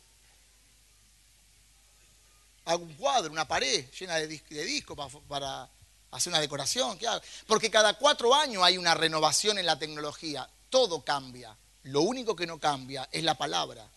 Hago 2.67 2.85
un 2.85 2.93
cuadro, 2.93 3.33
una 3.33 3.49
pared 3.49 3.87
llena 3.99 4.17
de, 4.17 4.27
discos 4.29 4.99
para, 5.27 5.71
hacer 6.11 6.31
una 6.31 6.41
decoración. 6.41 6.99
¿Qué 6.99 7.09
hago? 7.09 7.23
Porque 7.47 7.71
cada 7.71 7.95
cuatro 7.95 8.35
años 8.35 8.63
hay 8.63 8.77
una 8.77 8.93
renovación 8.93 9.57
en 9.59 9.65
la 9.65 9.79
tecnología. 9.79 10.47
Todo 10.69 11.03
cambia. 11.03 11.57
Lo 11.85 12.03
único 12.03 12.37
que 12.37 12.47
no 12.47 12.61
cambia 12.61 13.09
es 13.11 13.25
la 13.25 13.39
palabra. 13.39 13.89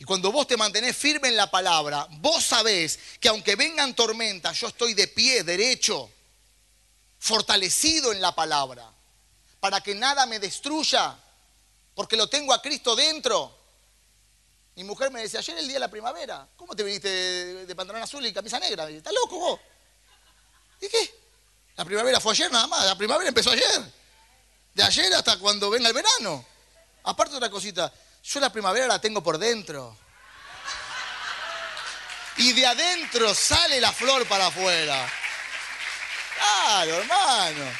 Y 0.00 0.04
cuando 0.04 0.32
vos 0.32 0.46
te 0.46 0.56
mantenés 0.56 0.96
firme 0.96 1.28
en 1.28 1.36
la 1.36 1.50
palabra, 1.50 2.06
vos 2.20 2.42
sabés 2.42 2.98
que 3.20 3.28
aunque 3.28 3.54
vengan 3.54 3.94
tormentas, 3.94 4.58
yo 4.58 4.68
estoy 4.68 4.94
de 4.94 5.08
pie, 5.08 5.44
derecho, 5.44 6.10
fortalecido 7.18 8.10
en 8.10 8.18
la 8.22 8.34
palabra, 8.34 8.90
para 9.60 9.82
que 9.82 9.94
nada 9.94 10.24
me 10.24 10.38
destruya, 10.38 11.14
porque 11.94 12.16
lo 12.16 12.30
tengo 12.30 12.54
a 12.54 12.62
Cristo 12.62 12.96
dentro. 12.96 13.54
Mi 14.76 14.84
mujer 14.84 15.10
me 15.10 15.20
decía, 15.20 15.40
ayer 15.40 15.58
el 15.58 15.66
día 15.66 15.74
de 15.74 15.80
la 15.80 15.90
primavera, 15.90 16.48
¿cómo 16.56 16.74
te 16.74 16.82
viniste 16.82 17.66
de, 17.66 17.74
pantalón 17.76 18.00
azul 18.00 18.24
y 18.24 18.32
camisa 18.32 18.58
negra? 18.58 18.88
¿Estás 18.88 19.12
loco 19.12 19.38
vos? 19.38 19.60
¿Y 20.80 20.88
qué? 20.88 21.14
La 21.76 21.84
primavera 21.84 22.20
fue 22.20 22.32
ayer 22.32 22.50
nada 22.50 22.66
más, 22.68 22.86
la 22.86 22.96
primavera 22.96 23.28
empezó 23.28 23.50
ayer. 23.50 23.82
De 24.72 24.82
ayer 24.82 25.12
hasta 25.12 25.38
cuando 25.38 25.68
venga 25.68 25.88
el 25.88 25.94
verano. 25.94 26.42
Aparte 27.02 27.32
de 27.32 27.36
otra 27.36 27.50
cosita, 27.50 27.92
yo 28.22 28.40
la 28.40 28.52
primavera 28.52 28.86
la 28.86 29.00
tengo 29.00 29.22
por 29.22 29.38
dentro. 29.38 29.96
Y 32.36 32.52
de 32.52 32.66
adentro 32.66 33.34
sale 33.34 33.80
la 33.80 33.92
flor 33.92 34.26
para 34.26 34.46
afuera. 34.46 35.06
Claro, 36.36 36.96
hermano. 36.96 37.72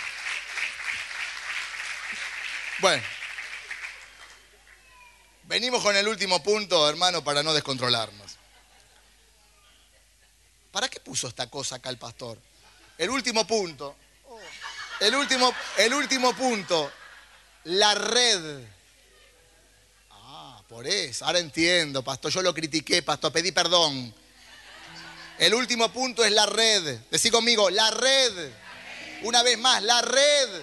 Bueno. 2.78 3.03
Venimos 5.45 5.82
con 5.82 5.97
el 5.97 6.07
último 6.07 6.43
punto, 6.43 6.88
hermano, 6.88 7.24
para 7.24 7.43
no 7.43 7.53
descontrolarnos. 7.53 8.36
¿Para 10.70 10.88
qué 10.88 11.01
puso 11.01 11.26
esta 11.26 11.49
cosa 11.49 11.76
acá 11.76 11.91
el 11.91 11.99
pastor? 11.99 12.38
El 12.97 13.11
último 13.11 13.47
punto. 13.47 13.97
El 15.01 15.14
último, 15.14 15.55
el 15.78 15.95
último 15.95 16.34
punto. 16.34 16.93
La 17.64 17.95
red. 17.95 18.64
Por 20.71 20.87
eso, 20.87 21.25
ahora 21.25 21.41
entiendo, 21.41 22.01
pastor, 22.05 22.31
yo 22.31 22.43
lo 22.43 22.55
critiqué, 22.55 23.03
pastor, 23.03 23.33
pedí 23.33 23.51
perdón. 23.51 24.14
El 25.37 25.53
último 25.53 25.93
punto 25.93 26.25
es 26.25 26.31
la 26.31 26.47
red. 26.47 26.97
Decí 27.11 27.29
conmigo, 27.29 27.68
la 27.71 27.91
red. 27.91 28.53
Una 29.25 29.43
vez 29.43 29.59
más, 29.59 29.83
la 29.83 30.01
red. 30.01 30.62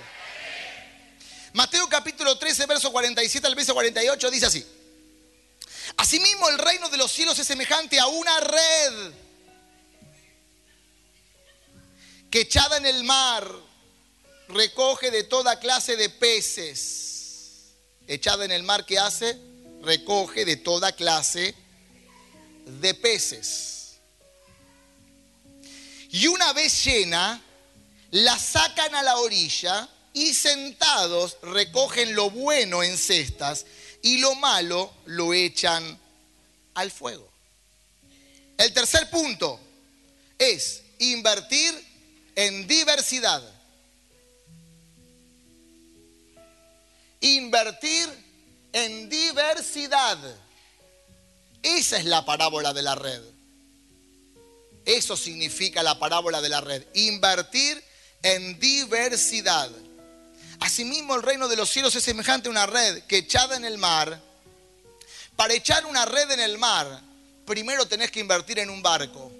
Mateo 1.51 1.89
capítulo 1.89 2.37
13, 2.37 2.67
verso 2.67 2.89
47 2.89 3.47
al 3.47 3.55
verso 3.55 3.73
48 3.73 4.31
dice 4.31 4.45
así. 4.45 4.65
Asimismo 5.97 6.47
el 6.51 6.57
reino 6.57 6.87
de 6.87 6.95
los 6.95 7.11
cielos 7.11 7.37
es 7.37 7.45
semejante 7.45 7.99
a 7.99 8.07
una 8.07 8.39
red 8.39 9.11
que 12.31 12.41
echada 12.41 12.77
en 12.77 12.85
el 12.85 13.03
mar 13.03 13.45
recoge 14.47 15.11
de 15.11 15.23
toda 15.23 15.59
clase 15.59 15.97
de 15.97 16.09
peces. 16.09 17.73
Echada 18.07 18.45
en 18.45 18.51
el 18.51 18.63
mar, 18.63 18.85
¿qué 18.85 18.99
hace? 18.99 19.56
Recoge 19.87 20.43
de 20.43 20.57
toda 20.57 20.91
clase 20.91 21.55
de 22.65 22.93
peces. 22.93 23.99
Y 26.11 26.27
una 26.27 26.51
vez 26.53 26.83
llena, 26.83 27.41
la 28.11 28.37
sacan 28.37 28.93
a 28.95 29.01
la 29.01 29.17
orilla 29.17 29.89
y 30.13 30.33
sentados 30.33 31.37
recogen 31.41 32.15
lo 32.15 32.29
bueno 32.29 32.83
en 32.83 32.97
cestas 32.97 33.65
y 34.01 34.17
lo 34.17 34.35
malo 34.35 34.91
lo 35.05 35.33
echan 35.33 35.97
al 36.73 36.91
fuego. 36.91 37.31
El 38.57 38.73
tercer 38.73 39.09
punto 39.09 39.59
es 40.37 40.81
invertir 40.99 41.73
en 42.35 42.67
diversidad. 42.67 43.41
Invertir 47.21 48.26
en 48.85 49.09
diversidad. 49.09 50.17
Esa 51.63 51.97
es 51.97 52.05
la 52.05 52.23
parábola 52.25 52.73
de 52.73 52.83
la 52.83 52.93
red. 52.93 53.21
Eso 54.85 55.17
significa 55.17 55.81
la 55.81 55.97
parábola 55.97 56.41
de 56.41 56.49
la 56.49 56.61
red. 56.61 56.85
Invertir 56.93 57.83
en 58.21 58.59
diversidad. 58.59 59.69
Asimismo, 60.59 61.15
el 61.15 61.23
reino 61.23 61.47
de 61.47 61.55
los 61.55 61.69
cielos 61.69 61.95
es 61.95 62.03
semejante 62.03 62.49
a 62.49 62.51
una 62.51 62.67
red 62.67 63.03
que 63.03 63.17
echada 63.17 63.57
en 63.57 63.65
el 63.65 63.77
mar. 63.77 64.21
Para 65.35 65.53
echar 65.53 65.85
una 65.85 66.05
red 66.05 66.29
en 66.31 66.39
el 66.39 66.57
mar, 66.57 67.01
primero 67.45 67.87
tenés 67.87 68.11
que 68.11 68.19
invertir 68.19 68.59
en 68.59 68.69
un 68.69 68.81
barco, 68.81 69.31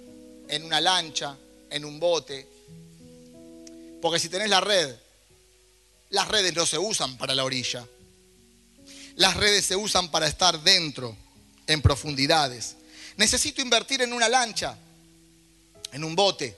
en 0.48 0.64
una 0.64 0.80
lancha, 0.80 1.36
en 1.70 1.84
un 1.84 2.00
bote. 2.00 2.46
Porque 4.02 4.18
si 4.18 4.28
tenés 4.28 4.50
la 4.50 4.60
red, 4.60 4.96
las 6.10 6.26
redes 6.28 6.54
no 6.54 6.66
se 6.66 6.78
usan 6.78 7.16
para 7.16 7.34
la 7.34 7.44
orilla. 7.44 7.86
Las 9.18 9.36
redes 9.36 9.66
se 9.66 9.74
usan 9.74 10.12
para 10.12 10.28
estar 10.28 10.60
dentro, 10.60 11.16
en 11.66 11.82
profundidades. 11.82 12.76
Necesito 13.16 13.60
invertir 13.60 14.00
en 14.00 14.12
una 14.12 14.28
lancha, 14.28 14.78
en 15.90 16.04
un 16.04 16.14
bote. 16.14 16.56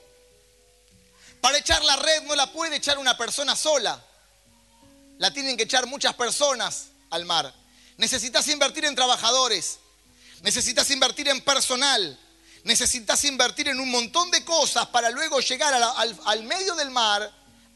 Para 1.41 1.57
echar 1.57 1.83
la 1.83 1.97
red 1.97 2.23
no 2.25 2.35
la 2.35 2.53
puede 2.53 2.77
echar 2.77 2.99
una 2.99 3.17
persona 3.17 3.57
sola. 3.57 4.05
La 5.17 5.33
tienen 5.33 5.57
que 5.57 5.63
echar 5.63 5.87
muchas 5.87 6.13
personas 6.13 6.89
al 7.09 7.25
mar. 7.25 7.51
Necesitas 7.97 8.47
invertir 8.49 8.85
en 8.85 8.95
trabajadores. 8.95 9.79
Necesitas 10.43 10.91
invertir 10.91 11.29
en 11.29 11.41
personal. 11.41 12.19
Necesitas 12.65 13.25
invertir 13.25 13.69
en 13.69 13.81
un 13.81 13.91
montón 13.91 14.31
de 14.31 14.45
cosas 14.45 14.87
para 14.89 15.09
luego 15.09 15.41
llegar 15.41 15.73
al, 15.73 16.43
medio 16.43 16.75
del 16.75 16.91
mar 16.91 17.33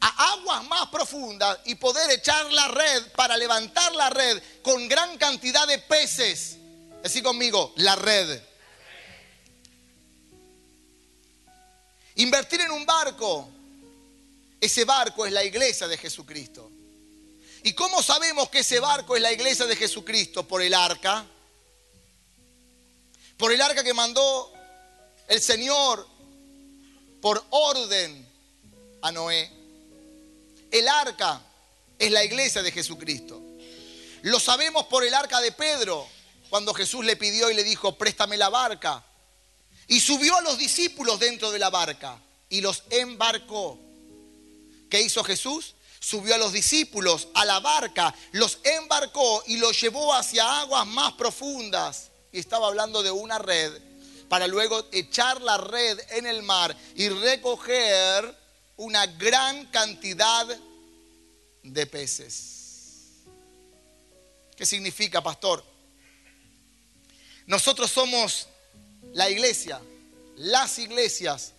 a 0.07 0.33
aguas 0.33 0.63
más 0.65 0.87
profundas 0.89 1.57
y 1.65 1.73
poder 1.75 2.11
echar 2.11 2.51
la 2.53 2.67
red 2.67 3.11
para 3.13 3.35
levantar 3.35 3.95
la 3.95 4.11
red 4.11 4.41
con 4.61 4.87
gran 4.87 5.17
cantidad 5.17 5.67
de 5.67 5.79
peces. 5.79 6.57
Así 7.03 7.23
conmigo, 7.23 7.73
la 7.77 7.95
red. 7.95 8.39
Invertir 12.15 12.61
en 12.61 12.71
un 12.71 12.85
barco. 12.85 13.49
Ese 14.61 14.85
barco 14.85 15.25
es 15.25 15.33
la 15.33 15.43
iglesia 15.43 15.87
de 15.87 15.97
Jesucristo. 15.97 16.71
¿Y 17.63 17.73
cómo 17.73 18.03
sabemos 18.03 18.49
que 18.49 18.59
ese 18.59 18.79
barco 18.79 19.15
es 19.15 19.21
la 19.23 19.31
iglesia 19.31 19.65
de 19.65 19.75
Jesucristo? 19.75 20.47
Por 20.47 20.61
el 20.61 20.73
arca. 20.73 21.25
Por 23.37 23.51
el 23.51 23.61
arca 23.61 23.83
que 23.83 23.93
mandó 23.93 24.53
el 25.27 25.41
Señor 25.41 26.07
por 27.21 27.43
orden 27.49 28.27
a 29.01 29.11
Noé. 29.11 29.64
El 30.71 30.87
arca 30.87 31.41
es 31.97 32.11
la 32.11 32.23
iglesia 32.23 32.61
de 32.61 32.71
Jesucristo. 32.71 33.41
Lo 34.23 34.39
sabemos 34.39 34.85
por 34.85 35.03
el 35.03 35.13
arca 35.13 35.39
de 35.39 35.51
Pedro, 35.51 36.07
cuando 36.49 36.73
Jesús 36.73 37.05
le 37.05 37.15
pidió 37.15 37.49
y 37.49 37.53
le 37.53 37.63
dijo, 37.63 37.97
préstame 37.97 38.37
la 38.37 38.49
barca. 38.49 39.03
Y 39.87 39.99
subió 39.99 40.35
a 40.37 40.41
los 40.41 40.57
discípulos 40.57 41.19
dentro 41.19 41.51
de 41.51 41.59
la 41.59 41.69
barca 41.69 42.19
y 42.49 42.61
los 42.61 42.83
embarcó. 42.89 43.79
¿Qué 44.89 45.01
hizo 45.01 45.23
Jesús? 45.23 45.75
Subió 45.99 46.35
a 46.35 46.37
los 46.37 46.53
discípulos 46.53 47.27
a 47.33 47.45
la 47.45 47.59
barca, 47.59 48.13
los 48.31 48.59
embarcó 48.63 49.43
y 49.47 49.57
los 49.57 49.79
llevó 49.79 50.13
hacia 50.13 50.61
aguas 50.61 50.85
más 50.87 51.13
profundas. 51.13 52.11
Y 52.31 52.39
estaba 52.39 52.67
hablando 52.67 53.01
de 53.01 53.11
una 53.11 53.39
red 53.39 53.81
para 54.29 54.47
luego 54.47 54.87
echar 54.91 55.41
la 55.41 55.57
red 55.57 55.99
en 56.11 56.25
el 56.25 56.43
mar 56.43 56.75
y 56.95 57.09
recoger 57.09 58.35
una 58.77 59.05
gran 59.05 59.65
cantidad 59.67 60.47
de 61.63 61.87
peces. 61.87 63.23
¿Qué 64.55 64.65
significa, 64.65 65.21
pastor? 65.21 65.63
Nosotros 67.47 67.91
somos 67.91 68.47
la 69.13 69.29
iglesia, 69.29 69.81
las 70.37 70.79
iglesias, 70.79 71.53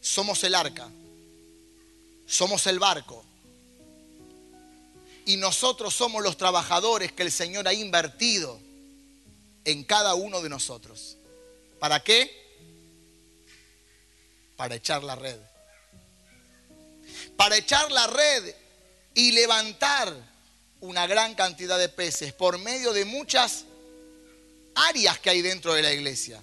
somos 0.00 0.42
el 0.44 0.54
arca, 0.54 0.88
somos 2.26 2.66
el 2.66 2.78
barco. 2.78 3.24
Y 5.24 5.36
nosotros 5.36 5.94
somos 5.94 6.22
los 6.22 6.36
trabajadores 6.36 7.12
que 7.12 7.22
el 7.22 7.30
Señor 7.30 7.68
ha 7.68 7.72
invertido 7.72 8.58
en 9.64 9.84
cada 9.84 10.14
uno 10.14 10.42
de 10.42 10.48
nosotros. 10.48 11.16
¿Para 11.78 12.02
qué? 12.02 12.30
Para 14.56 14.74
echar 14.74 15.04
la 15.04 15.14
red 15.14 15.38
para 17.36 17.56
echar 17.56 17.90
la 17.90 18.06
red 18.06 18.54
y 19.14 19.32
levantar 19.32 20.14
una 20.80 21.06
gran 21.06 21.34
cantidad 21.34 21.78
de 21.78 21.88
peces 21.88 22.32
por 22.32 22.58
medio 22.58 22.92
de 22.92 23.04
muchas 23.04 23.64
áreas 24.74 25.18
que 25.18 25.30
hay 25.30 25.42
dentro 25.42 25.74
de 25.74 25.82
la 25.82 25.92
iglesia. 25.92 26.42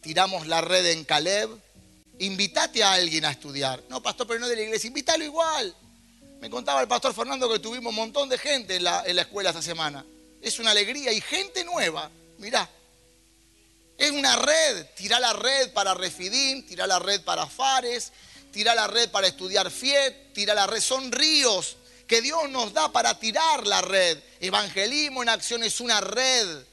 Tiramos 0.00 0.46
la 0.46 0.60
red 0.60 0.86
en 0.86 1.04
Caleb, 1.04 1.50
invítate 2.18 2.82
a 2.82 2.92
alguien 2.92 3.24
a 3.24 3.30
estudiar. 3.30 3.82
No, 3.88 4.02
pastor, 4.02 4.26
pero 4.26 4.40
no 4.40 4.48
de 4.48 4.56
la 4.56 4.62
iglesia, 4.62 4.88
invítalo 4.88 5.24
igual. 5.24 5.74
Me 6.40 6.48
contaba 6.48 6.80
el 6.80 6.88
pastor 6.88 7.14
Fernando 7.14 7.50
que 7.50 7.58
tuvimos 7.58 7.90
un 7.90 7.96
montón 7.96 8.28
de 8.28 8.38
gente 8.38 8.76
en 8.76 8.84
la, 8.84 9.00
escuela 9.02 9.50
esta 9.50 9.62
semana. 9.62 10.04
Es 10.40 10.58
una 10.58 10.70
alegría 10.70 11.12
y 11.12 11.20
gente 11.20 11.64
nueva, 11.64 12.10
mirá. 12.38 12.68
Es 13.96 14.12
una 14.12 14.36
red, 14.36 14.86
tirá 14.94 15.18
la 15.18 15.32
red 15.32 15.72
para 15.72 15.94
Refidín, 15.94 16.64
tirá 16.64 16.86
la 16.86 17.00
red 17.00 17.22
para 17.22 17.46
Fares, 17.46 18.12
tira 18.58 18.74
la 18.74 18.88
red 18.88 19.08
para 19.12 19.28
estudiar 19.28 19.70
FIET, 19.70 20.32
tira 20.32 20.52
la 20.52 20.66
red. 20.66 20.80
Son 20.80 21.12
ríos 21.12 21.76
que 22.08 22.20
Dios 22.20 22.50
nos 22.50 22.72
da 22.72 22.90
para 22.90 23.16
tirar 23.16 23.64
la 23.64 23.80
red. 23.82 24.18
Evangelismo 24.40 25.22
en 25.22 25.28
acción 25.28 25.62
es 25.62 25.80
una 25.80 26.00
red 26.00 26.64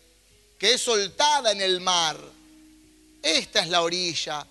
que 0.57 0.73
es 0.73 0.81
soltada 0.81 1.51
en 1.51 1.61
el 1.61 1.81
mar. 1.81 2.17
Esta 3.21 3.59
es 3.59 3.67
la 3.67 3.83
orilla. 3.83 4.47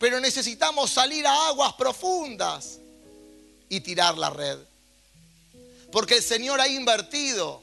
Pero 0.00 0.18
necesitamos 0.18 0.90
salir 0.90 1.24
a 1.24 1.46
aguas 1.46 1.74
profundas 1.74 2.80
y 3.68 3.78
tirar 3.78 4.18
la 4.18 4.30
red. 4.30 4.58
Porque 5.92 6.16
el 6.16 6.24
Señor 6.24 6.60
ha 6.60 6.66
invertido 6.66 7.62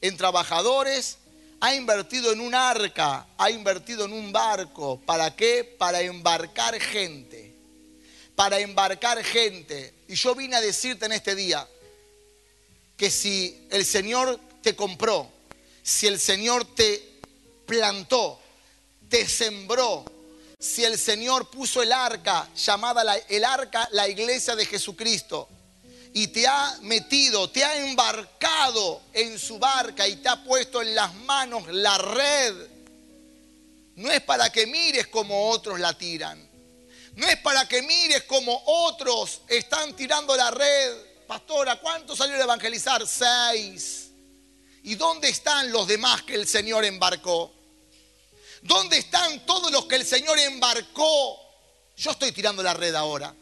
en 0.00 0.16
trabajadores, 0.16 1.18
ha 1.58 1.74
invertido 1.74 2.30
en 2.30 2.42
un 2.42 2.54
arca, 2.54 3.26
ha 3.36 3.50
invertido 3.50 4.04
en 4.04 4.12
un 4.12 4.30
barco. 4.30 5.00
¿Para 5.04 5.34
qué? 5.34 5.64
Para 5.64 6.00
embarcar 6.00 6.78
gente. 6.80 7.41
Para 8.34 8.58
embarcar 8.58 9.22
gente. 9.22 9.94
Y 10.08 10.14
yo 10.14 10.34
vine 10.34 10.56
a 10.56 10.60
decirte 10.60 11.06
en 11.06 11.12
este 11.12 11.34
día 11.34 11.66
que 12.96 13.10
si 13.10 13.66
el 13.70 13.84
Señor 13.84 14.38
te 14.62 14.76
compró, 14.76 15.30
si 15.82 16.06
el 16.06 16.20
Señor 16.20 16.64
te 16.74 17.20
plantó, 17.66 18.40
te 19.08 19.28
sembró, 19.28 20.04
si 20.58 20.84
el 20.84 20.98
Señor 20.98 21.50
puso 21.50 21.82
el 21.82 21.92
arca, 21.92 22.48
llamada 22.54 23.16
el 23.28 23.44
arca 23.44 23.88
la 23.92 24.08
iglesia 24.08 24.54
de 24.54 24.66
Jesucristo, 24.66 25.48
y 26.14 26.28
te 26.28 26.46
ha 26.46 26.78
metido, 26.82 27.50
te 27.50 27.64
ha 27.64 27.84
embarcado 27.84 29.02
en 29.12 29.38
su 29.38 29.58
barca 29.58 30.06
y 30.06 30.16
te 30.16 30.28
ha 30.28 30.44
puesto 30.44 30.82
en 30.82 30.94
las 30.94 31.14
manos 31.14 31.66
la 31.68 31.98
red, 31.98 32.54
no 33.96 34.10
es 34.10 34.20
para 34.20 34.50
que 34.50 34.66
mires 34.66 35.06
como 35.08 35.50
otros 35.50 35.80
la 35.80 35.96
tiran. 35.96 36.51
No 37.14 37.28
es 37.28 37.36
para 37.38 37.68
que 37.68 37.82
mires 37.82 38.22
como 38.24 38.62
otros 38.66 39.42
están 39.48 39.94
tirando 39.94 40.36
la 40.36 40.50
red. 40.50 40.96
Pastora, 41.26 41.76
¿cuántos 41.80 42.18
salieron 42.18 42.40
a 42.40 42.44
evangelizar? 42.44 43.06
Seis. 43.06 44.10
¿Y 44.84 44.94
dónde 44.94 45.28
están 45.28 45.70
los 45.70 45.86
demás 45.86 46.22
que 46.22 46.34
el 46.34 46.48
Señor 46.48 46.84
embarcó? 46.84 47.52
¿Dónde 48.62 48.98
están 48.98 49.44
todos 49.44 49.70
los 49.70 49.86
que 49.86 49.96
el 49.96 50.06
Señor 50.06 50.38
embarcó? 50.38 51.38
Yo 51.96 52.12
estoy 52.12 52.32
tirando 52.32 52.62
la 52.62 52.74
red 52.74 52.94
ahora. 52.94 53.34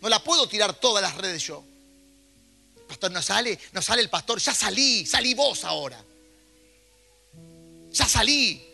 No 0.00 0.08
la 0.08 0.22
puedo 0.22 0.48
tirar 0.48 0.74
todas 0.74 1.02
las 1.02 1.16
redes 1.16 1.42
yo. 1.42 1.64
Pastor, 2.86 3.10
no 3.10 3.20
sale, 3.20 3.58
no 3.72 3.82
sale 3.82 4.00
el 4.02 4.08
pastor. 4.08 4.38
Ya 4.38 4.54
salí, 4.54 5.04
salí 5.04 5.34
vos 5.34 5.64
ahora. 5.64 6.02
Ya 7.90 8.06
salí. 8.06 8.64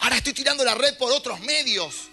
Ahora 0.00 0.18
estoy 0.18 0.32
tirando 0.32 0.64
la 0.64 0.74
red 0.74 0.96
por 0.96 1.10
otros 1.10 1.40
medios. 1.40 2.11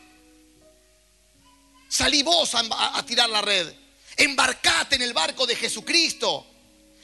Salí 1.89 2.21
vos 2.21 2.51
a, 2.53 3.03
tirar 3.05 3.29
la 3.29 3.41
red. 3.41 3.73
Embarcate 4.15 4.95
en 4.95 5.01
el 5.01 5.11
barco 5.11 5.47
de 5.47 5.55
Jesucristo. 5.55 6.45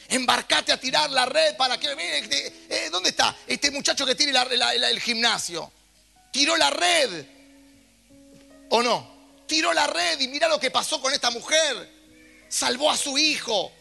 Embarcate 0.07 0.71
a 0.71 0.79
tirar 0.79 1.09
la 1.09 1.25
red 1.25 1.57
para 1.57 1.79
que... 1.79 1.87
Eh, 2.69 2.89
¿Dónde 2.91 3.09
está 3.09 3.35
este 3.47 3.71
muchacho 3.71 4.05
que 4.05 4.13
tiene 4.13 4.31
el 4.37 5.01
gimnasio? 5.01 5.71
Tiró 6.31 6.55
la 6.55 6.69
red. 6.69 7.25
¿O 8.69 8.83
no? 8.83 9.15
Tiró 9.47 9.73
la 9.73 9.87
red 9.87 10.19
y 10.19 10.27
mira 10.27 10.47
lo 10.47 10.59
que 10.59 10.69
pasó 10.69 11.01
con 11.01 11.11
esta 11.11 11.31
mujer. 11.31 11.91
Salvó 12.47 12.91
a 12.91 12.97
su 12.97 13.17
hijo. 13.17 13.71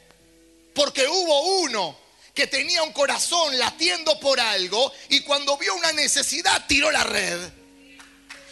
Porque 0.75 1.07
hubo 1.07 1.61
uno 1.61 1.99
que 2.33 2.47
tenía 2.47 2.83
un 2.83 2.93
corazón 2.93 3.59
latiendo 3.59 4.19
por 4.21 4.41
algo 4.41 4.91
y 5.11 5.21
cuando 5.21 5.59
vio 5.59 5.75
una 5.75 5.93
necesidad 5.93 6.67
tiró 6.67 6.91
la 6.91 7.05
red. 7.05 7.64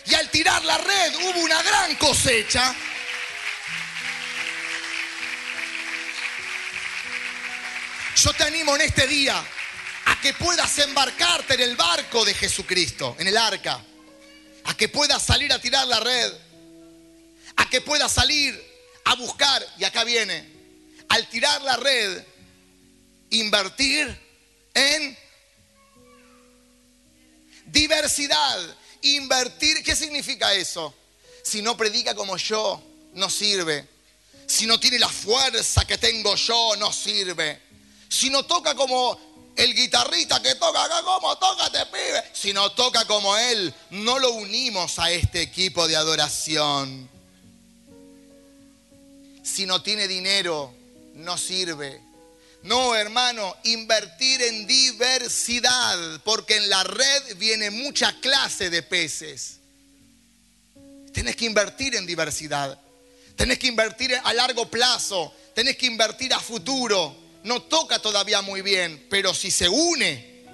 Y 0.07 0.15
al 0.15 0.29
tirar 0.31 0.65
la 0.65 0.79
red 0.79 1.15
hubo 1.17 1.41
una 1.41 1.63
gran 1.63 1.95
cosecha. 1.97 2.75
Yo 8.17 8.33
te 8.35 8.45
animo 8.45 8.75
en 8.77 8.83
este 8.83 9.07
día 9.07 9.43
a 10.07 10.21
que 10.21 10.35
puedas 10.35 10.79
embarcarte 10.79 11.55
en 11.55 11.61
el 11.61 11.77
barco 11.77 12.25
de 12.25 12.35
Jesucristo, 12.35 13.17
en 13.19 13.29
el 13.29 13.37
arca. 13.37 13.81
A 14.65 14.77
que 14.77 14.89
puedas 14.89 15.23
salir 15.23 15.53
a 15.53 15.61
tirar 15.61 15.87
la 15.87 16.01
red. 16.01 16.33
A 17.57 17.69
que 17.69 17.81
puedas 17.81 18.13
salir 18.13 18.61
a 19.05 19.15
buscar, 19.15 19.67
y 19.79 19.85
acá 19.85 20.05
viene, 20.05 20.49
al 21.09 21.29
tirar 21.29 21.61
la 21.63 21.77
red, 21.77 22.25
invertir 23.31 24.17
en 24.75 25.19
diversidad. 27.67 28.77
Invertir, 29.03 29.83
¿qué 29.83 29.97
significa 29.97 30.55
eso? 30.55 30.95
Si 31.43 31.61
no 31.61 31.77
predica 31.77 32.15
como 32.15 32.37
yo, 32.37 32.81
no 33.15 33.29
sirve. 33.29 33.89
Si 34.47 34.67
no 34.67 34.79
tiene 34.79 34.99
la 34.99 35.09
fuerza 35.09 35.85
que 35.85 35.99
tengo 35.99 36.35
yo, 36.37 36.77
no 36.77 36.93
sirve. 36.93 37.61
Si 38.09 38.31
no 38.31 38.45
toca 38.45 38.75
como 38.75 39.19
el 39.57 39.75
guitarrista 39.75 40.41
que 40.41 40.55
toca 40.55 40.85
acá, 40.85 41.03
como 41.03 41.37
tócate, 41.37 41.87
pibe. 41.87 42.23
Si 42.33 42.53
no 42.53 42.71
toca 42.73 43.05
como 43.07 43.37
él, 43.37 43.75
no 43.91 44.19
lo 44.19 44.33
unimos 44.33 44.99
a 44.99 45.11
este 45.11 45.43
equipo 45.43 45.89
de 45.89 45.97
adoración. 45.97 47.09
Si 49.43 49.67
no 49.67 49.83
tiene 49.83 50.07
dinero, 50.07 50.73
no 51.15 51.37
sirve. 51.37 52.01
No, 52.63 52.95
hermano, 52.95 53.57
invertir 53.65 54.41
en 54.41 54.67
diversidad, 54.67 56.21
porque 56.23 56.57
en 56.57 56.71
la 56.71 56.85
red 56.85 57.37
viene 57.37 57.71
mucha 57.71 58.13
clase 58.21 58.71
de 58.71 58.83
peces. 58.83 59.59
Tenés 61.13 61.35
que 61.35 61.45
invertir 61.45 61.97
en 61.97 62.07
diversidad. 62.07 62.79
Tenés 63.37 63.59
que 63.59 63.67
invertir 63.67 64.15
a 64.23 64.33
largo 64.33 64.71
plazo. 64.71 65.35
Tenés 65.55 65.77
que 65.77 65.87
invertir 65.87 66.33
a 66.33 66.39
futuro. 66.39 67.17
No 67.43 67.63
toca 67.63 67.99
todavía 67.99 68.43
muy 68.43 68.63
bien, 68.63 69.07
pero 69.11 69.35
si 69.35 69.51
se 69.51 69.69
une 69.69 70.45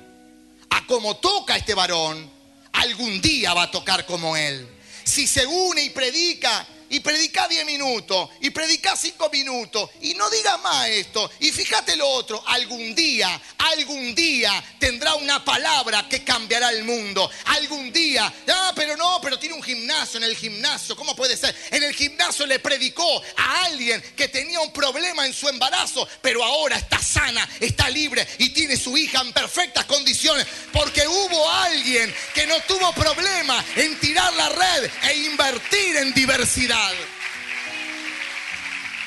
a 0.71 0.87
como 0.87 1.19
toca 1.19 1.57
este 1.57 1.75
varón, 1.75 2.31
algún 2.73 3.21
día 3.21 3.53
va 3.53 3.65
a 3.65 3.71
tocar 3.71 4.07
como 4.07 4.35
él. 4.35 4.67
Si 5.05 5.27
se 5.27 5.47
une 5.47 5.85
y 5.85 5.91
predica 5.91 6.67
y 6.91 7.01
predica 7.01 7.49
10 7.49 7.67
minutos 7.67 8.31
y 8.41 8.51
predica 8.51 8.97
5 8.97 9.31
minutos 9.31 9.91
y 10.01 10.15
no 10.15 10.29
diga 10.31 10.57
más 10.59 10.89
esto 10.89 11.31
y 11.41 11.51
fíjate 11.51 11.97
lo 11.97 12.09
otro, 12.09 12.43
algún 12.47 12.95
día, 12.95 13.41
algún 13.59 14.15
día 14.15 14.63
tendrá 14.79 15.15
una 15.17 15.45
palabra 15.45 16.09
que 16.09 16.25
cambiará 16.25 16.71
el 16.71 16.85
mundo. 16.85 17.31
Algún 17.47 17.93
día, 17.93 18.33
ah, 18.49 18.73
pero 18.75 18.97
no, 18.97 19.21
pero 19.23 19.39
tiene 19.39 19.55
un 19.55 19.63
gimnasio 19.63 20.19
en 20.19 20.25
el 20.25 20.37
gimnasio, 20.37 20.97
¿cómo 20.97 21.15
puede 21.15 21.37
ser? 21.37 21.55
En 21.71 21.83
el 21.83 21.95
gimnasio 21.95 22.47
le 22.47 22.59
predicó 22.59 23.23
a 23.37 23.65
alguien 23.65 24.03
que 24.17 24.29
tenía 24.29 24.61
un 24.61 24.73
problema 24.73 25.27
en 25.27 25.33
su 25.33 25.49
embarazo, 25.49 26.07
pero 26.23 26.45
ahora 26.45 26.77
está 26.77 26.99
sana, 27.03 27.49
está 27.61 27.89
libre 27.91 28.27
y 28.39 28.51
tiene 28.51 28.77
su 28.77 28.97
hija 28.97 29.21
en 29.21 29.33
perfectas 29.33 29.85
condiciones 29.85 30.47
porque 30.73 31.07
hubo 31.07 31.51
alguien 31.51 32.15
que 32.35 32.47
no 32.47 32.61
tuvo 32.61 32.93
problema 32.93 33.65
en 33.77 33.99
tirar 34.01 34.33
la 34.35 34.49
red 34.49 34.91
e 35.03 35.17
invertir 35.17 35.97
en 35.97 36.15
diversidad. 36.15 36.78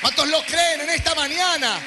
¿Cuántos 0.00 0.28
lo 0.28 0.44
creen 0.44 0.80
en 0.80 0.90
esta 0.90 1.14
mañana? 1.14 1.80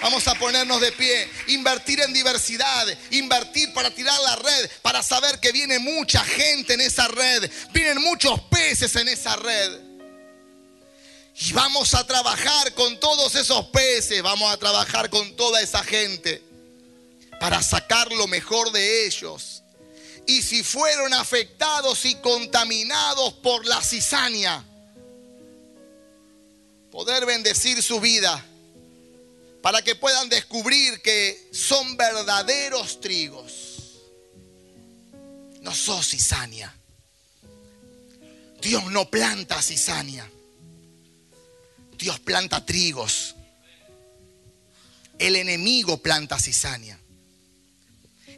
Vamos 0.00 0.28
a 0.28 0.34
ponernos 0.36 0.80
de 0.80 0.92
pie, 0.92 1.28
invertir 1.48 2.00
en 2.00 2.12
diversidad, 2.12 2.86
invertir 3.10 3.72
para 3.72 3.90
tirar 3.90 4.18
la 4.20 4.36
red, 4.36 4.70
para 4.80 5.02
saber 5.02 5.40
que 5.40 5.50
viene 5.50 5.80
mucha 5.80 6.22
gente 6.24 6.74
en 6.74 6.82
esa 6.82 7.08
red, 7.08 7.50
vienen 7.72 8.00
muchos 8.00 8.40
peces 8.42 8.94
en 8.94 9.08
esa 9.08 9.34
red. 9.36 9.80
Y 11.40 11.52
vamos 11.52 11.94
a 11.94 12.06
trabajar 12.06 12.74
con 12.74 13.00
todos 13.00 13.34
esos 13.34 13.66
peces, 13.66 14.22
vamos 14.22 14.52
a 14.52 14.56
trabajar 14.56 15.10
con 15.10 15.34
toda 15.36 15.60
esa 15.60 15.82
gente 15.82 16.42
para 17.40 17.60
sacar 17.62 18.12
lo 18.12 18.28
mejor 18.28 18.70
de 18.70 19.06
ellos 19.06 19.57
y 20.28 20.42
si 20.42 20.62
fueron 20.62 21.14
afectados 21.14 22.04
y 22.04 22.14
contaminados 22.16 23.32
por 23.32 23.64
la 23.64 23.80
cizaña, 23.80 24.62
poder 26.90 27.24
bendecir 27.24 27.82
su 27.82 27.98
vida 27.98 28.44
para 29.62 29.80
que 29.80 29.94
puedan 29.94 30.28
descubrir 30.28 31.00
que 31.00 31.48
son 31.50 31.96
verdaderos 31.96 33.00
trigos. 33.00 34.02
No 35.62 35.74
sos 35.74 36.08
cizaña. 36.10 36.76
Dios 38.60 38.84
no 38.92 39.08
planta 39.08 39.62
cizaña. 39.62 40.30
Dios 41.96 42.20
planta 42.20 42.66
trigos. 42.66 43.34
El 45.18 45.36
enemigo 45.36 46.02
planta 46.02 46.38
cizaña. 46.38 46.97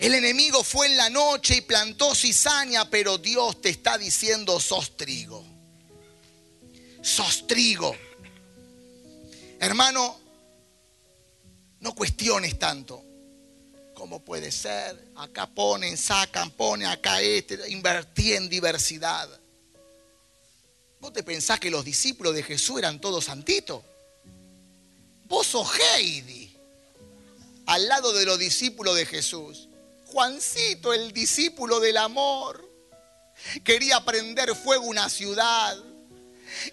El 0.01 0.15
enemigo 0.15 0.65
fue 0.65 0.87
en 0.87 0.97
la 0.97 1.11
noche 1.11 1.57
y 1.57 1.61
plantó 1.61 2.15
cizaña, 2.15 2.89
pero 2.89 3.19
Dios 3.19 3.61
te 3.61 3.69
está 3.69 3.99
diciendo, 3.99 4.59
sos 4.59 4.97
trigo. 4.97 5.45
Sos 7.03 7.47
trigo. 7.47 7.95
Hermano, 9.59 10.19
no 11.81 11.95
cuestiones 11.95 12.59
tanto. 12.59 13.05
¿Cómo 13.93 14.25
puede 14.25 14.51
ser? 14.51 15.11
Acá 15.17 15.47
ponen, 15.47 15.99
sacan, 15.99 16.51
ponen 16.53 16.89
acá 16.89 17.21
este. 17.21 17.69
Invertí 17.69 18.33
en 18.33 18.49
diversidad. 18.49 19.29
¿Vos 20.99 21.13
te 21.13 21.23
pensás 21.23 21.61
que 21.61 21.69
los 21.69 21.85
discípulos 21.85 22.35
de 22.35 22.43
Jesús 22.43 22.79
eran 22.79 23.03
todos 23.03 23.27
santitos? 23.27 23.83
Vos 25.27 25.47
sos 25.47 25.69
Heidi. 25.79 26.57
al 27.67 27.87
lado 27.87 28.15
de 28.15 28.25
los 28.25 28.39
discípulos 28.39 28.97
de 28.97 29.05
Jesús. 29.05 29.67
Juancito, 30.13 30.93
el 30.93 31.13
discípulo 31.13 31.79
del 31.79 31.97
amor, 31.97 32.69
quería 33.63 34.05
prender 34.05 34.57
fuego 34.57 34.85
una 34.85 35.09
ciudad. 35.09 35.77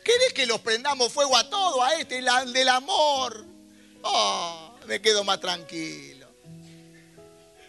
¿Querés 0.03 0.33
que 0.33 0.47
los 0.47 0.59
prendamos 0.61 1.13
fuego 1.13 1.37
a 1.37 1.47
todo, 1.47 1.83
a 1.83 1.93
este, 1.95 2.17
el 2.17 2.53
del 2.53 2.69
amor? 2.69 3.45
Oh, 4.01 4.75
me 4.87 4.99
quedo 5.01 5.23
más 5.23 5.39
tranquilo. 5.39 6.27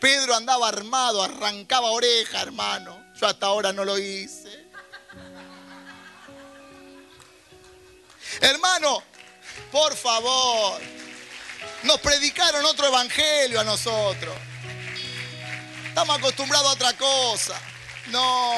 Pedro 0.01 0.35
andaba 0.35 0.69
armado, 0.69 1.23
arrancaba 1.23 1.91
oreja, 1.91 2.41
hermano. 2.41 3.05
Yo 3.21 3.27
hasta 3.27 3.47
ahora 3.47 3.73
no 3.73 3.85
lo 3.85 3.99
hice. 3.99 4.67
Hermano, 8.41 9.03
por 9.71 9.95
favor, 9.97 10.81
nos 11.83 12.01
predicaron 12.01 12.65
otro 12.65 12.87
evangelio 12.87 13.61
a 13.61 13.65
nosotros. 13.65 14.35
Estamos 16.01 16.17
acostumbrados 16.17 16.69
a 16.69 16.73
otra 16.75 16.93
cosa. 16.97 17.61
No. 18.13 18.53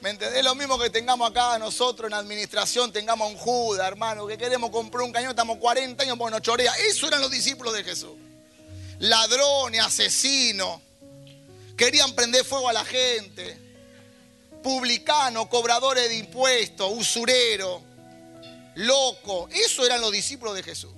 ¿Me 0.00 0.08
entendés? 0.08 0.42
Lo 0.42 0.54
mismo 0.54 0.78
que 0.78 0.88
tengamos 0.88 1.30
acá 1.30 1.58
nosotros 1.58 2.10
en 2.10 2.14
administración, 2.14 2.90
tengamos 2.90 3.30
un 3.30 3.36
Judas, 3.36 3.86
hermano, 3.86 4.26
que 4.26 4.38
queremos 4.38 4.70
comprar 4.70 5.02
un 5.02 5.12
cañón, 5.12 5.32
estamos 5.32 5.58
40 5.58 6.02
años, 6.02 6.16
bueno, 6.16 6.40
chorea. 6.40 6.72
Eso 6.88 7.08
eran 7.08 7.20
los 7.20 7.30
discípulos 7.30 7.74
de 7.74 7.84
Jesús. 7.84 8.12
Ladrones, 9.00 9.82
asesinos. 9.82 10.80
Querían 11.76 12.14
prender 12.14 12.42
fuego 12.42 12.70
a 12.70 12.72
la 12.72 12.84
gente. 12.86 13.58
Publicanos, 14.62 15.48
cobradores 15.48 16.08
de 16.08 16.16
impuestos, 16.16 16.90
usureros, 16.90 17.82
locos. 18.76 19.50
Eso 19.52 19.84
eran 19.84 20.00
los 20.00 20.10
discípulos 20.10 20.54
de 20.54 20.62
Jesús. 20.62 20.94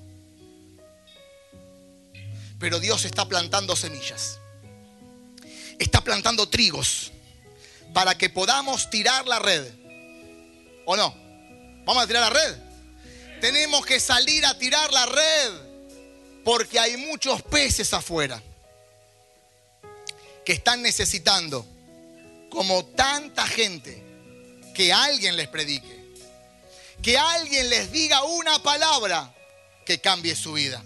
Pero 2.59 2.81
Dios 2.81 3.05
está 3.05 3.27
plantando 3.27 3.77
semillas. 3.77 4.39
Está 5.79 6.01
plantando 6.03 6.49
trigos 6.49 7.13
para 7.93 8.17
que 8.17 8.31
podamos 8.31 8.91
tirar 8.91 9.27
la 9.27 9.39
red. 9.39 9.73
¿O 10.85 10.97
no? 10.97 11.15
¿Vamos 11.85 12.03
a 12.03 12.07
tirar 12.07 12.23
la 12.23 12.39
red? 12.39 12.57
Tenemos 13.41 13.85
que 13.85 14.01
salir 14.01 14.45
a 14.47 14.57
tirar 14.59 14.93
la 14.93 15.07
red 15.07 15.53
porque 16.45 16.79
hay 16.79 16.97
muchos 16.97 17.43
peces 17.43 17.93
afuera 17.93 18.43
que 20.45 20.53
están 20.53 20.81
necesitando, 20.81 21.67
como 22.51 22.85
tanta 22.87 23.47
gente, 23.49 24.01
que 24.73 24.93
alguien 24.93 25.37
les 25.37 25.49
predique, 25.49 26.05
que 27.03 27.19
alguien 27.19 27.69
les 27.69 27.91
diga 27.91 28.23
una 28.23 28.63
palabra 28.63 29.35
que 29.85 30.01
cambie 30.01 30.37
su 30.37 30.53
vida, 30.53 30.85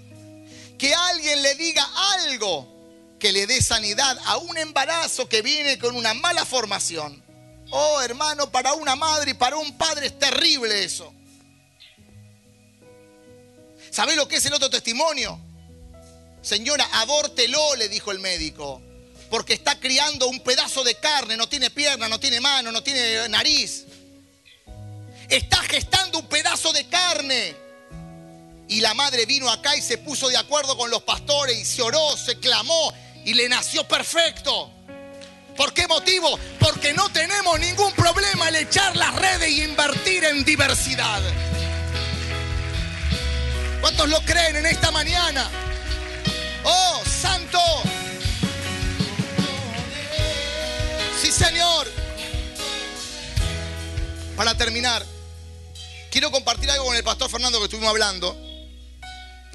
que 0.81 0.95
alguien 0.95 1.43
le 1.43 1.55
diga 1.57 1.87
algo 2.15 2.67
que 3.19 3.33
le 3.33 3.47
dé 3.47 3.61
sanidad 3.61 4.19
a 4.25 4.39
un 4.39 4.57
embarazo 4.57 5.29
que 5.29 5.43
viene 5.43 5.79
con 5.79 5.95
una 5.95 6.15
mala 6.15 6.47
formación. 6.47 7.23
Oh, 7.69 8.01
hermano, 8.01 8.51
para 8.51 8.73
una 8.73 8.97
madre 8.97 9.33
y 9.33 9.35
para 9.35 9.57
un 9.57 9.77
padre 9.77 10.07
es 10.07 10.19
terrible 10.19 10.83
eso. 10.83 11.13
¿Sabés 13.91 14.17
lo 14.17 14.27
que 14.27 14.37
es 14.37 14.47
el 14.47 14.55
otro 14.55 14.71
testimonio? 14.71 15.39
Señora, 16.41 16.89
abórtelo, 16.95 17.77
le 17.77 17.91
dijo 17.91 18.11
el 18.11 18.19
médico 18.19 18.81
porque 19.29 19.53
está 19.53 19.79
criando 19.79 20.29
un 20.29 20.41
pedazo 20.41 20.83
de 20.83 20.95
carne, 20.97 21.37
no 21.37 21.47
tiene 21.47 21.71
pierna, 21.71 22.09
no 22.09 22.19
tiene 22.19 22.41
mano, 22.41 22.73
no 22.73 22.83
tiene 22.83 23.29
nariz. 23.29 23.85
Está 25.29 25.59
gestando 25.59 26.21
un 26.21 26.27
pedazo 26.27 26.73
de 26.73 26.89
carne. 26.89 27.70
Y 28.71 28.81
la 28.81 28.95
madre 28.95 29.27
vino 29.27 29.51
acá 29.51 29.75
y 29.75 29.83
se 29.83 29.99
puso 29.99 30.29
de 30.29 30.37
acuerdo 30.37 30.77
con 30.77 30.91
los 30.91 31.03
pastores 31.03 31.59
y 31.59 31.65
se 31.65 31.83
oró, 31.83 32.17
se 32.17 32.39
clamó 32.39 32.95
y 33.25 33.35
le 33.35 33.49
nació 33.49 33.83
perfecto. 33.83 34.71
¿Por 35.57 35.75
qué 35.75 35.89
motivo? 35.89 36.39
Porque 36.61 36.93
no 36.93 37.09
tenemos 37.09 37.59
ningún 37.59 37.93
problema 37.95 38.47
al 38.47 38.55
echar 38.55 38.97
las 38.97 39.13
redes 39.17 39.51
y 39.51 39.65
invertir 39.65 40.23
en 40.23 40.45
diversidad. 40.45 41.21
¿Cuántos 43.81 44.09
lo 44.09 44.21
creen 44.21 44.55
en 44.55 44.67
esta 44.67 44.93
mañana? 44.93 45.51
Oh, 46.63 47.03
santo. 47.05 47.59
Señor. 51.29 51.89
Para 54.37 54.57
terminar, 54.57 55.05
quiero 56.11 56.31
compartir 56.31 56.71
algo 56.71 56.85
con 56.85 56.97
el 56.97 57.03
pastor 57.03 57.31
Fernando 57.31 57.59
que 57.59 57.65
estuvimos 57.65 57.91
hablando 57.91 58.50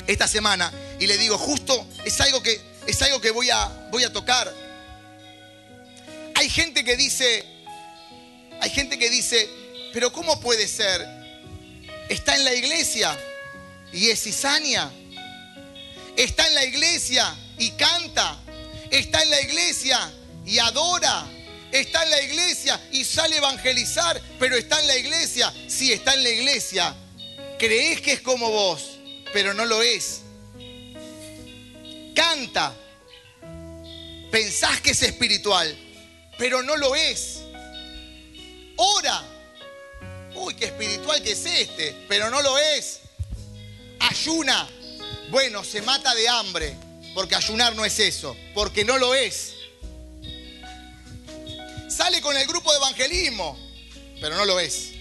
esta 0.07 0.27
semana 0.27 0.71
y 0.99 1.07
le 1.07 1.17
digo, 1.17 1.37
justo 1.37 1.87
es 2.03 2.19
algo 2.21 2.41
que 2.41 2.59
es 2.87 3.01
algo 3.01 3.19
que 3.19 3.31
voy 3.31 3.49
a 3.49 3.87
voy 3.91 4.03
a 4.03 4.13
tocar. 4.13 4.51
Hay 6.35 6.49
gente 6.49 6.83
que 6.83 6.95
dice 6.95 7.45
hay 8.61 8.69
gente 8.69 8.97
que 8.97 9.09
dice, 9.09 9.49
"Pero 9.93 10.11
¿cómo 10.11 10.39
puede 10.39 10.67
ser? 10.67 11.05
Está 12.09 12.35
en 12.35 12.45
la 12.45 12.53
iglesia 12.53 13.17
y 13.91 14.09
es 14.09 14.23
cizaña. 14.23 14.91
Está 16.15 16.47
en 16.47 16.55
la 16.55 16.65
iglesia 16.65 17.35
y 17.57 17.71
canta. 17.71 18.37
Está 18.91 19.21
en 19.23 19.29
la 19.29 19.41
iglesia 19.41 20.11
y 20.45 20.59
adora 20.59 21.27
está 21.79 22.03
en 22.03 22.09
la 22.09 22.21
iglesia 22.21 22.79
y 22.91 23.03
sale 23.03 23.35
a 23.35 23.37
evangelizar, 23.39 24.21
pero 24.39 24.55
está 24.55 24.79
en 24.79 24.87
la 24.87 24.97
iglesia. 24.97 25.53
Si 25.67 25.91
está 25.91 26.13
en 26.13 26.23
la 26.23 26.29
iglesia, 26.29 26.95
crees 27.57 28.01
que 28.01 28.13
es 28.13 28.21
como 28.21 28.49
vos, 28.49 28.94
pero 29.35 29.53
no 29.53 29.65
lo 29.65 29.83
es. 29.83 30.21
Canta, 32.15 32.73
pensás 34.31 34.79
que 34.79 34.91
es 34.91 35.03
espiritual, 35.03 35.77
pero 36.37 36.63
no 36.63 36.77
lo 36.77 36.95
es. 36.95 37.41
Ora, 38.77 39.21
uy, 40.35 40.53
qué 40.53 40.67
espiritual 40.67 41.21
que 41.21 41.33
es 41.33 41.45
este, 41.45 42.05
pero 42.07 42.29
no 42.29 42.41
lo 42.41 42.57
es. 42.57 43.01
Ayuna, 43.99 44.69
bueno, 45.29 45.65
se 45.65 45.81
mata 45.81 46.15
de 46.15 46.29
hambre, 46.29 46.73
porque 47.13 47.35
ayunar 47.35 47.75
no 47.75 47.83
es 47.83 47.99
eso, 47.99 48.37
porque 48.53 48.85
no 48.85 48.97
lo 48.97 49.13
es 49.13 49.51
sale 51.89 52.21
con 52.21 52.35
el 52.35 52.47
grupo 52.47 52.71
de 52.71 52.77
evangelismo, 52.77 53.59
pero 54.21 54.35
no 54.37 54.45
lo 54.45 54.59
es. 54.61 54.94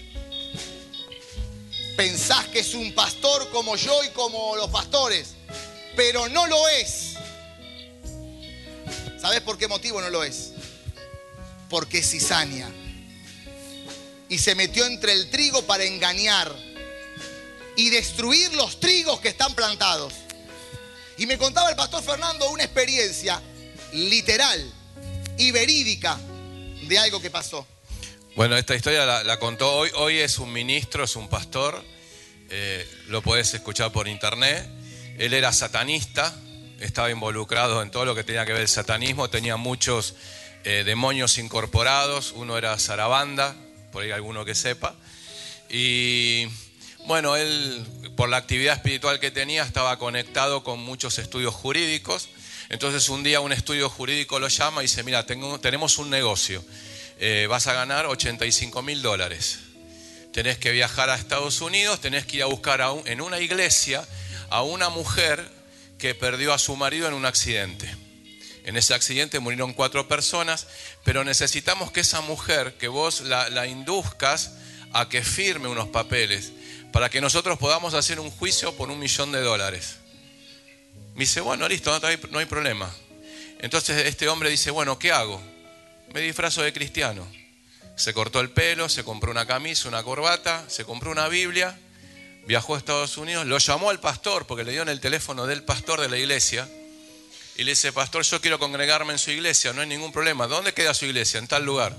Pensás 1.95 2.45
que 2.47 2.59
es 2.59 2.73
un 2.73 2.93
pastor 2.93 3.49
como 3.51 3.75
yo 3.77 4.03
y 4.03 4.09
como 4.09 4.55
los 4.57 4.69
pastores, 4.69 5.35
pero 5.95 6.27
no 6.27 6.45
lo 6.47 6.67
es. 6.67 7.13
¿Sabes 9.21 9.41
por 9.41 9.57
qué 9.57 9.67
motivo 9.67 10.01
no 10.01 10.09
lo 10.09 10.23
es? 10.23 10.51
Porque 11.69 11.99
es 11.99 12.09
cizaña. 12.11 12.69
Y 14.27 14.37
se 14.39 14.55
metió 14.55 14.85
entre 14.85 15.13
el 15.13 15.29
trigo 15.29 15.61
para 15.63 15.85
engañar 15.85 16.53
y 17.77 17.89
destruir 17.89 18.53
los 18.53 18.79
trigos 18.79 19.19
que 19.21 19.29
están 19.29 19.53
plantados. 19.55 20.13
Y 21.17 21.25
me 21.27 21.37
contaba 21.37 21.69
el 21.69 21.75
pastor 21.75 22.03
Fernando 22.03 22.49
una 22.49 22.63
experiencia 22.63 23.41
literal 23.93 24.73
y 25.37 25.51
verídica 25.51 26.19
de 26.87 26.99
algo 26.99 27.21
que 27.21 27.29
pasó. 27.29 27.65
Bueno, 28.35 28.57
esta 28.57 28.75
historia 28.75 29.23
la, 29.23 29.39
contó 29.39 29.73
hoy. 29.73 29.89
Hoy 29.95 30.17
es 30.17 30.39
un 30.39 30.51
ministro, 30.51 31.05
es 31.05 31.15
un 31.15 31.29
pastor. 31.29 31.81
Eh, 32.49 32.85
lo 33.07 33.21
puedes 33.21 33.53
escuchar 33.53 33.93
por 33.93 34.09
internet. 34.09 34.67
Él 35.17 35.33
era 35.33 35.53
satanista, 35.53 36.35
estaba 36.81 37.09
involucrado 37.09 37.81
en 37.81 37.91
todo 37.91 38.03
lo 38.03 38.13
que 38.13 38.25
tenía 38.25 38.45
que 38.45 38.51
ver 38.51 38.63
el 38.63 38.67
satanismo. 38.67 39.29
Tenía 39.29 39.55
muchos 39.55 40.15
eh, 40.65 40.83
demonios 40.85 41.37
incorporados. 41.37 42.33
Uno 42.33 42.57
era 42.57 42.77
Sarabanda, 42.77 43.55
por 43.93 44.03
ahí 44.03 44.11
alguno 44.11 44.43
que 44.43 44.53
sepa. 44.53 44.95
Y 45.69 46.47
bueno, 47.05 47.37
él, 47.37 47.85
por 48.17 48.27
la 48.27 48.35
actividad 48.35 48.75
espiritual 48.75 49.21
que 49.21 49.31
tenía, 49.31 49.63
estaba 49.63 49.97
conectado 49.97 50.61
con 50.61 50.81
muchos 50.81 51.19
estudios 51.19 51.53
jurídicos. 51.53 52.27
Entonces 52.67 53.07
un 53.07 53.23
día 53.23 53.39
un 53.39 53.53
estudio 53.53 53.89
jurídico 53.89 54.39
lo 54.39 54.49
llama 54.49 54.81
y 54.81 54.87
dice, 54.87 55.03
mira, 55.03 55.25
tenemos 55.25 55.97
un 55.99 56.09
negocio, 56.09 56.63
eh, 57.19 57.47
vas 57.49 57.67
a 57.67 57.73
ganar 57.73 58.05
85 58.05 58.81
mil 58.81 59.01
dólares. 59.01 59.59
Tenés 60.33 60.57
que 60.57 60.71
viajar 60.71 61.09
a 61.09 61.15
Estados 61.15 61.61
Unidos, 61.61 62.01
tenés 62.01 62.25
que 62.25 62.37
ir 62.37 62.43
a 62.43 62.47
buscar 62.47 62.81
en 63.05 63.21
una 63.21 63.39
iglesia 63.39 64.05
a 64.49 64.63
una 64.63 64.89
mujer 64.89 65.49
que 65.97 66.13
perdió 66.13 66.53
a 66.53 66.59
su 66.59 66.75
marido 66.75 67.07
en 67.07 67.13
un 67.13 67.25
accidente. 67.25 67.89
En 68.65 68.77
ese 68.77 68.93
accidente 68.93 69.39
murieron 69.39 69.73
cuatro 69.73 70.07
personas, 70.07 70.67
pero 71.03 71.23
necesitamos 71.23 71.91
que 71.91 72.01
esa 72.01 72.21
mujer, 72.21 72.73
que 72.77 72.87
vos 72.87 73.21
la, 73.21 73.49
la 73.49 73.67
induzcas 73.67 74.51
a 74.91 75.07
que 75.07 75.23
firme 75.23 75.67
unos 75.67 75.89
papeles 75.89 76.51
para 76.95 77.09
que 77.09 77.19
nosotros 77.19 77.57
podamos 77.59 77.93
hacer 77.93 78.21
un 78.21 78.31
juicio 78.31 78.73
por 78.77 78.89
un 78.89 78.97
millón 78.97 79.33
de 79.33 79.41
dólares. 79.41 79.97
Me 81.13 81.21
dice, 81.21 81.41
bueno, 81.41 81.67
listo, 81.67 81.97
no 82.31 82.39
hay, 82.39 82.45
problema. 82.45 82.89
Entonces 83.59 84.05
este 84.05 84.29
hombre 84.29 84.49
dice, 84.49 84.71
bueno, 84.71 84.97
¿qué 84.97 85.11
hago? 85.11 85.41
Me 86.15 86.21
disfrazo 86.21 86.61
de 86.61 86.71
cristiano. 86.71 87.27
Se 87.97 88.13
cortó 88.13 88.39
el 88.39 88.49
pelo, 88.49 88.87
se 88.87 89.03
compró 89.03 89.31
una 89.31 89.45
camisa, 89.45 89.89
una 89.89 90.01
corbata, 90.01 90.63
se 90.69 90.85
compró 90.85 91.11
una 91.11 91.27
Biblia, 91.27 91.77
viajó 92.47 92.75
a 92.75 92.77
Estados 92.77 93.17
Unidos, 93.17 93.45
lo 93.45 93.57
llamó 93.57 93.89
al 93.89 93.99
pastor, 93.99 94.47
porque 94.47 94.63
le 94.63 94.71
dio 94.71 94.81
en 94.81 94.87
el 94.87 95.01
teléfono 95.01 95.45
del 95.45 95.63
pastor 95.63 95.99
de 95.99 96.07
la 96.07 96.17
iglesia, 96.17 96.69
y 97.57 97.65
le 97.65 97.71
dice, 97.71 97.91
pastor, 97.91 98.23
yo 98.23 98.39
quiero 98.39 98.59
congregarme 98.59 99.11
en 99.11 99.19
su 99.19 99.31
iglesia, 99.31 99.73
no 99.73 99.81
hay 99.81 99.87
ningún 99.87 100.13
problema. 100.13 100.47
¿Dónde 100.47 100.73
queda 100.73 100.93
su 100.93 101.05
iglesia? 101.05 101.37
En 101.37 101.49
tal 101.49 101.65
lugar. 101.65 101.93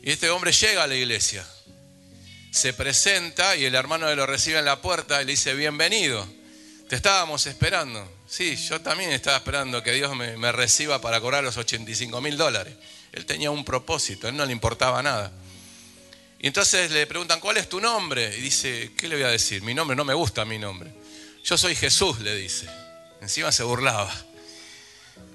Y 0.00 0.12
este 0.12 0.30
hombre 0.30 0.52
llega 0.52 0.84
a 0.84 0.86
la 0.86 0.94
iglesia, 0.94 1.44
se 2.52 2.72
presenta 2.72 3.56
y 3.56 3.64
el 3.64 3.74
hermano 3.74 4.14
lo 4.14 4.26
recibe 4.26 4.60
en 4.60 4.64
la 4.64 4.80
puerta 4.80 5.20
y 5.20 5.24
le 5.24 5.32
dice, 5.32 5.54
bienvenido, 5.54 6.24
te 6.88 6.94
estábamos 6.94 7.48
esperando. 7.48 8.08
Sí, 8.28 8.54
yo 8.54 8.80
también 8.80 9.10
estaba 9.10 9.38
esperando 9.38 9.82
que 9.82 9.90
Dios 9.90 10.14
me, 10.14 10.36
me 10.36 10.52
reciba 10.52 11.00
para 11.00 11.20
cobrar 11.20 11.42
los 11.42 11.56
85 11.56 12.20
mil 12.20 12.36
dólares. 12.36 12.76
Él 13.12 13.26
tenía 13.26 13.50
un 13.50 13.64
propósito, 13.64 14.26
a 14.26 14.30
él 14.30 14.36
no 14.36 14.44
le 14.44 14.52
importaba 14.52 15.02
nada. 15.02 15.32
Y 16.40 16.46
entonces 16.46 16.90
le 16.90 17.06
preguntan, 17.06 17.40
¿cuál 17.40 17.56
es 17.56 17.68
tu 17.68 17.80
nombre? 17.80 18.36
Y 18.36 18.40
dice, 18.40 18.92
¿qué 18.96 19.08
le 19.08 19.16
voy 19.16 19.24
a 19.24 19.28
decir? 19.28 19.62
Mi 19.62 19.74
nombre 19.74 19.96
no 19.96 20.04
me 20.04 20.14
gusta 20.14 20.44
mi 20.44 20.58
nombre. 20.58 20.92
Yo 21.44 21.58
soy 21.58 21.74
Jesús, 21.74 22.20
le 22.20 22.36
dice. 22.36 22.68
Encima 23.20 23.50
se 23.50 23.64
burlaba. 23.64 24.14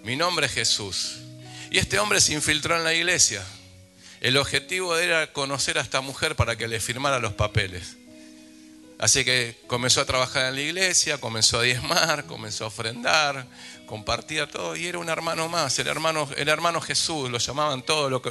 Mi 0.03 0.15
nombre 0.15 0.45
es 0.45 0.53
Jesús. 0.53 1.17
Y 1.71 1.77
este 1.77 1.99
hombre 1.99 2.21
se 2.21 2.33
infiltró 2.33 2.77
en 2.77 2.83
la 2.83 2.93
iglesia. 2.93 3.43
El 4.21 4.37
objetivo 4.37 4.97
era 4.97 5.33
conocer 5.33 5.77
a 5.77 5.81
esta 5.81 5.99
mujer 5.99 6.35
para 6.35 6.55
que 6.55 6.67
le 6.67 6.79
firmara 6.79 7.19
los 7.19 7.33
papeles. 7.33 7.97
Así 8.99 9.25
que 9.25 9.59
comenzó 9.67 9.99
a 9.99 10.05
trabajar 10.05 10.45
en 10.45 10.55
la 10.55 10.61
iglesia, 10.61 11.17
comenzó 11.17 11.59
a 11.59 11.63
diezmar, 11.63 12.25
comenzó 12.25 12.63
a 12.63 12.67
ofrendar, 12.67 13.45
compartía 13.93 14.47
todo 14.47 14.75
y 14.75 14.87
era 14.87 14.97
un 14.97 15.07
hermano 15.07 15.49
más, 15.49 15.77
el 15.77 15.85
hermano, 15.85 16.27
el 16.35 16.49
hermano 16.49 16.81
Jesús, 16.81 17.29
lo 17.29 17.37
llamaban 17.37 17.83
todos, 17.83 18.09
lo, 18.09 18.23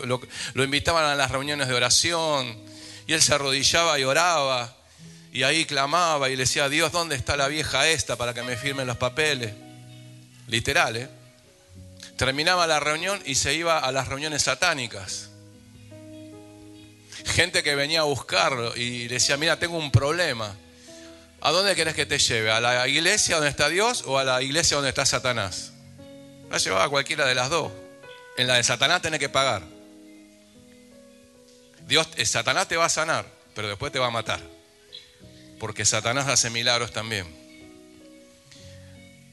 lo, 0.54 0.64
invitaban 0.64 1.04
a 1.04 1.14
las 1.14 1.30
reuniones 1.30 1.68
de 1.68 1.74
oración 1.74 2.60
y 3.06 3.12
él 3.12 3.22
se 3.22 3.32
arrodillaba 3.32 3.96
y 3.96 4.02
oraba 4.02 4.76
y 5.32 5.44
ahí 5.44 5.64
clamaba 5.64 6.30
y 6.30 6.32
le 6.32 6.42
decía, 6.42 6.68
Dios, 6.68 6.90
¿dónde 6.90 7.14
está 7.14 7.36
la 7.36 7.46
vieja 7.46 7.88
esta 7.88 8.16
para 8.16 8.34
que 8.34 8.42
me 8.42 8.56
firmen 8.56 8.88
los 8.88 8.96
papeles? 8.96 9.54
Literal, 10.48 10.96
¿eh? 10.96 11.08
Terminaba 12.16 12.66
la 12.66 12.80
reunión 12.80 13.22
y 13.24 13.36
se 13.36 13.54
iba 13.54 13.78
a 13.78 13.92
las 13.92 14.08
reuniones 14.08 14.42
satánicas 14.42 15.28
gente 17.24 17.62
que 17.62 17.76
venía 17.76 18.00
a 18.00 18.02
buscarlo 18.02 18.76
y 18.76 19.06
le 19.06 19.14
decía, 19.14 19.36
mira, 19.36 19.60
tengo 19.60 19.78
un 19.78 19.92
problema. 19.92 20.56
¿A 21.42 21.50
dónde 21.50 21.74
querés 21.74 21.94
que 21.94 22.06
te 22.06 22.18
lleve? 22.18 22.50
¿A 22.50 22.60
la 22.60 22.88
iglesia 22.88 23.36
donde 23.36 23.50
está 23.50 23.68
Dios 23.68 24.04
o 24.06 24.18
a 24.18 24.24
la 24.24 24.40
iglesia 24.42 24.76
donde 24.76 24.88
está 24.88 25.04
Satanás? 25.04 25.72
La 26.50 26.58
llevaba 26.58 26.84
a 26.84 26.88
cualquiera 26.88 27.26
de 27.26 27.34
las 27.34 27.50
dos. 27.50 27.72
En 28.36 28.46
la 28.46 28.54
de 28.54 28.62
Satanás 28.62 29.02
tenés 29.02 29.20
que 29.20 29.28
pagar. 29.28 29.62
Dios, 31.86 32.08
eh, 32.16 32.24
Satanás 32.24 32.68
te 32.68 32.76
va 32.76 32.86
a 32.86 32.88
sanar, 32.88 33.26
pero 33.54 33.68
después 33.68 33.92
te 33.92 33.98
va 33.98 34.06
a 34.06 34.10
matar. 34.10 34.40
Porque 35.58 35.84
Satanás 35.84 36.28
hace 36.28 36.48
milagros 36.48 36.92
también. 36.92 37.26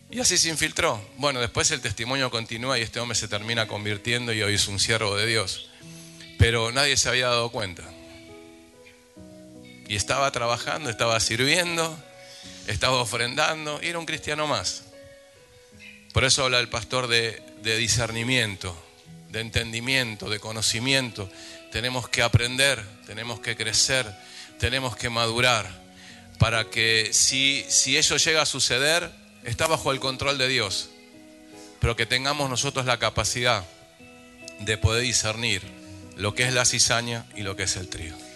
Y 0.09 0.19
así 0.19 0.37
se 0.37 0.49
infiltró. 0.49 0.99
Bueno, 1.17 1.39
después 1.39 1.69
el 1.71 1.81
testimonio 1.81 2.31
continúa 2.31 2.79
y 2.79 2.81
este 2.81 2.99
hombre 2.99 3.15
se 3.15 3.27
termina 3.27 3.67
convirtiendo 3.67 4.33
y 4.33 4.41
hoy 4.41 4.55
es 4.55 4.67
un 4.67 4.79
siervo 4.79 5.15
de 5.15 5.27
Dios 5.27 5.69
pero 6.39 6.71
nadie 6.71 6.95
se 6.95 7.09
había 7.09 7.27
dado 7.27 7.49
cuenta. 7.49 7.83
Y 9.89 9.95
estaba 9.95 10.31
trabajando, 10.31 10.89
estaba 10.89 11.19
sirviendo, 11.19 11.97
estaba 12.67 13.01
ofrendando 13.01 13.79
y 13.81 13.87
era 13.87 13.99
un 13.99 14.05
cristiano 14.05 14.47
más. 14.47 14.83
Por 16.13 16.23
eso 16.23 16.45
habla 16.45 16.59
el 16.59 16.69
pastor 16.69 17.07
de, 17.07 17.41
discernimiento, 17.63 18.75
de 19.29 19.41
entendimiento, 19.41 20.29
de 20.29 20.39
conocimiento. 20.39 21.29
Tenemos 21.71 22.07
que 22.07 22.21
aprender, 22.21 22.83
tenemos 23.05 23.39
que 23.39 23.55
crecer, 23.55 24.05
tenemos 24.59 24.95
que 24.95 25.09
madurar 25.09 25.67
para 26.37 26.69
que 26.69 27.09
si, 27.11 27.65
si 27.67 27.97
eso 27.97 28.17
llega 28.17 28.43
a 28.43 28.45
suceder, 28.45 29.11
está 29.43 29.67
bajo 29.67 29.91
el 29.91 29.99
control 29.99 30.37
de 30.37 30.47
Dios, 30.47 30.89
pero 31.79 31.95
que 31.95 32.05
tengamos 32.05 32.49
nosotros 32.49 32.85
la 32.85 32.99
capacidad 32.99 33.65
de 34.59 34.77
poder 34.77 35.01
discernir 35.01 35.63
lo 36.15 36.33
que 36.33 36.43
es 36.43 36.53
la 36.53 36.65
cizaña 36.65 37.25
y 37.35 37.41
lo 37.41 37.55
que 37.55 37.63
es 37.63 37.75
el 37.75 37.87
trigo. 37.87 38.28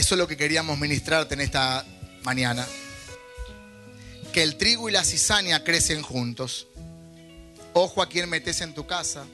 Eso 0.00 0.14
es 0.14 0.18
lo 0.18 0.26
que 0.26 0.38
queríamos 0.38 0.78
ministrarte 0.78 1.34
en 1.34 1.42
esta 1.42 1.84
mañana. 2.22 2.66
Que 4.32 4.42
el 4.42 4.56
trigo 4.56 4.88
y 4.88 4.92
la 4.92 5.04
cizaña 5.04 5.62
crecen 5.62 6.00
juntos. 6.00 6.68
Ojo 7.74 8.00
a 8.00 8.08
quién 8.08 8.30
metes 8.30 8.62
en 8.62 8.72
tu 8.72 8.86
casa. 8.86 9.26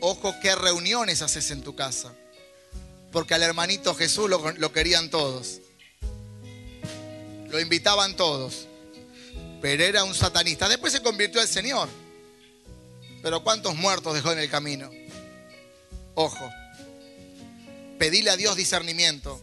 Ojo 0.00 0.34
qué 0.42 0.54
reuniones 0.54 1.22
haces 1.22 1.50
en 1.52 1.62
tu 1.62 1.74
casa. 1.74 2.12
Porque 3.12 3.32
al 3.32 3.42
hermanito 3.42 3.94
Jesús 3.94 4.28
lo, 4.28 4.52
lo 4.58 4.72
querían 4.74 5.08
todos. 5.08 5.62
Lo 7.48 7.58
invitaban 7.58 8.16
todos. 8.16 8.66
Pero 9.62 9.82
era 9.82 10.04
un 10.04 10.14
satanista. 10.14 10.68
Después 10.68 10.92
se 10.92 11.00
convirtió 11.00 11.40
al 11.40 11.48
Señor. 11.48 11.88
Pero 13.22 13.42
¿cuántos 13.42 13.74
muertos 13.74 14.12
dejó 14.12 14.32
en 14.32 14.40
el 14.40 14.50
camino? 14.50 14.90
Ojo 16.14 16.50
pedile 18.00 18.30
a 18.30 18.36
Dios 18.38 18.56
discernimiento. 18.56 19.38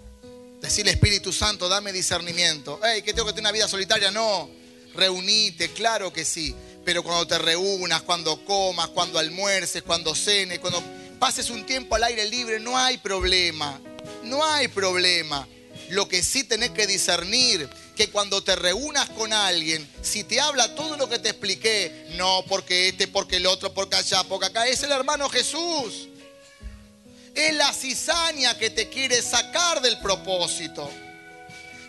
Decirle, 0.60 0.92
Espíritu 0.92 1.32
Santo, 1.32 1.70
dame 1.70 1.94
discernimiento. 1.94 2.80
Hey, 2.84 3.04
¿qué 3.04 3.14
tengo 3.14 3.28
que 3.28 3.34
tener 3.34 3.44
una 3.44 3.52
vida 3.52 3.68
solitaria? 3.68 4.10
No. 4.10 4.50
Reunite, 4.96 5.70
claro 5.74 6.12
que 6.12 6.26
sí. 6.26 6.56
Pero 6.84 7.04
cuando 7.04 7.28
te 7.28 7.38
reúnas, 7.38 8.02
cuando 8.02 8.44
comas, 8.46 8.88
cuando 8.88 9.20
almuerces, 9.20 9.84
cuando 9.84 10.16
cenes, 10.16 10.58
cuando 10.58 10.82
pases 11.20 11.52
un 11.52 11.68
tiempo 11.68 11.94
al 11.94 12.06
aire 12.06 12.26
libre, 12.26 12.60
no 12.60 12.76
hay 12.76 12.98
problema. 12.98 13.80
No 14.24 14.44
hay 14.44 14.70
problema. 14.70 15.48
Lo 15.90 16.08
que 16.08 16.24
sí 16.24 16.44
tenés 16.44 16.72
que 16.72 16.88
discernir, 16.88 17.70
que 17.96 18.10
cuando 18.10 18.44
te 18.44 18.56
reúnas 18.56 19.08
con 19.12 19.34
alguien, 19.34 19.88
si 20.02 20.24
te 20.24 20.40
habla 20.42 20.74
todo 20.74 20.98
lo 20.98 21.08
que 21.08 21.20
te 21.20 21.30
expliqué, 21.30 22.08
no 22.16 22.44
porque 22.50 22.88
este, 22.88 23.08
porque 23.08 23.36
el 23.36 23.46
otro, 23.46 23.72
porque 23.76 23.98
allá, 23.98 24.24
porque 24.24 24.48
acá, 24.48 24.66
es 24.66 24.82
el 24.82 24.92
hermano 24.92 25.30
Jesús. 25.30 26.08
Es 27.38 27.54
la 27.54 27.72
cizaña 27.72 28.58
que 28.58 28.72
te 28.72 28.90
quiere 28.90 29.22
sacar 29.22 29.80
del 29.80 30.00
propósito 30.00 30.90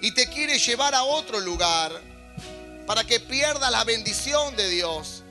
y 0.03 0.11
te 0.11 0.27
quiere 0.27 0.59
llevar 0.59 0.95
a 0.95 1.05
otro 1.05 1.41
lugar 1.41 1.91
para 2.87 3.03
que 3.03 3.19
pierdas 3.19 3.71
la 3.71 3.83
bendición 3.85 4.55
de 4.57 4.69
Dios. 4.69 5.23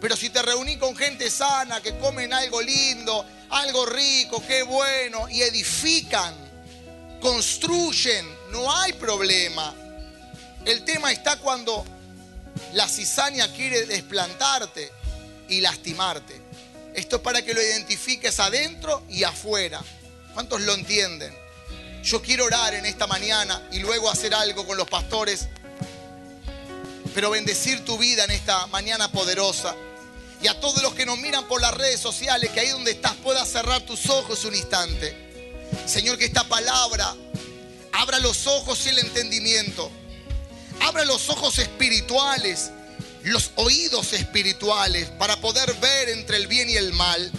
Pero 0.00 0.16
si 0.16 0.30
te 0.30 0.42
reuní 0.42 0.78
con 0.78 0.96
gente 0.96 1.30
sana, 1.30 1.80
que 1.80 1.96
comen 1.98 2.32
algo 2.32 2.60
lindo, 2.60 3.24
algo 3.50 3.86
rico, 3.86 4.42
qué 4.48 4.64
bueno, 4.64 5.28
y 5.28 5.42
edifican, 5.42 6.34
construyen, 7.20 8.26
no 8.50 8.76
hay 8.76 8.94
problema. 8.94 9.72
El 10.64 10.84
tema 10.84 11.12
está 11.12 11.36
cuando 11.36 11.84
la 12.72 12.88
cizaña 12.88 13.46
quiere 13.52 13.86
desplantarte 13.86 14.90
y 15.48 15.60
lastimarte. 15.60 16.43
Esto 16.94 17.16
es 17.16 17.22
para 17.22 17.42
que 17.42 17.54
lo 17.54 17.60
identifiques 17.60 18.38
adentro 18.38 19.02
y 19.08 19.24
afuera. 19.24 19.82
¿Cuántos 20.32 20.60
lo 20.62 20.74
entienden? 20.74 21.34
Yo 22.04 22.22
quiero 22.22 22.44
orar 22.44 22.74
en 22.74 22.86
esta 22.86 23.06
mañana 23.06 23.60
y 23.72 23.80
luego 23.80 24.10
hacer 24.10 24.34
algo 24.34 24.64
con 24.66 24.76
los 24.76 24.88
pastores, 24.88 25.48
pero 27.14 27.30
bendecir 27.30 27.84
tu 27.84 27.98
vida 27.98 28.24
en 28.24 28.30
esta 28.30 28.66
mañana 28.68 29.10
poderosa. 29.10 29.74
Y 30.40 30.46
a 30.46 30.60
todos 30.60 30.82
los 30.82 30.94
que 30.94 31.06
nos 31.06 31.18
miran 31.18 31.48
por 31.48 31.60
las 31.60 31.74
redes 31.74 31.98
sociales, 31.98 32.50
que 32.50 32.60
ahí 32.60 32.68
donde 32.68 32.92
estás 32.92 33.14
puedas 33.14 33.48
cerrar 33.48 33.80
tus 33.82 34.08
ojos 34.10 34.44
un 34.44 34.54
instante. 34.54 35.16
Señor, 35.86 36.18
que 36.18 36.26
esta 36.26 36.44
palabra 36.44 37.14
abra 37.92 38.18
los 38.20 38.46
ojos 38.46 38.84
y 38.86 38.90
el 38.90 38.98
entendimiento. 38.98 39.90
Abra 40.80 41.04
los 41.04 41.28
ojos 41.30 41.58
espirituales 41.58 42.70
los 43.24 43.52
oídos 43.56 44.12
espirituales 44.12 45.08
para 45.18 45.40
poder 45.40 45.72
ver 45.74 46.10
entre 46.10 46.36
el 46.36 46.46
bien 46.46 46.68
y 46.68 46.76
el 46.76 46.92
mal, 46.92 47.32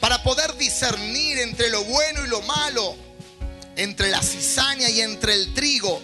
para 0.00 0.22
poder 0.22 0.56
discernir 0.56 1.38
entre 1.38 1.68
lo 1.68 1.84
bueno 1.84 2.24
y 2.24 2.28
lo 2.28 2.40
malo, 2.42 2.96
entre 3.76 4.10
la 4.10 4.22
cizaña 4.22 4.88
y 4.88 5.02
entre 5.02 5.34
el 5.34 5.52
trigo. 5.54 6.00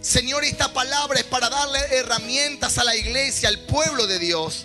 Señor, 0.00 0.44
esta 0.44 0.72
palabra 0.72 1.20
es 1.20 1.26
para 1.26 1.50
darle 1.50 1.80
herramientas 1.90 2.78
a 2.78 2.84
la 2.84 2.96
iglesia, 2.96 3.50
al 3.50 3.58
pueblo 3.60 4.06
de 4.06 4.18
Dios, 4.18 4.64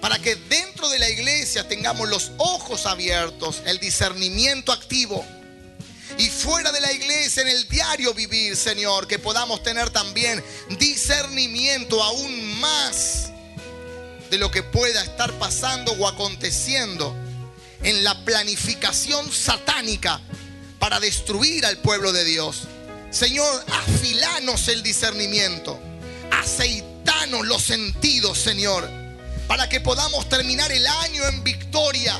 para 0.00 0.18
que 0.18 0.36
dentro 0.36 0.88
de 0.90 0.98
la 0.98 1.08
iglesia 1.08 1.66
tengamos 1.66 2.08
los 2.08 2.32
ojos 2.36 2.84
abiertos, 2.84 3.62
el 3.64 3.78
discernimiento 3.78 4.72
activo 4.72 5.24
y 6.16 6.28
fuera 6.28 6.72
de 6.72 6.80
la 6.80 6.92
iglesia, 6.92 7.42
en 7.42 7.48
el 7.48 7.68
diario 7.68 8.14
vivir, 8.14 8.56
Señor, 8.56 9.06
que 9.06 9.18
podamos 9.18 9.62
tener 9.62 9.90
también 9.90 10.42
discernimiento 10.78 12.02
aún 12.02 12.47
más 12.58 13.30
de 14.30 14.38
lo 14.38 14.50
que 14.50 14.62
pueda 14.62 15.02
estar 15.02 15.32
pasando 15.38 15.92
o 15.92 16.06
aconteciendo 16.06 17.14
en 17.82 18.04
la 18.04 18.24
planificación 18.24 19.32
satánica 19.32 20.20
para 20.78 21.00
destruir 21.00 21.64
al 21.64 21.78
pueblo 21.78 22.12
de 22.12 22.24
Dios. 22.24 22.62
Señor, 23.10 23.64
afilanos 23.72 24.68
el 24.68 24.82
discernimiento, 24.82 25.78
aceitanos 26.30 27.46
los 27.46 27.62
sentidos, 27.62 28.38
Señor, 28.38 28.88
para 29.46 29.68
que 29.68 29.80
podamos 29.80 30.28
terminar 30.28 30.70
el 30.70 30.86
año 30.86 31.26
en 31.26 31.42
victoria 31.42 32.18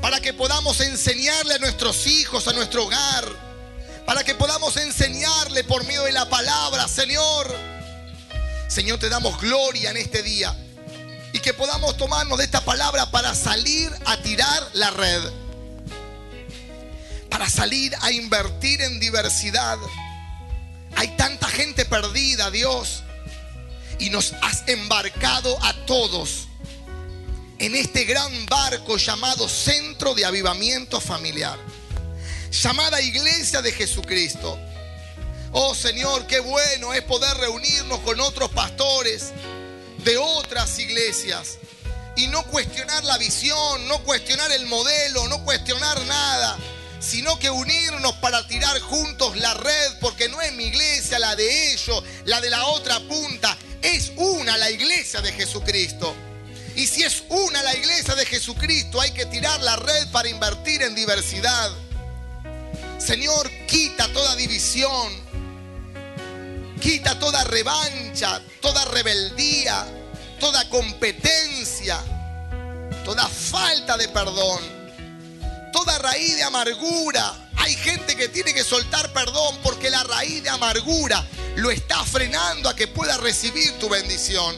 para 0.00 0.20
que 0.20 0.32
podamos 0.32 0.80
enseñarle 0.80 1.54
a 1.54 1.58
nuestros 1.58 2.06
hijos, 2.06 2.46
a 2.46 2.52
nuestro 2.52 2.84
hogar, 2.84 3.24
para 4.04 4.22
que 4.22 4.34
podamos 4.34 4.76
enseñarle 4.76 5.64
por 5.64 5.84
medio 5.84 6.04
de 6.04 6.12
la 6.12 6.28
palabra, 6.28 6.86
Señor. 6.86 7.75
Señor, 8.68 8.98
te 8.98 9.08
damos 9.08 9.40
gloria 9.40 9.90
en 9.90 9.96
este 9.96 10.22
día 10.22 10.54
y 11.32 11.38
que 11.38 11.54
podamos 11.54 11.96
tomarnos 11.96 12.38
de 12.38 12.44
esta 12.44 12.60
palabra 12.62 13.10
para 13.10 13.34
salir 13.34 13.90
a 14.04 14.16
tirar 14.22 14.70
la 14.74 14.90
red, 14.90 15.22
para 17.30 17.48
salir 17.48 17.94
a 18.00 18.10
invertir 18.10 18.80
en 18.82 18.98
diversidad. 18.98 19.78
Hay 20.96 21.08
tanta 21.16 21.46
gente 21.48 21.84
perdida, 21.84 22.50
Dios, 22.50 23.02
y 23.98 24.10
nos 24.10 24.32
has 24.42 24.64
embarcado 24.66 25.56
a 25.62 25.72
todos 25.86 26.48
en 27.58 27.74
este 27.74 28.04
gran 28.04 28.46
barco 28.46 28.96
llamado 28.96 29.48
Centro 29.48 30.14
de 30.14 30.24
Avivamiento 30.24 31.00
Familiar, 31.00 31.58
llamada 32.50 33.00
Iglesia 33.00 33.62
de 33.62 33.72
Jesucristo. 33.72 34.58
Oh 35.58 35.74
Señor, 35.74 36.26
qué 36.26 36.38
bueno 36.38 36.92
es 36.92 37.00
poder 37.00 37.34
reunirnos 37.38 38.00
con 38.00 38.20
otros 38.20 38.50
pastores 38.50 39.32
de 40.04 40.18
otras 40.18 40.78
iglesias 40.78 41.56
y 42.14 42.26
no 42.26 42.42
cuestionar 42.44 43.02
la 43.04 43.16
visión, 43.16 43.88
no 43.88 44.02
cuestionar 44.04 44.52
el 44.52 44.66
modelo, 44.66 45.26
no 45.28 45.42
cuestionar 45.44 45.98
nada, 46.04 46.58
sino 47.00 47.38
que 47.38 47.48
unirnos 47.48 48.12
para 48.16 48.46
tirar 48.46 48.78
juntos 48.80 49.38
la 49.38 49.54
red, 49.54 49.98
porque 50.02 50.28
no 50.28 50.42
es 50.42 50.52
mi 50.52 50.64
iglesia 50.64 51.18
la 51.18 51.34
de 51.34 51.72
ellos, 51.72 52.04
la 52.26 52.42
de 52.42 52.50
la 52.50 52.66
otra 52.66 53.00
punta, 53.08 53.56
es 53.80 54.12
una 54.16 54.58
la 54.58 54.70
iglesia 54.70 55.22
de 55.22 55.32
Jesucristo. 55.32 56.14
Y 56.74 56.86
si 56.86 57.02
es 57.02 57.22
una 57.30 57.62
la 57.62 57.74
iglesia 57.74 58.14
de 58.14 58.26
Jesucristo, 58.26 59.00
hay 59.00 59.12
que 59.12 59.24
tirar 59.24 59.58
la 59.62 59.76
red 59.76 60.08
para 60.08 60.28
invertir 60.28 60.82
en 60.82 60.94
diversidad. 60.94 61.70
Señor, 62.98 63.50
quita 63.66 64.06
toda 64.12 64.36
división, 64.36 65.24
quita 66.80 67.18
toda 67.18 67.44
revancha, 67.44 68.40
toda 68.60 68.84
rebeldía, 68.86 69.86
toda 70.38 70.68
competencia, 70.68 71.98
toda 73.04 73.26
falta 73.28 73.96
de 73.96 74.08
perdón, 74.08 74.60
toda 75.72 75.98
raíz 75.98 76.36
de 76.36 76.42
amargura. 76.42 77.50
Hay 77.56 77.74
gente 77.74 78.16
que 78.16 78.28
tiene 78.28 78.54
que 78.54 78.64
soltar 78.64 79.12
perdón 79.12 79.58
porque 79.62 79.90
la 79.90 80.04
raíz 80.04 80.42
de 80.42 80.50
amargura 80.50 81.26
lo 81.56 81.70
está 81.70 82.04
frenando 82.04 82.68
a 82.68 82.76
que 82.76 82.86
pueda 82.86 83.16
recibir 83.16 83.72
tu 83.78 83.88
bendición. 83.88 84.54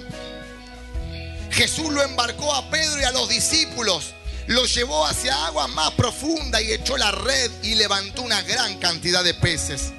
Jesús 1.51 1.91
lo 1.91 2.03
embarcó 2.03 2.55
a 2.55 2.69
Pedro 2.71 3.01
y 3.01 3.05
a 3.05 3.11
los 3.13 3.29
discípulos, 3.29 4.15
lo 4.47 4.65
llevó 4.67 5.07
hacia 5.07 5.47
aguas 5.47 5.69
más 5.71 5.93
profundas 5.93 6.63
y 6.63 6.73
echó 6.73 6.97
la 6.97 7.11
red 7.11 7.51
y 7.63 7.75
levantó 7.75 8.23
una 8.23 8.43
gran 8.43 8.79
cantidad 8.79 9.25
de 9.25 9.35
peces. 9.35 9.93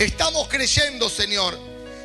Estamos 0.00 0.48
creyendo, 0.48 1.10
Señor, 1.10 1.60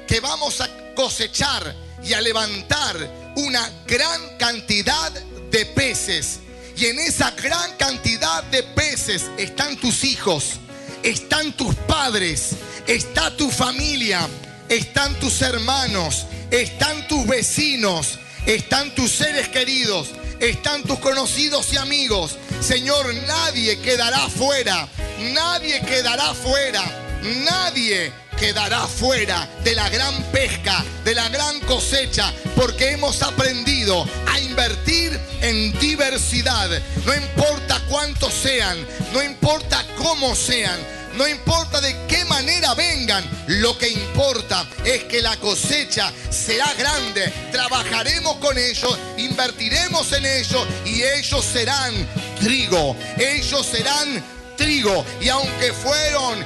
que 0.06 0.20
vamos 0.20 0.60
a 0.60 0.70
cosechar 0.96 1.74
y 2.04 2.12
a 2.12 2.20
levantar 2.20 3.34
una 3.38 3.72
gran 3.88 4.36
cantidad 4.38 5.14
de 5.14 5.66
peces. 5.68 6.41
Y 6.76 6.88
en 6.88 7.00
esa 7.00 7.32
gran 7.32 7.78
cantidad 7.78 8.43
de 8.52 8.64
peces 8.64 9.28
están 9.38 9.78
tus 9.78 10.04
hijos, 10.04 10.60
están 11.04 11.54
tus 11.54 11.74
padres, 11.88 12.50
está 12.86 13.34
tu 13.38 13.50
familia, 13.50 14.28
están 14.68 15.18
tus 15.18 15.41
hermanos, 15.41 16.26
están 16.52 17.08
tus 17.08 17.26
vecinos, 17.26 18.20
están 18.46 18.93
tus 18.93 19.10
seres 19.10 19.48
queridos, 19.48 20.10
están 20.41 20.84
tus 20.84 21.00
conocidos 21.00 21.72
y 21.72 21.78
amigos. 21.78 22.36
Señor, 22.60 23.14
nadie 23.26 23.80
quedará 23.80 24.28
fuera, 24.28 24.86
nadie 25.34 25.80
quedará 25.80 26.34
fuera, 26.34 27.05
nadie 27.24 28.11
quedará 28.38 28.86
fuera 28.88 29.47
de 29.63 29.76
la 29.76 29.89
gran 29.89 30.13
pesca, 30.32 30.84
de 31.03 31.16
la 31.16 31.30
gran 31.30 31.59
cosecha, 31.61 32.34
porque 32.55 32.91
hemos 32.91 33.22
aprendido 33.22 34.05
a 34.32 34.39
invertir 34.39 35.18
en 35.41 35.78
diversidad. 35.80 36.70
No 37.05 37.16
importa 37.16 37.82
cuántos 37.89 38.34
sean, 38.34 38.78
no 39.13 39.24
importa 39.24 39.86
cómo 39.97 40.36
sean, 40.36 40.80
no 41.16 41.28
importa 41.28 41.80
de 41.80 41.95
qué 42.07 42.26
manera 42.26 42.74
vengan, 42.74 43.24
lo 43.47 43.78
que 43.78 43.88
importa 43.88 44.68
es 44.84 45.05
que 45.05 45.22
la 45.22 45.38
cosecha 45.38 46.11
será 46.30 46.74
grande. 46.74 47.32
Trabajaremos 47.51 48.36
con 48.38 48.57
ellos, 48.57 48.97
invertiremos 49.18 50.11
en 50.11 50.26
ellos 50.26 50.68
y 50.86 51.03
ellos 51.03 51.45
serán 51.45 51.93
trigo. 52.39 52.97
Ellos 53.18 53.66
serán 53.66 54.24
trigo. 54.57 55.05
Y 55.22 55.30
aunque 55.30 55.72
fueron 55.74 56.45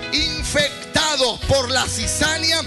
infectados 0.50 1.40
por 1.48 1.70
la 1.70 1.86
cizaña, 1.86 2.62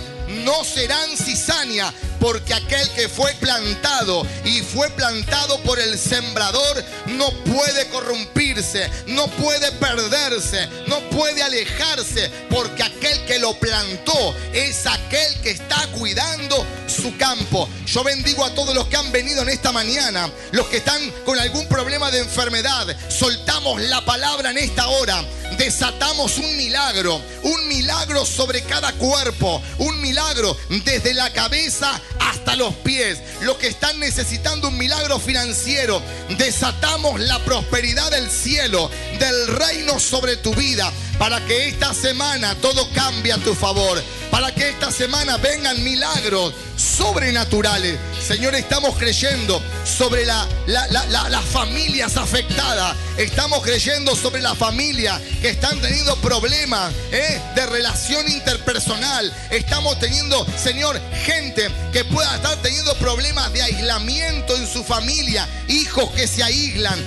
no 0.44 0.62
serán 0.62 1.16
cizaña, 1.16 1.92
porque 2.22 2.54
aquel 2.54 2.88
que 2.90 3.08
fue 3.08 3.34
plantado 3.34 4.24
y 4.44 4.60
fue 4.60 4.88
plantado 4.90 5.60
por 5.62 5.80
el 5.80 5.98
sembrador 5.98 6.84
no 7.08 7.28
puede 7.42 7.88
corrompirse, 7.88 8.88
no 9.08 9.26
puede 9.26 9.72
perderse, 9.72 10.68
no 10.86 11.00
puede 11.10 11.42
alejarse, 11.42 12.30
porque 12.48 12.84
aquel 12.84 13.24
que 13.24 13.40
lo 13.40 13.58
plantó 13.58 14.36
es 14.52 14.86
aquel 14.86 15.40
que 15.42 15.50
está 15.50 15.88
cuidando 15.98 16.64
su 16.86 17.16
campo. 17.16 17.68
Yo 17.86 18.04
bendigo 18.04 18.44
a 18.44 18.54
todos 18.54 18.72
los 18.72 18.86
que 18.86 18.96
han 18.96 19.10
venido 19.10 19.42
en 19.42 19.48
esta 19.48 19.72
mañana, 19.72 20.30
los 20.52 20.68
que 20.68 20.76
están 20.76 21.02
con 21.24 21.40
algún 21.40 21.66
problema 21.66 22.12
de 22.12 22.20
enfermedad. 22.20 22.86
Soltamos 23.08 23.82
la 23.82 24.04
palabra 24.04 24.50
en 24.50 24.58
esta 24.58 24.86
hora. 24.86 25.24
Desatamos 25.58 26.38
un 26.38 26.56
milagro, 26.56 27.20
un 27.42 27.68
milagro 27.68 28.24
sobre 28.24 28.62
cada 28.62 28.92
cuerpo, 28.92 29.60
un 29.78 30.00
milagro 30.00 30.56
desde 30.84 31.12
la 31.14 31.30
cabeza 31.32 32.00
hasta 32.18 32.56
los 32.56 32.74
pies. 32.76 33.18
Los 33.40 33.56
que 33.56 33.68
están 33.68 33.98
necesitando 33.98 34.68
un 34.68 34.78
milagro 34.78 35.18
financiero, 35.18 36.02
desatamos 36.38 37.20
la 37.20 37.38
prosperidad 37.40 38.10
del 38.10 38.30
cielo, 38.30 38.90
del 39.18 39.48
reino 39.48 39.98
sobre 39.98 40.36
tu 40.36 40.54
vida, 40.54 40.92
para 41.18 41.44
que 41.46 41.68
esta 41.68 41.94
semana 41.94 42.54
todo 42.56 42.88
cambie 42.94 43.32
a 43.32 43.38
tu 43.38 43.54
favor, 43.54 44.02
para 44.30 44.52
que 44.52 44.70
esta 44.70 44.90
semana 44.90 45.36
vengan 45.36 45.82
milagros 45.84 46.54
sobrenaturales. 46.76 47.98
Señor, 48.26 48.54
estamos 48.54 48.96
creyendo 48.96 49.62
sobre 49.84 50.24
la, 50.24 50.46
las 50.66 51.44
familias 51.44 52.16
afectadas, 52.16 52.96
estamos 53.16 53.62
creyendo 53.62 54.16
sobre 54.16 54.42
las 54.42 54.56
familias 54.56 55.20
que 55.40 55.50
están 55.50 55.80
teniendo 55.80 56.16
problemas 56.16 56.92
¿eh? 57.10 57.40
de 57.54 57.66
relación 57.66 58.28
interpersonal, 58.28 59.32
estamos 59.50 59.98
teniendo, 59.98 60.46
Señor, 60.56 61.00
gente 61.24 61.70
que 61.92 62.01
pueda 62.04 62.34
estar 62.34 62.60
teniendo 62.62 62.94
problemas 62.94 63.52
de 63.52 63.62
aislamiento 63.62 64.56
en 64.56 64.66
su 64.66 64.82
familia, 64.84 65.48
hijos 65.68 66.10
que 66.10 66.26
se 66.26 66.42
aíslan, 66.42 66.98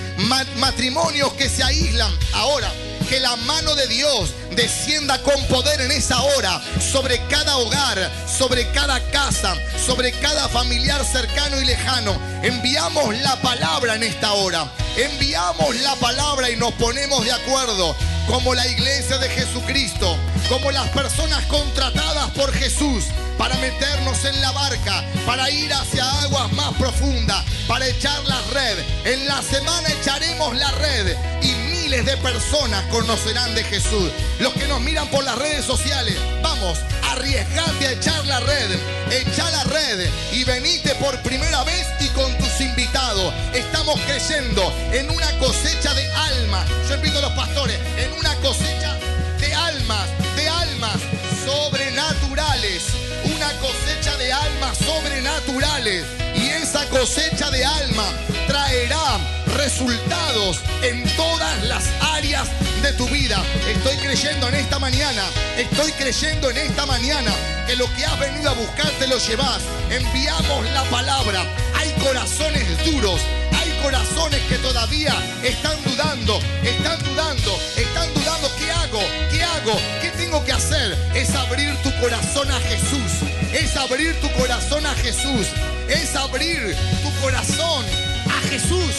matrimonios 0.57 1.33
que 1.33 1.49
se 1.49 1.63
aíslan. 1.63 2.11
Ahora, 2.33 2.71
que 3.09 3.19
la 3.19 3.35
mano 3.35 3.75
de 3.75 3.87
Dios 3.87 4.33
descienda 4.55 5.21
con 5.21 5.41
poder 5.47 5.81
en 5.81 5.91
esa 5.91 6.21
hora 6.21 6.61
sobre 6.79 7.19
cada 7.27 7.57
hogar, 7.57 8.11
sobre 8.27 8.69
cada 8.71 8.99
casa, 9.11 9.55
sobre 9.85 10.11
cada 10.13 10.47
familiar 10.49 11.03
cercano 11.05 11.59
y 11.61 11.65
lejano. 11.65 12.17
Enviamos 12.41 13.15
la 13.19 13.35
palabra 13.41 13.95
en 13.95 14.03
esta 14.03 14.33
hora. 14.33 14.71
Enviamos 14.97 15.75
la 15.81 15.95
palabra 15.95 16.49
y 16.49 16.55
nos 16.55 16.73
ponemos 16.73 17.25
de 17.25 17.33
acuerdo 17.33 17.95
como 18.27 18.55
la 18.55 18.67
iglesia 18.67 19.17
de 19.17 19.29
Jesucristo, 19.29 20.17
como 20.49 20.71
las 20.71 20.89
personas 20.89 21.43
contratadas 21.45 22.31
por 22.31 22.53
Jesús 22.53 23.05
para 23.37 23.55
meternos 23.57 24.23
en 24.25 24.39
la 24.41 24.51
barca, 24.51 25.03
para 25.25 25.49
ir 25.49 25.71
hacia 25.73 26.09
aguas 26.21 26.51
más 26.53 26.73
profundas, 26.75 27.43
para 27.67 27.85
echar 27.85 28.23
la 28.25 28.41
red. 28.53 28.79
En 29.03 29.27
la 29.27 29.41
semana 29.41 29.89
echaremos 29.89 30.55
la 30.55 30.71
red 30.71 31.15
y 31.41 31.64
miles 31.85 32.05
de 32.05 32.17
personas 32.17 32.83
conocerán 32.85 33.53
de 33.53 33.63
Jesús. 33.63 34.09
Los 34.39 34.53
que 34.53 34.67
nos 34.67 34.81
miran 34.81 35.07
por 35.09 35.23
las 35.23 35.37
redes 35.37 35.63
sociales, 35.63 36.17
vamos, 36.41 36.79
arriesgate 37.11 37.87
a 37.87 37.91
echar 37.91 38.25
la 38.25 38.39
red, 38.39 38.71
echa 39.11 39.51
la 39.51 39.63
red 39.65 40.09
y 40.31 40.43
venite 40.45 40.95
por 40.95 41.15
primera 41.19 41.63
vez 41.63 41.85
y 41.99 42.07
con 42.09 42.35
tus 42.39 42.59
invitados. 42.59 43.31
Estamos 43.53 43.99
creciendo 44.07 44.63
en 44.93 45.11
una 45.11 45.29
cosecha 45.37 45.93
de 45.93 46.11
almas. 46.11 46.67
Yo 46.89 46.95
invito 46.95 47.19
a 47.19 47.21
los 47.21 47.33
pastores, 47.33 47.77
en 47.97 48.11
una 48.13 48.33
cosecha 48.37 48.97
de 49.39 49.53
almas, 49.53 50.07
de 50.35 50.49
almas 50.49 50.97
sobrenaturales. 51.45 52.83
Una 53.25 53.51
cosecha 53.59 54.17
de 54.17 54.33
almas 54.33 54.75
sobrenaturales. 54.79 56.03
Y 56.33 56.47
esa 56.47 56.83
cosecha 56.89 57.51
de 57.51 57.63
alma 57.63 58.07
traerá 58.47 59.19
resultados 59.55 60.59
en 60.83 61.03
todas 61.15 61.63
las 61.63 61.83
áreas 62.13 62.47
de 62.81 62.93
tu 62.93 63.07
vida. 63.07 63.41
Estoy 63.67 63.95
creyendo 63.97 64.47
en 64.49 64.55
esta 64.55 64.79
mañana, 64.79 65.23
estoy 65.57 65.91
creyendo 65.93 66.49
en 66.49 66.57
esta 66.57 66.85
mañana 66.85 67.31
que 67.65 67.75
lo 67.75 67.91
que 67.95 68.05
has 68.05 68.19
venido 68.19 68.49
a 68.49 68.53
buscar 68.53 68.89
te 68.99 69.07
lo 69.07 69.17
llevas. 69.17 69.61
Enviamos 69.89 70.65
la 70.71 70.83
palabra. 70.85 71.45
Hay 71.75 71.91
corazones 72.03 72.85
duros, 72.85 73.21
hay 73.59 73.71
corazones 73.81 74.41
que 74.49 74.57
todavía 74.57 75.13
están 75.43 75.77
dudando, 75.83 76.39
están 76.63 77.01
dudando, 77.03 77.57
están 77.77 78.13
dudando. 78.13 78.51
¿Qué 78.57 78.71
hago? 78.71 79.01
¿Qué 79.31 79.43
hago? 79.43 79.79
¿Qué 80.01 80.09
tengo 80.17 80.43
que 80.45 80.51
hacer? 80.51 80.97
Es 81.13 81.33
abrir 81.33 81.75
tu 81.81 81.91
corazón 81.99 82.51
a 82.51 82.59
Jesús. 82.59 83.11
Es 83.53 83.75
abrir 83.77 84.19
tu 84.21 84.29
corazón 84.33 84.85
a 84.85 84.93
Jesús. 84.95 85.47
Es 85.87 86.15
abrir 86.15 86.75
tu 87.01 87.21
corazón 87.21 87.85
a 88.27 88.47
Jesús. 88.49 88.95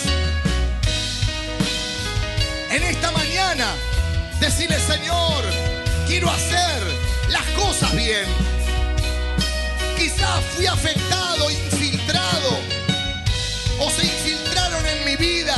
En 2.77 2.83
esta 2.83 3.11
mañana, 3.11 3.75
decirle, 4.39 4.79
Señor, 4.79 5.45
quiero 6.07 6.31
hacer 6.31 6.83
las 7.31 7.45
cosas 7.59 7.91
bien. 7.97 8.27
Quizás 9.97 10.45
fui 10.55 10.67
afectado, 10.67 11.51
infiltrado, 11.51 12.61
o 13.81 13.91
se 13.91 14.05
infiltraron 14.05 14.87
en 14.89 15.05
mi 15.07 15.17
vida 15.17 15.55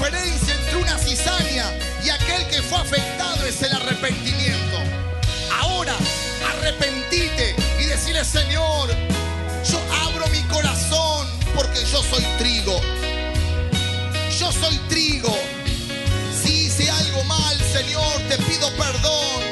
diferencia 0.00 0.54
entre 0.54 0.76
una 0.76 0.98
cizaña 0.98 1.66
y 2.02 2.08
aquel 2.08 2.46
que 2.46 2.62
fue 2.62 2.78
afectado 2.78 3.44
es 3.44 3.60
el 3.60 3.70
arrepentimiento. 3.70 4.78
Ahora, 5.60 5.94
arrepentite 6.54 7.54
y 7.78 7.84
decirle, 7.84 8.24
Señor, 8.24 8.88
yo 9.70 9.78
abro 10.06 10.26
mi 10.28 10.40
corazón 10.44 11.26
porque 11.54 11.80
yo 11.80 12.02
soy 12.02 12.24
trigo. 12.38 12.80
Yo 14.38 14.50
soy 14.50 14.78
trigo. 14.88 15.36
Si 16.42 16.66
hice 16.66 16.90
algo 16.90 17.22
mal, 17.24 17.58
Señor, 17.70 18.22
te 18.30 18.38
pido 18.38 18.74
perdón. 18.76 19.42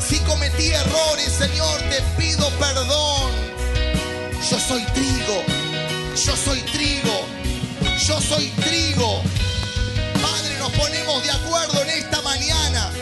Si 0.00 0.18
cometí 0.20 0.68
errores, 0.68 1.30
Señor, 1.30 1.78
te 1.90 2.00
pido 2.16 2.48
perdón. 2.58 3.32
Yo 4.50 4.58
soy 4.58 4.82
trigo. 4.94 5.44
Yo 6.24 6.34
soy 6.34 6.60
trigo. 6.72 7.45
Yo 8.06 8.20
soy 8.20 8.46
trigo. 8.50 9.20
Padre, 10.22 10.56
nos 10.60 10.70
ponemos 10.74 11.24
de 11.24 11.30
acuerdo 11.32 11.82
en 11.82 11.88
esta 11.88 12.22
mañana, 12.22 12.92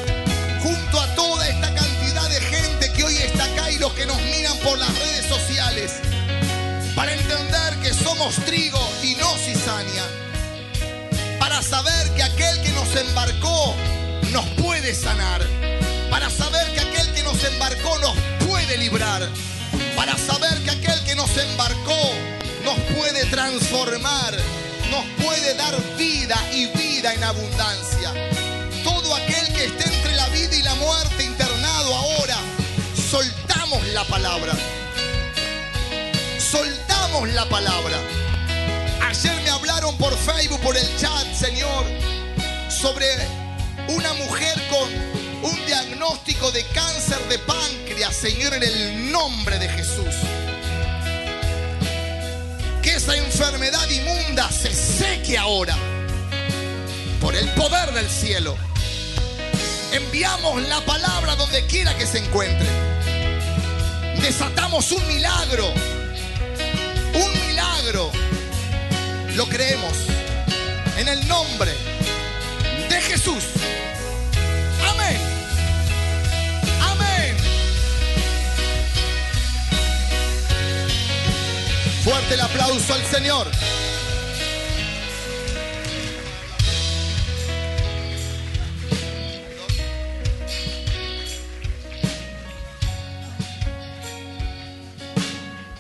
junto 0.63 0.99
a 0.99 1.15
toda 1.15 1.47
esta 1.47 1.75
cantidad 1.75 2.27
de 2.31 2.41
gente 2.41 2.91
que 2.91 3.05
hoy 3.05 3.17
está 3.19 3.45
acá 3.45 3.71
y 3.71 3.79
los 3.79 3.93
que 3.93 4.07
nos 4.07 4.19
miran 4.23 4.57
por 4.61 4.79
las 4.79 4.89
redes 4.99 5.27
sociales, 5.27 5.93
para 6.97 7.13
entender 7.13 7.75
que 7.83 7.93
somos 7.93 8.37
trigo 8.47 8.81
y 9.03 9.15
no 9.17 9.29
cizaña, 9.37 10.05
para 11.39 11.61
saber 11.61 12.09
que 12.15 12.23
aquel 12.23 12.63
que 12.63 12.71
nos 12.71 12.97
embarcó 12.97 13.75
nos 14.33 14.47
puede 14.63 14.95
sanar, 14.95 15.43
para 16.09 16.31
saber 16.31 16.73
que 16.73 16.81
aquel 16.81 17.13
que 17.13 17.23
nos 17.25 17.45
embarcó 17.45 17.99
nos 17.99 18.17
puede 18.49 18.79
librar, 18.79 19.29
para 19.97 20.17
saber 20.17 20.63
que 20.63 20.71
aquel 20.71 21.05
que 21.05 21.15
nos 21.15 21.37
embarcó 21.37 22.15
nos 22.65 22.79
puede 22.97 23.27
transformar 23.27 24.35
nos 24.95 25.25
puede 25.25 25.55
dar 25.55 25.75
vida 25.97 26.37
y 26.53 26.67
vida 26.67 27.13
en 27.15 27.25
abundancia. 27.25 28.13
Todo 28.85 29.15
aquel 29.17 29.53
que 29.53 29.65
esté 29.65 29.85
entre 29.93 30.15
la 30.15 30.29
vida 30.29 30.55
y 30.55 30.63
la 30.63 30.75
muerte 30.77 31.25
internado 31.25 31.95
ahora, 31.95 32.37
soltamos 33.11 33.87
la 33.89 34.05
palabra. 34.05 34.53
Soltamos 36.39 37.29
la 37.31 37.45
palabra. 37.49 37.99
Ayer 39.09 39.35
me 39.43 39.51
hablaron 39.51 39.97
por 39.99 40.17
Facebook, 40.17 40.61
por 40.61 40.77
el 40.77 40.89
chat, 40.97 41.27
Señor, 41.35 41.85
sobre 42.69 43.07
una 43.89 44.13
mujer 44.15 44.55
con 44.71 45.51
un 45.51 45.67
diagnóstico 45.67 46.53
de 46.53 46.65
cáncer 46.69 47.19
de 47.29 47.39
páncreas, 47.41 48.15
Señor, 48.15 48.55
en 48.55 48.63
el 48.63 49.11
nombre 49.11 49.59
de 49.59 49.69
Jesús 49.69 50.15
esa 52.95 53.17
enfermedad 53.17 53.89
inmunda 53.91 54.49
se 54.53 54.73
seque 54.73 55.37
ahora 55.37 55.77
por 57.21 57.35
el 57.35 57.49
poder 57.51 57.93
del 57.93 58.09
cielo. 58.09 58.57
Enviamos 59.91 60.63
la 60.69 60.81
palabra 60.83 61.35
donde 61.35 61.67
quiera 61.67 61.97
que 61.97 62.07
se 62.07 62.19
encuentre. 62.19 62.69
Desatamos 64.23 64.93
un 64.93 65.05
milagro. 65.09 65.73
Un 67.15 67.49
milagro. 67.49 68.13
Lo 69.35 69.49
creemos. 69.49 69.93
En 70.97 71.09
el 71.09 71.27
nombre 71.27 71.73
de 72.89 73.01
Jesús. 73.01 73.45
Fuerte 82.05 82.35
el 82.35 82.41
aplauso 82.43 82.93
al 82.93 83.03
Señor. 83.07 83.51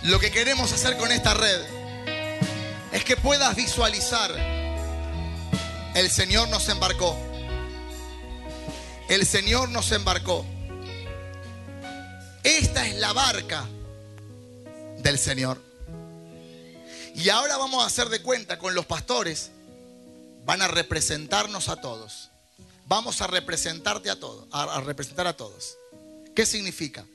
Lo 0.05 0.18
que 0.18 0.31
queremos 0.31 0.72
hacer 0.72 0.97
con 0.97 1.12
esta 1.12 1.35
red 1.35 1.61
es 2.93 3.05
que 3.05 3.18
puedas 3.18 3.55
visualizar. 3.55 4.31
El 5.95 6.11
Señor 6.11 6.49
nos 6.49 6.70
embarcó. 6.70 7.18
El 9.11 9.27
Señor 9.27 9.68
nos 9.68 9.93
embarcó. 9.93 10.47
Esta 12.43 12.87
es 12.87 12.95
la 12.95 13.12
barca 13.12 13.66
del 15.01 15.18
Señor. 15.18 15.74
Y 17.15 17.29
ahora 17.29 17.57
vamos 17.57 17.83
a 17.83 17.87
hacer 17.87 18.09
de 18.09 18.21
cuenta 18.21 18.59
con 18.59 18.75
los 18.75 18.87
pastores. 18.87 19.51
Van 20.45 20.61
a 20.61 20.68
representarnos 20.68 21.68
a 21.68 21.80
todos. 21.80 22.30
Vamos 22.87 23.22
a 23.22 23.26
representarte 23.26 24.11
a 24.11 24.18
todos, 24.18 24.47
a, 24.51 24.64
a 24.64 24.80
representar 24.80 25.26
a 25.26 25.37
todos. 25.37 25.79
¿Qué 26.34 26.45
significa? 26.45 27.07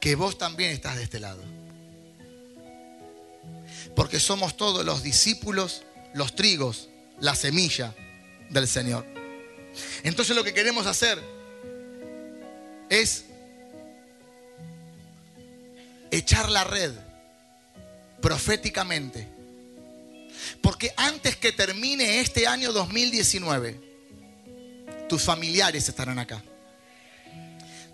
Que 0.00 0.14
vos 0.14 0.38
también 0.38 0.70
estás 0.70 0.96
de 0.96 1.02
este 1.02 1.20
lado. 1.20 1.42
Porque 3.94 4.20
somos 4.20 4.56
todos 4.56 4.84
los 4.84 5.02
discípulos, 5.02 5.82
los 6.14 6.34
trigos, 6.34 6.88
la 7.18 7.34
semilla 7.34 7.94
del 8.50 8.68
Señor. 8.68 9.04
Entonces 10.02 10.34
lo 10.36 10.44
que 10.44 10.54
queremos 10.54 10.86
hacer 10.86 11.20
es 12.88 13.24
echar 16.10 16.48
la 16.50 16.64
red 16.64 16.92
proféticamente. 18.26 19.28
Porque 20.60 20.92
antes 20.96 21.36
que 21.36 21.52
termine 21.52 22.18
este 22.18 22.48
año 22.48 22.72
2019, 22.72 23.80
tus 25.08 25.22
familiares 25.22 25.88
estarán 25.88 26.18
acá. 26.18 26.42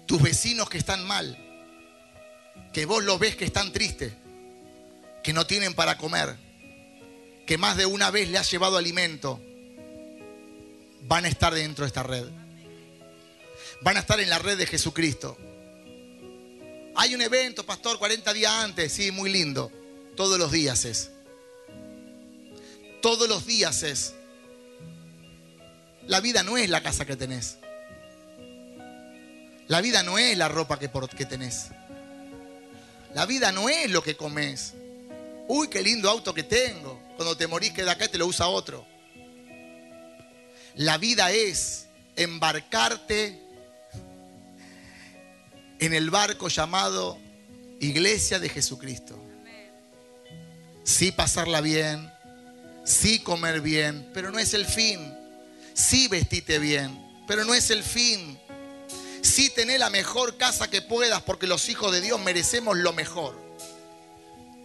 Tus 0.07 0.23
vecinos 0.23 0.71
que 0.71 0.79
están 0.79 1.07
mal, 1.07 1.37
que 2.73 2.87
vos 2.87 3.05
los 3.05 3.19
ves 3.19 3.37
que 3.37 3.45
están 3.45 3.75
tristes, 3.75 4.15
que 5.23 5.35
no 5.35 5.47
tienen 5.47 5.75
para 5.75 5.99
comer, 5.99 6.35
que 7.47 7.59
más 7.59 7.77
de 7.77 7.85
una 7.85 8.11
vez 8.11 8.31
le 8.31 8.39
has 8.39 8.51
llevado 8.51 8.79
alimento, 8.79 9.39
van 11.03 11.27
a 11.27 11.29
estar 11.29 11.53
dentro 11.53 11.85
de 11.85 11.89
esta 11.89 12.05
red. 12.05 12.25
Van 13.83 13.99
a 13.99 14.01
estar 14.01 14.19
en 14.19 14.31
la 14.31 14.39
red 14.39 14.57
de 14.57 14.65
Jesucristo. 14.65 15.37
Hay 16.97 17.15
un 17.15 17.21
evento, 17.21 17.67
pastor, 17.67 17.99
40 17.99 18.33
días 18.33 18.51
antes, 18.51 18.95
sí, 18.95 19.11
muy 19.11 19.31
lindo. 19.31 19.82
Todos 20.17 20.39
los 20.39 20.53
días 20.53 20.85
es. 20.85 21.11
Todos 23.01 23.29
los 23.29 23.47
días 23.47 23.83
es. 23.83 24.15
La 26.07 26.21
vida 26.21 26.43
no 26.43 26.59
es 26.59 26.69
la 26.69 26.83
casa 26.83 27.05
que 27.05 27.17
tenés. 27.17 27.59
La 29.69 29.81
vida 29.81 30.03
no 30.03 30.19
es 30.19 30.37
la 30.37 30.49
ropa 30.49 30.79
que, 30.79 30.89
por, 30.89 31.09
que 31.09 31.25
tenés. 31.25 31.69
La 33.15 33.27
vida 33.27 33.53
no 33.53 33.69
es 33.69 33.91
lo 33.91 34.03
que 34.03 34.17
comes. 34.17 34.75
Uy, 35.49 35.69
qué 35.69 35.83
lindo 35.83 36.11
auto 36.11 36.35
que 36.35 36.43
tengo. 36.43 37.01
Cuando 37.17 37.37
te 37.37 37.47
morís 37.47 37.73
queda 37.73 37.93
acá 37.93 38.07
y 38.07 38.09
te 38.09 38.19
lo 38.19 38.27
usa 38.27 38.49
otro. 38.49 38.87
La 40.75 40.99
vida 40.99 41.31
es 41.31 41.87
embarcarte 42.17 43.41
en 45.79 45.95
el 45.95 46.11
barco 46.11 46.49
llamado 46.49 47.19
Iglesia 47.81 48.39
de 48.39 48.49
Jesucristo. 48.49 49.22
Sí 50.85 51.13
pasarla 51.13 51.61
bien, 51.61 52.13
sí 52.85 53.21
comer 53.21 53.61
bien, 53.61 54.11
pero 54.13 54.31
no 54.31 54.39
es 54.39 54.55
el 54.55 54.67
fin. 54.67 55.15
Sí 55.75 56.09
vestite 56.09 56.59
bien, 56.59 56.99
pero 57.27 57.45
no 57.45 57.55
es 57.55 57.71
el 57.71 57.83
fin. 57.83 58.39
Sí 59.23 59.51
tener 59.51 59.81
la 59.81 59.91
mejor 59.91 60.37
casa 60.37 60.69
que 60.69 60.83
puedas 60.83 61.23
porque 61.23 61.47
los 61.47 61.69
hijos 61.69 61.93
de 61.93 62.01
Dios 62.01 62.21
merecemos 62.21 62.77
lo 62.77 62.93
mejor. 62.93 63.41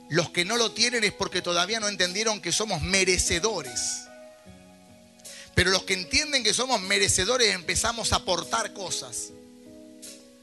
Los 0.09 0.29
que 0.29 0.45
no 0.45 0.57
lo 0.57 0.71
tienen 0.71 1.03
es 1.03 1.11
porque 1.11 1.41
todavía 1.41 1.79
no 1.79 1.87
entendieron 1.87 2.41
que 2.41 2.51
somos 2.51 2.81
merecedores. 2.81 4.03
Pero 5.53 5.71
los 5.71 5.83
que 5.83 5.93
entienden 5.93 6.43
que 6.43 6.53
somos 6.53 6.79
merecedores 6.81 7.53
empezamos 7.53 8.13
a 8.13 8.17
aportar 8.17 8.73
cosas. 8.73 9.29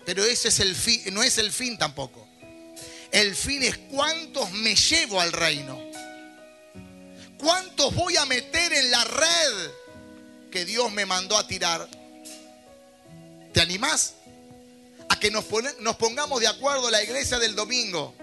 Pero 0.04 0.24
ese 0.24 0.48
es 0.48 0.60
el 0.60 0.74
fin, 0.74 1.02
no 1.12 1.22
es 1.22 1.38
el 1.38 1.50
fin 1.50 1.78
tampoco. 1.78 2.23
El 3.14 3.36
fin 3.36 3.62
es 3.62 3.78
cuántos 3.92 4.50
me 4.50 4.74
llevo 4.74 5.20
al 5.20 5.30
reino. 5.30 5.80
¿Cuántos 7.38 7.94
voy 7.94 8.16
a 8.16 8.24
meter 8.24 8.72
en 8.72 8.90
la 8.90 9.04
red 9.04 9.70
que 10.50 10.64
Dios 10.64 10.90
me 10.90 11.06
mandó 11.06 11.38
a 11.38 11.46
tirar? 11.46 11.88
¿Te 13.52 13.60
animás? 13.60 14.14
A 15.08 15.16
que 15.20 15.30
nos, 15.30 15.44
pongamos 15.44 16.40
de 16.40 16.48
acuerdo 16.48 16.90
la 16.90 17.04
iglesia 17.04 17.38
del 17.38 17.54
domingo, 17.54 18.16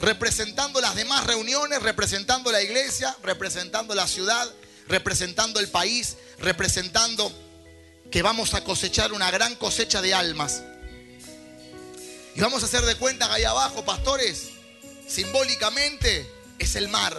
representando 0.00 0.80
las 0.80 0.96
demás 0.96 1.24
reuniones, 1.24 1.80
representando 1.80 2.50
la 2.50 2.62
iglesia, 2.62 3.16
representando 3.22 3.94
la 3.94 4.08
ciudad, 4.08 4.52
representando 4.88 5.60
el 5.60 5.68
país, 5.68 6.16
representando 6.40 7.32
que 8.10 8.22
vamos 8.22 8.54
a 8.54 8.64
cosechar 8.64 9.12
una 9.12 9.30
gran 9.30 9.54
cosecha 9.54 10.02
de 10.02 10.12
almas. 10.12 10.64
Y 12.36 12.40
vamos 12.40 12.62
a 12.62 12.66
hacer 12.66 12.84
de 12.84 12.96
cuenta 12.96 13.28
que 13.28 13.34
ahí 13.34 13.44
abajo, 13.44 13.82
pastores, 13.82 14.50
simbólicamente 15.08 16.30
es 16.58 16.76
el 16.76 16.88
mar. 16.88 17.16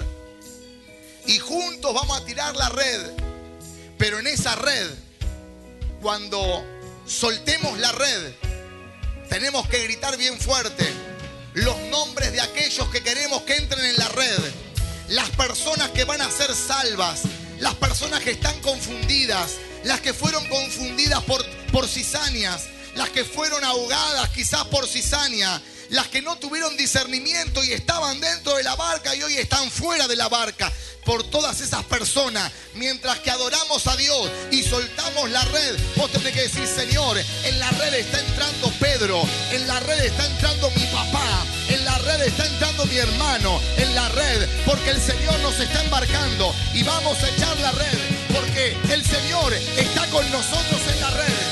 Y 1.25 1.39
juntos 1.39 1.91
vamos 1.91 2.21
a 2.21 2.23
tirar 2.23 2.55
la 2.55 2.69
red. 2.69 3.13
Pero 3.97 4.19
en 4.19 4.27
esa 4.27 4.55
red, 4.55 4.87
cuando 6.03 6.63
soltemos 7.07 7.79
la 7.79 7.91
red, 7.93 8.31
tenemos 9.27 9.67
que 9.67 9.83
gritar 9.85 10.17
bien 10.17 10.39
fuerte 10.39 10.87
los 11.55 11.75
nombres 11.89 12.31
de 12.31 12.41
aquellos 12.41 12.87
que 12.89 13.01
queremos 13.01 13.41
que 13.41 13.55
entren 13.55 13.83
en 13.83 13.97
la 13.97 14.09
red. 14.09 14.37
Las 15.09 15.31
personas 15.31 15.89
que 15.89 16.03
van 16.03 16.21
a 16.21 16.29
ser 16.29 16.53
salvas. 16.53 17.21
Las 17.59 17.73
personas 17.73 18.21
que 18.21 18.31
están 18.31 18.59
confundidas. 18.61 19.53
Las 19.83 19.99
que 19.99 20.13
fueron 20.13 20.47
confundidas 20.47 21.23
por, 21.23 21.43
por 21.71 21.87
las 22.97 23.09
que 23.11 23.23
fueron 23.23 23.63
ahogadas 23.63 24.29
quizás 24.29 24.65
por 24.65 24.87
cizaña, 24.87 25.61
las 25.89 26.07
que 26.07 26.21
no 26.21 26.35
tuvieron 26.37 26.75
discernimiento 26.75 27.63
y 27.63 27.71
estaban 27.71 28.19
dentro 28.19 28.55
de 28.55 28.63
la 28.63 28.75
barca 28.75 29.15
y 29.15 29.21
hoy 29.21 29.37
están 29.37 29.69
fuera 29.69 30.07
de 30.07 30.15
la 30.15 30.27
barca. 30.27 30.71
Por 31.05 31.23
todas 31.23 31.61
esas 31.61 31.85
personas, 31.85 32.51
mientras 32.73 33.19
que 33.19 33.31
adoramos 33.31 33.87
a 33.87 33.95
Dios 33.95 34.29
y 34.51 34.61
soltamos 34.63 35.29
la 35.29 35.45
red, 35.45 35.77
vos 35.95 36.11
tenés 36.11 36.33
que 36.33 36.41
decir, 36.41 36.67
Señor, 36.67 37.17
en 37.45 37.59
la 37.59 37.69
red 37.71 37.93
está 37.93 38.19
entrando 38.19 38.69
Pedro, 38.77 39.21
en 39.51 39.67
la 39.67 39.79
red 39.79 40.03
está 40.03 40.25
entrando 40.25 40.69
mi 40.71 40.85
papá, 40.87 41.45
en 41.69 41.85
la 41.85 41.97
red 41.99 42.23
está 42.23 42.45
entrando 42.45 42.85
mi 42.87 42.97
hermano, 42.97 43.61
en 43.77 43.95
la 43.95 44.09
red, 44.09 44.49
porque 44.65 44.89
el 44.89 45.01
Señor 45.01 45.39
nos 45.39 45.57
está 45.57 45.81
embarcando 45.81 46.53
y 46.73 46.83
vamos 46.83 47.23
a 47.23 47.29
echar 47.29 47.57
la 47.59 47.71
red, 47.71 47.99
porque 48.33 48.75
el 48.91 49.05
Señor 49.05 49.53
está 49.53 50.07
con 50.07 50.29
nosotros 50.29 50.81
en 50.93 50.99
la 50.99 51.09
red 51.11 51.46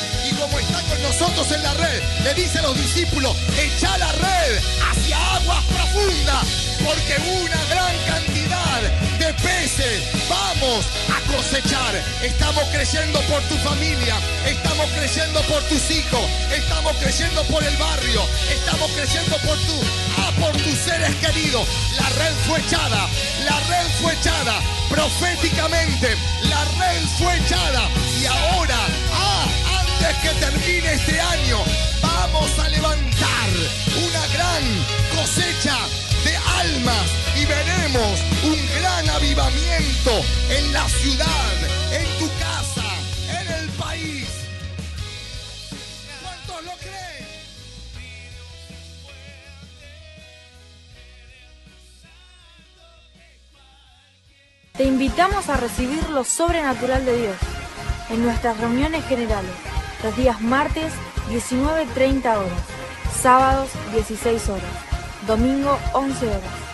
como 0.46 0.60
está 0.60 0.80
con 0.82 1.02
nosotros 1.02 1.52
en 1.52 1.64
la 1.64 1.74
red, 1.74 2.02
le 2.24 2.34
dice 2.36 2.60
a 2.60 2.62
los 2.62 2.78
discípulos, 2.78 3.36
echa 3.58 3.98
la 3.98 4.12
red 4.12 4.62
hacia 4.92 5.36
aguas 5.36 5.64
profundas, 5.66 6.46
porque 6.86 7.16
una 7.42 7.66
gran 7.66 7.96
cantidad 8.06 8.82
de 9.18 9.34
peces 9.42 10.04
vamos 10.30 10.86
a 11.10 11.32
cosechar. 11.32 11.96
Estamos 12.22 12.64
creyendo 12.72 13.20
por 13.22 13.42
tu 13.44 13.58
familia, 13.58 14.18
estamos 14.46 14.88
creyendo 14.92 15.42
por 15.44 15.64
tus 15.64 15.90
hijos, 15.90 16.30
estamos 16.54 16.96
creyendo 16.98 17.42
por 17.46 17.64
el 17.64 17.76
barrio, 17.78 18.22
estamos 18.52 18.92
creyendo 18.92 19.38
por 19.38 19.58
tu, 19.58 19.82
ah, 20.20 20.32
por 20.40 20.52
tus 20.62 20.78
seres 20.78 21.16
queridos. 21.16 21.68
La 21.98 22.10
red 22.10 22.34
fue 22.48 22.60
echada, 22.60 23.10
la 23.46 23.60
red 23.62 23.88
fue 24.00 24.14
echada 24.14 24.62
proféticamente, 24.90 26.16
la 26.44 26.64
red 26.78 27.02
fue 27.18 27.36
echada 27.38 27.90
y 28.22 28.26
ahora, 28.26 28.78
ah, 29.12 29.45
que 30.14 30.30
termine 30.40 30.94
este 30.94 31.20
año, 31.20 31.58
vamos 32.02 32.60
a 32.60 32.70
levantar 32.70 33.50
una 33.98 34.28
gran 34.28 34.64
cosecha 35.16 35.76
de 36.24 36.38
almas 36.38 37.08
y 37.36 37.46
veremos 37.46 38.20
un 38.44 38.60
gran 38.80 39.10
avivamiento 39.10 40.12
en 40.50 40.74
la 40.74 40.88
ciudad, 40.90 41.54
en 41.92 42.20
tu 42.20 42.30
casa, 42.38 42.86
en 43.30 43.52
el 43.52 43.70
país. 43.70 44.28
¿Cuántos 46.22 46.66
lo 46.66 46.72
creen? 46.78 47.28
Te 54.78 54.84
invitamos 54.84 55.50
a 55.50 55.58
recibir 55.58 56.10
lo 56.10 56.24
sobrenatural 56.24 57.06
de 57.06 57.18
Dios 57.22 57.38
en 58.12 58.24
nuestras 58.24 58.60
reuniones 58.60 59.04
generales 59.06 59.76
los 60.06 60.16
días 60.16 60.40
martes 60.40 60.94
19.30 61.32 62.38
horas, 62.38 62.52
sábados 63.20 63.70
16 63.92 64.50
horas, 64.50 64.64
domingo 65.26 65.80
11 65.94 66.28
horas. 66.28 66.65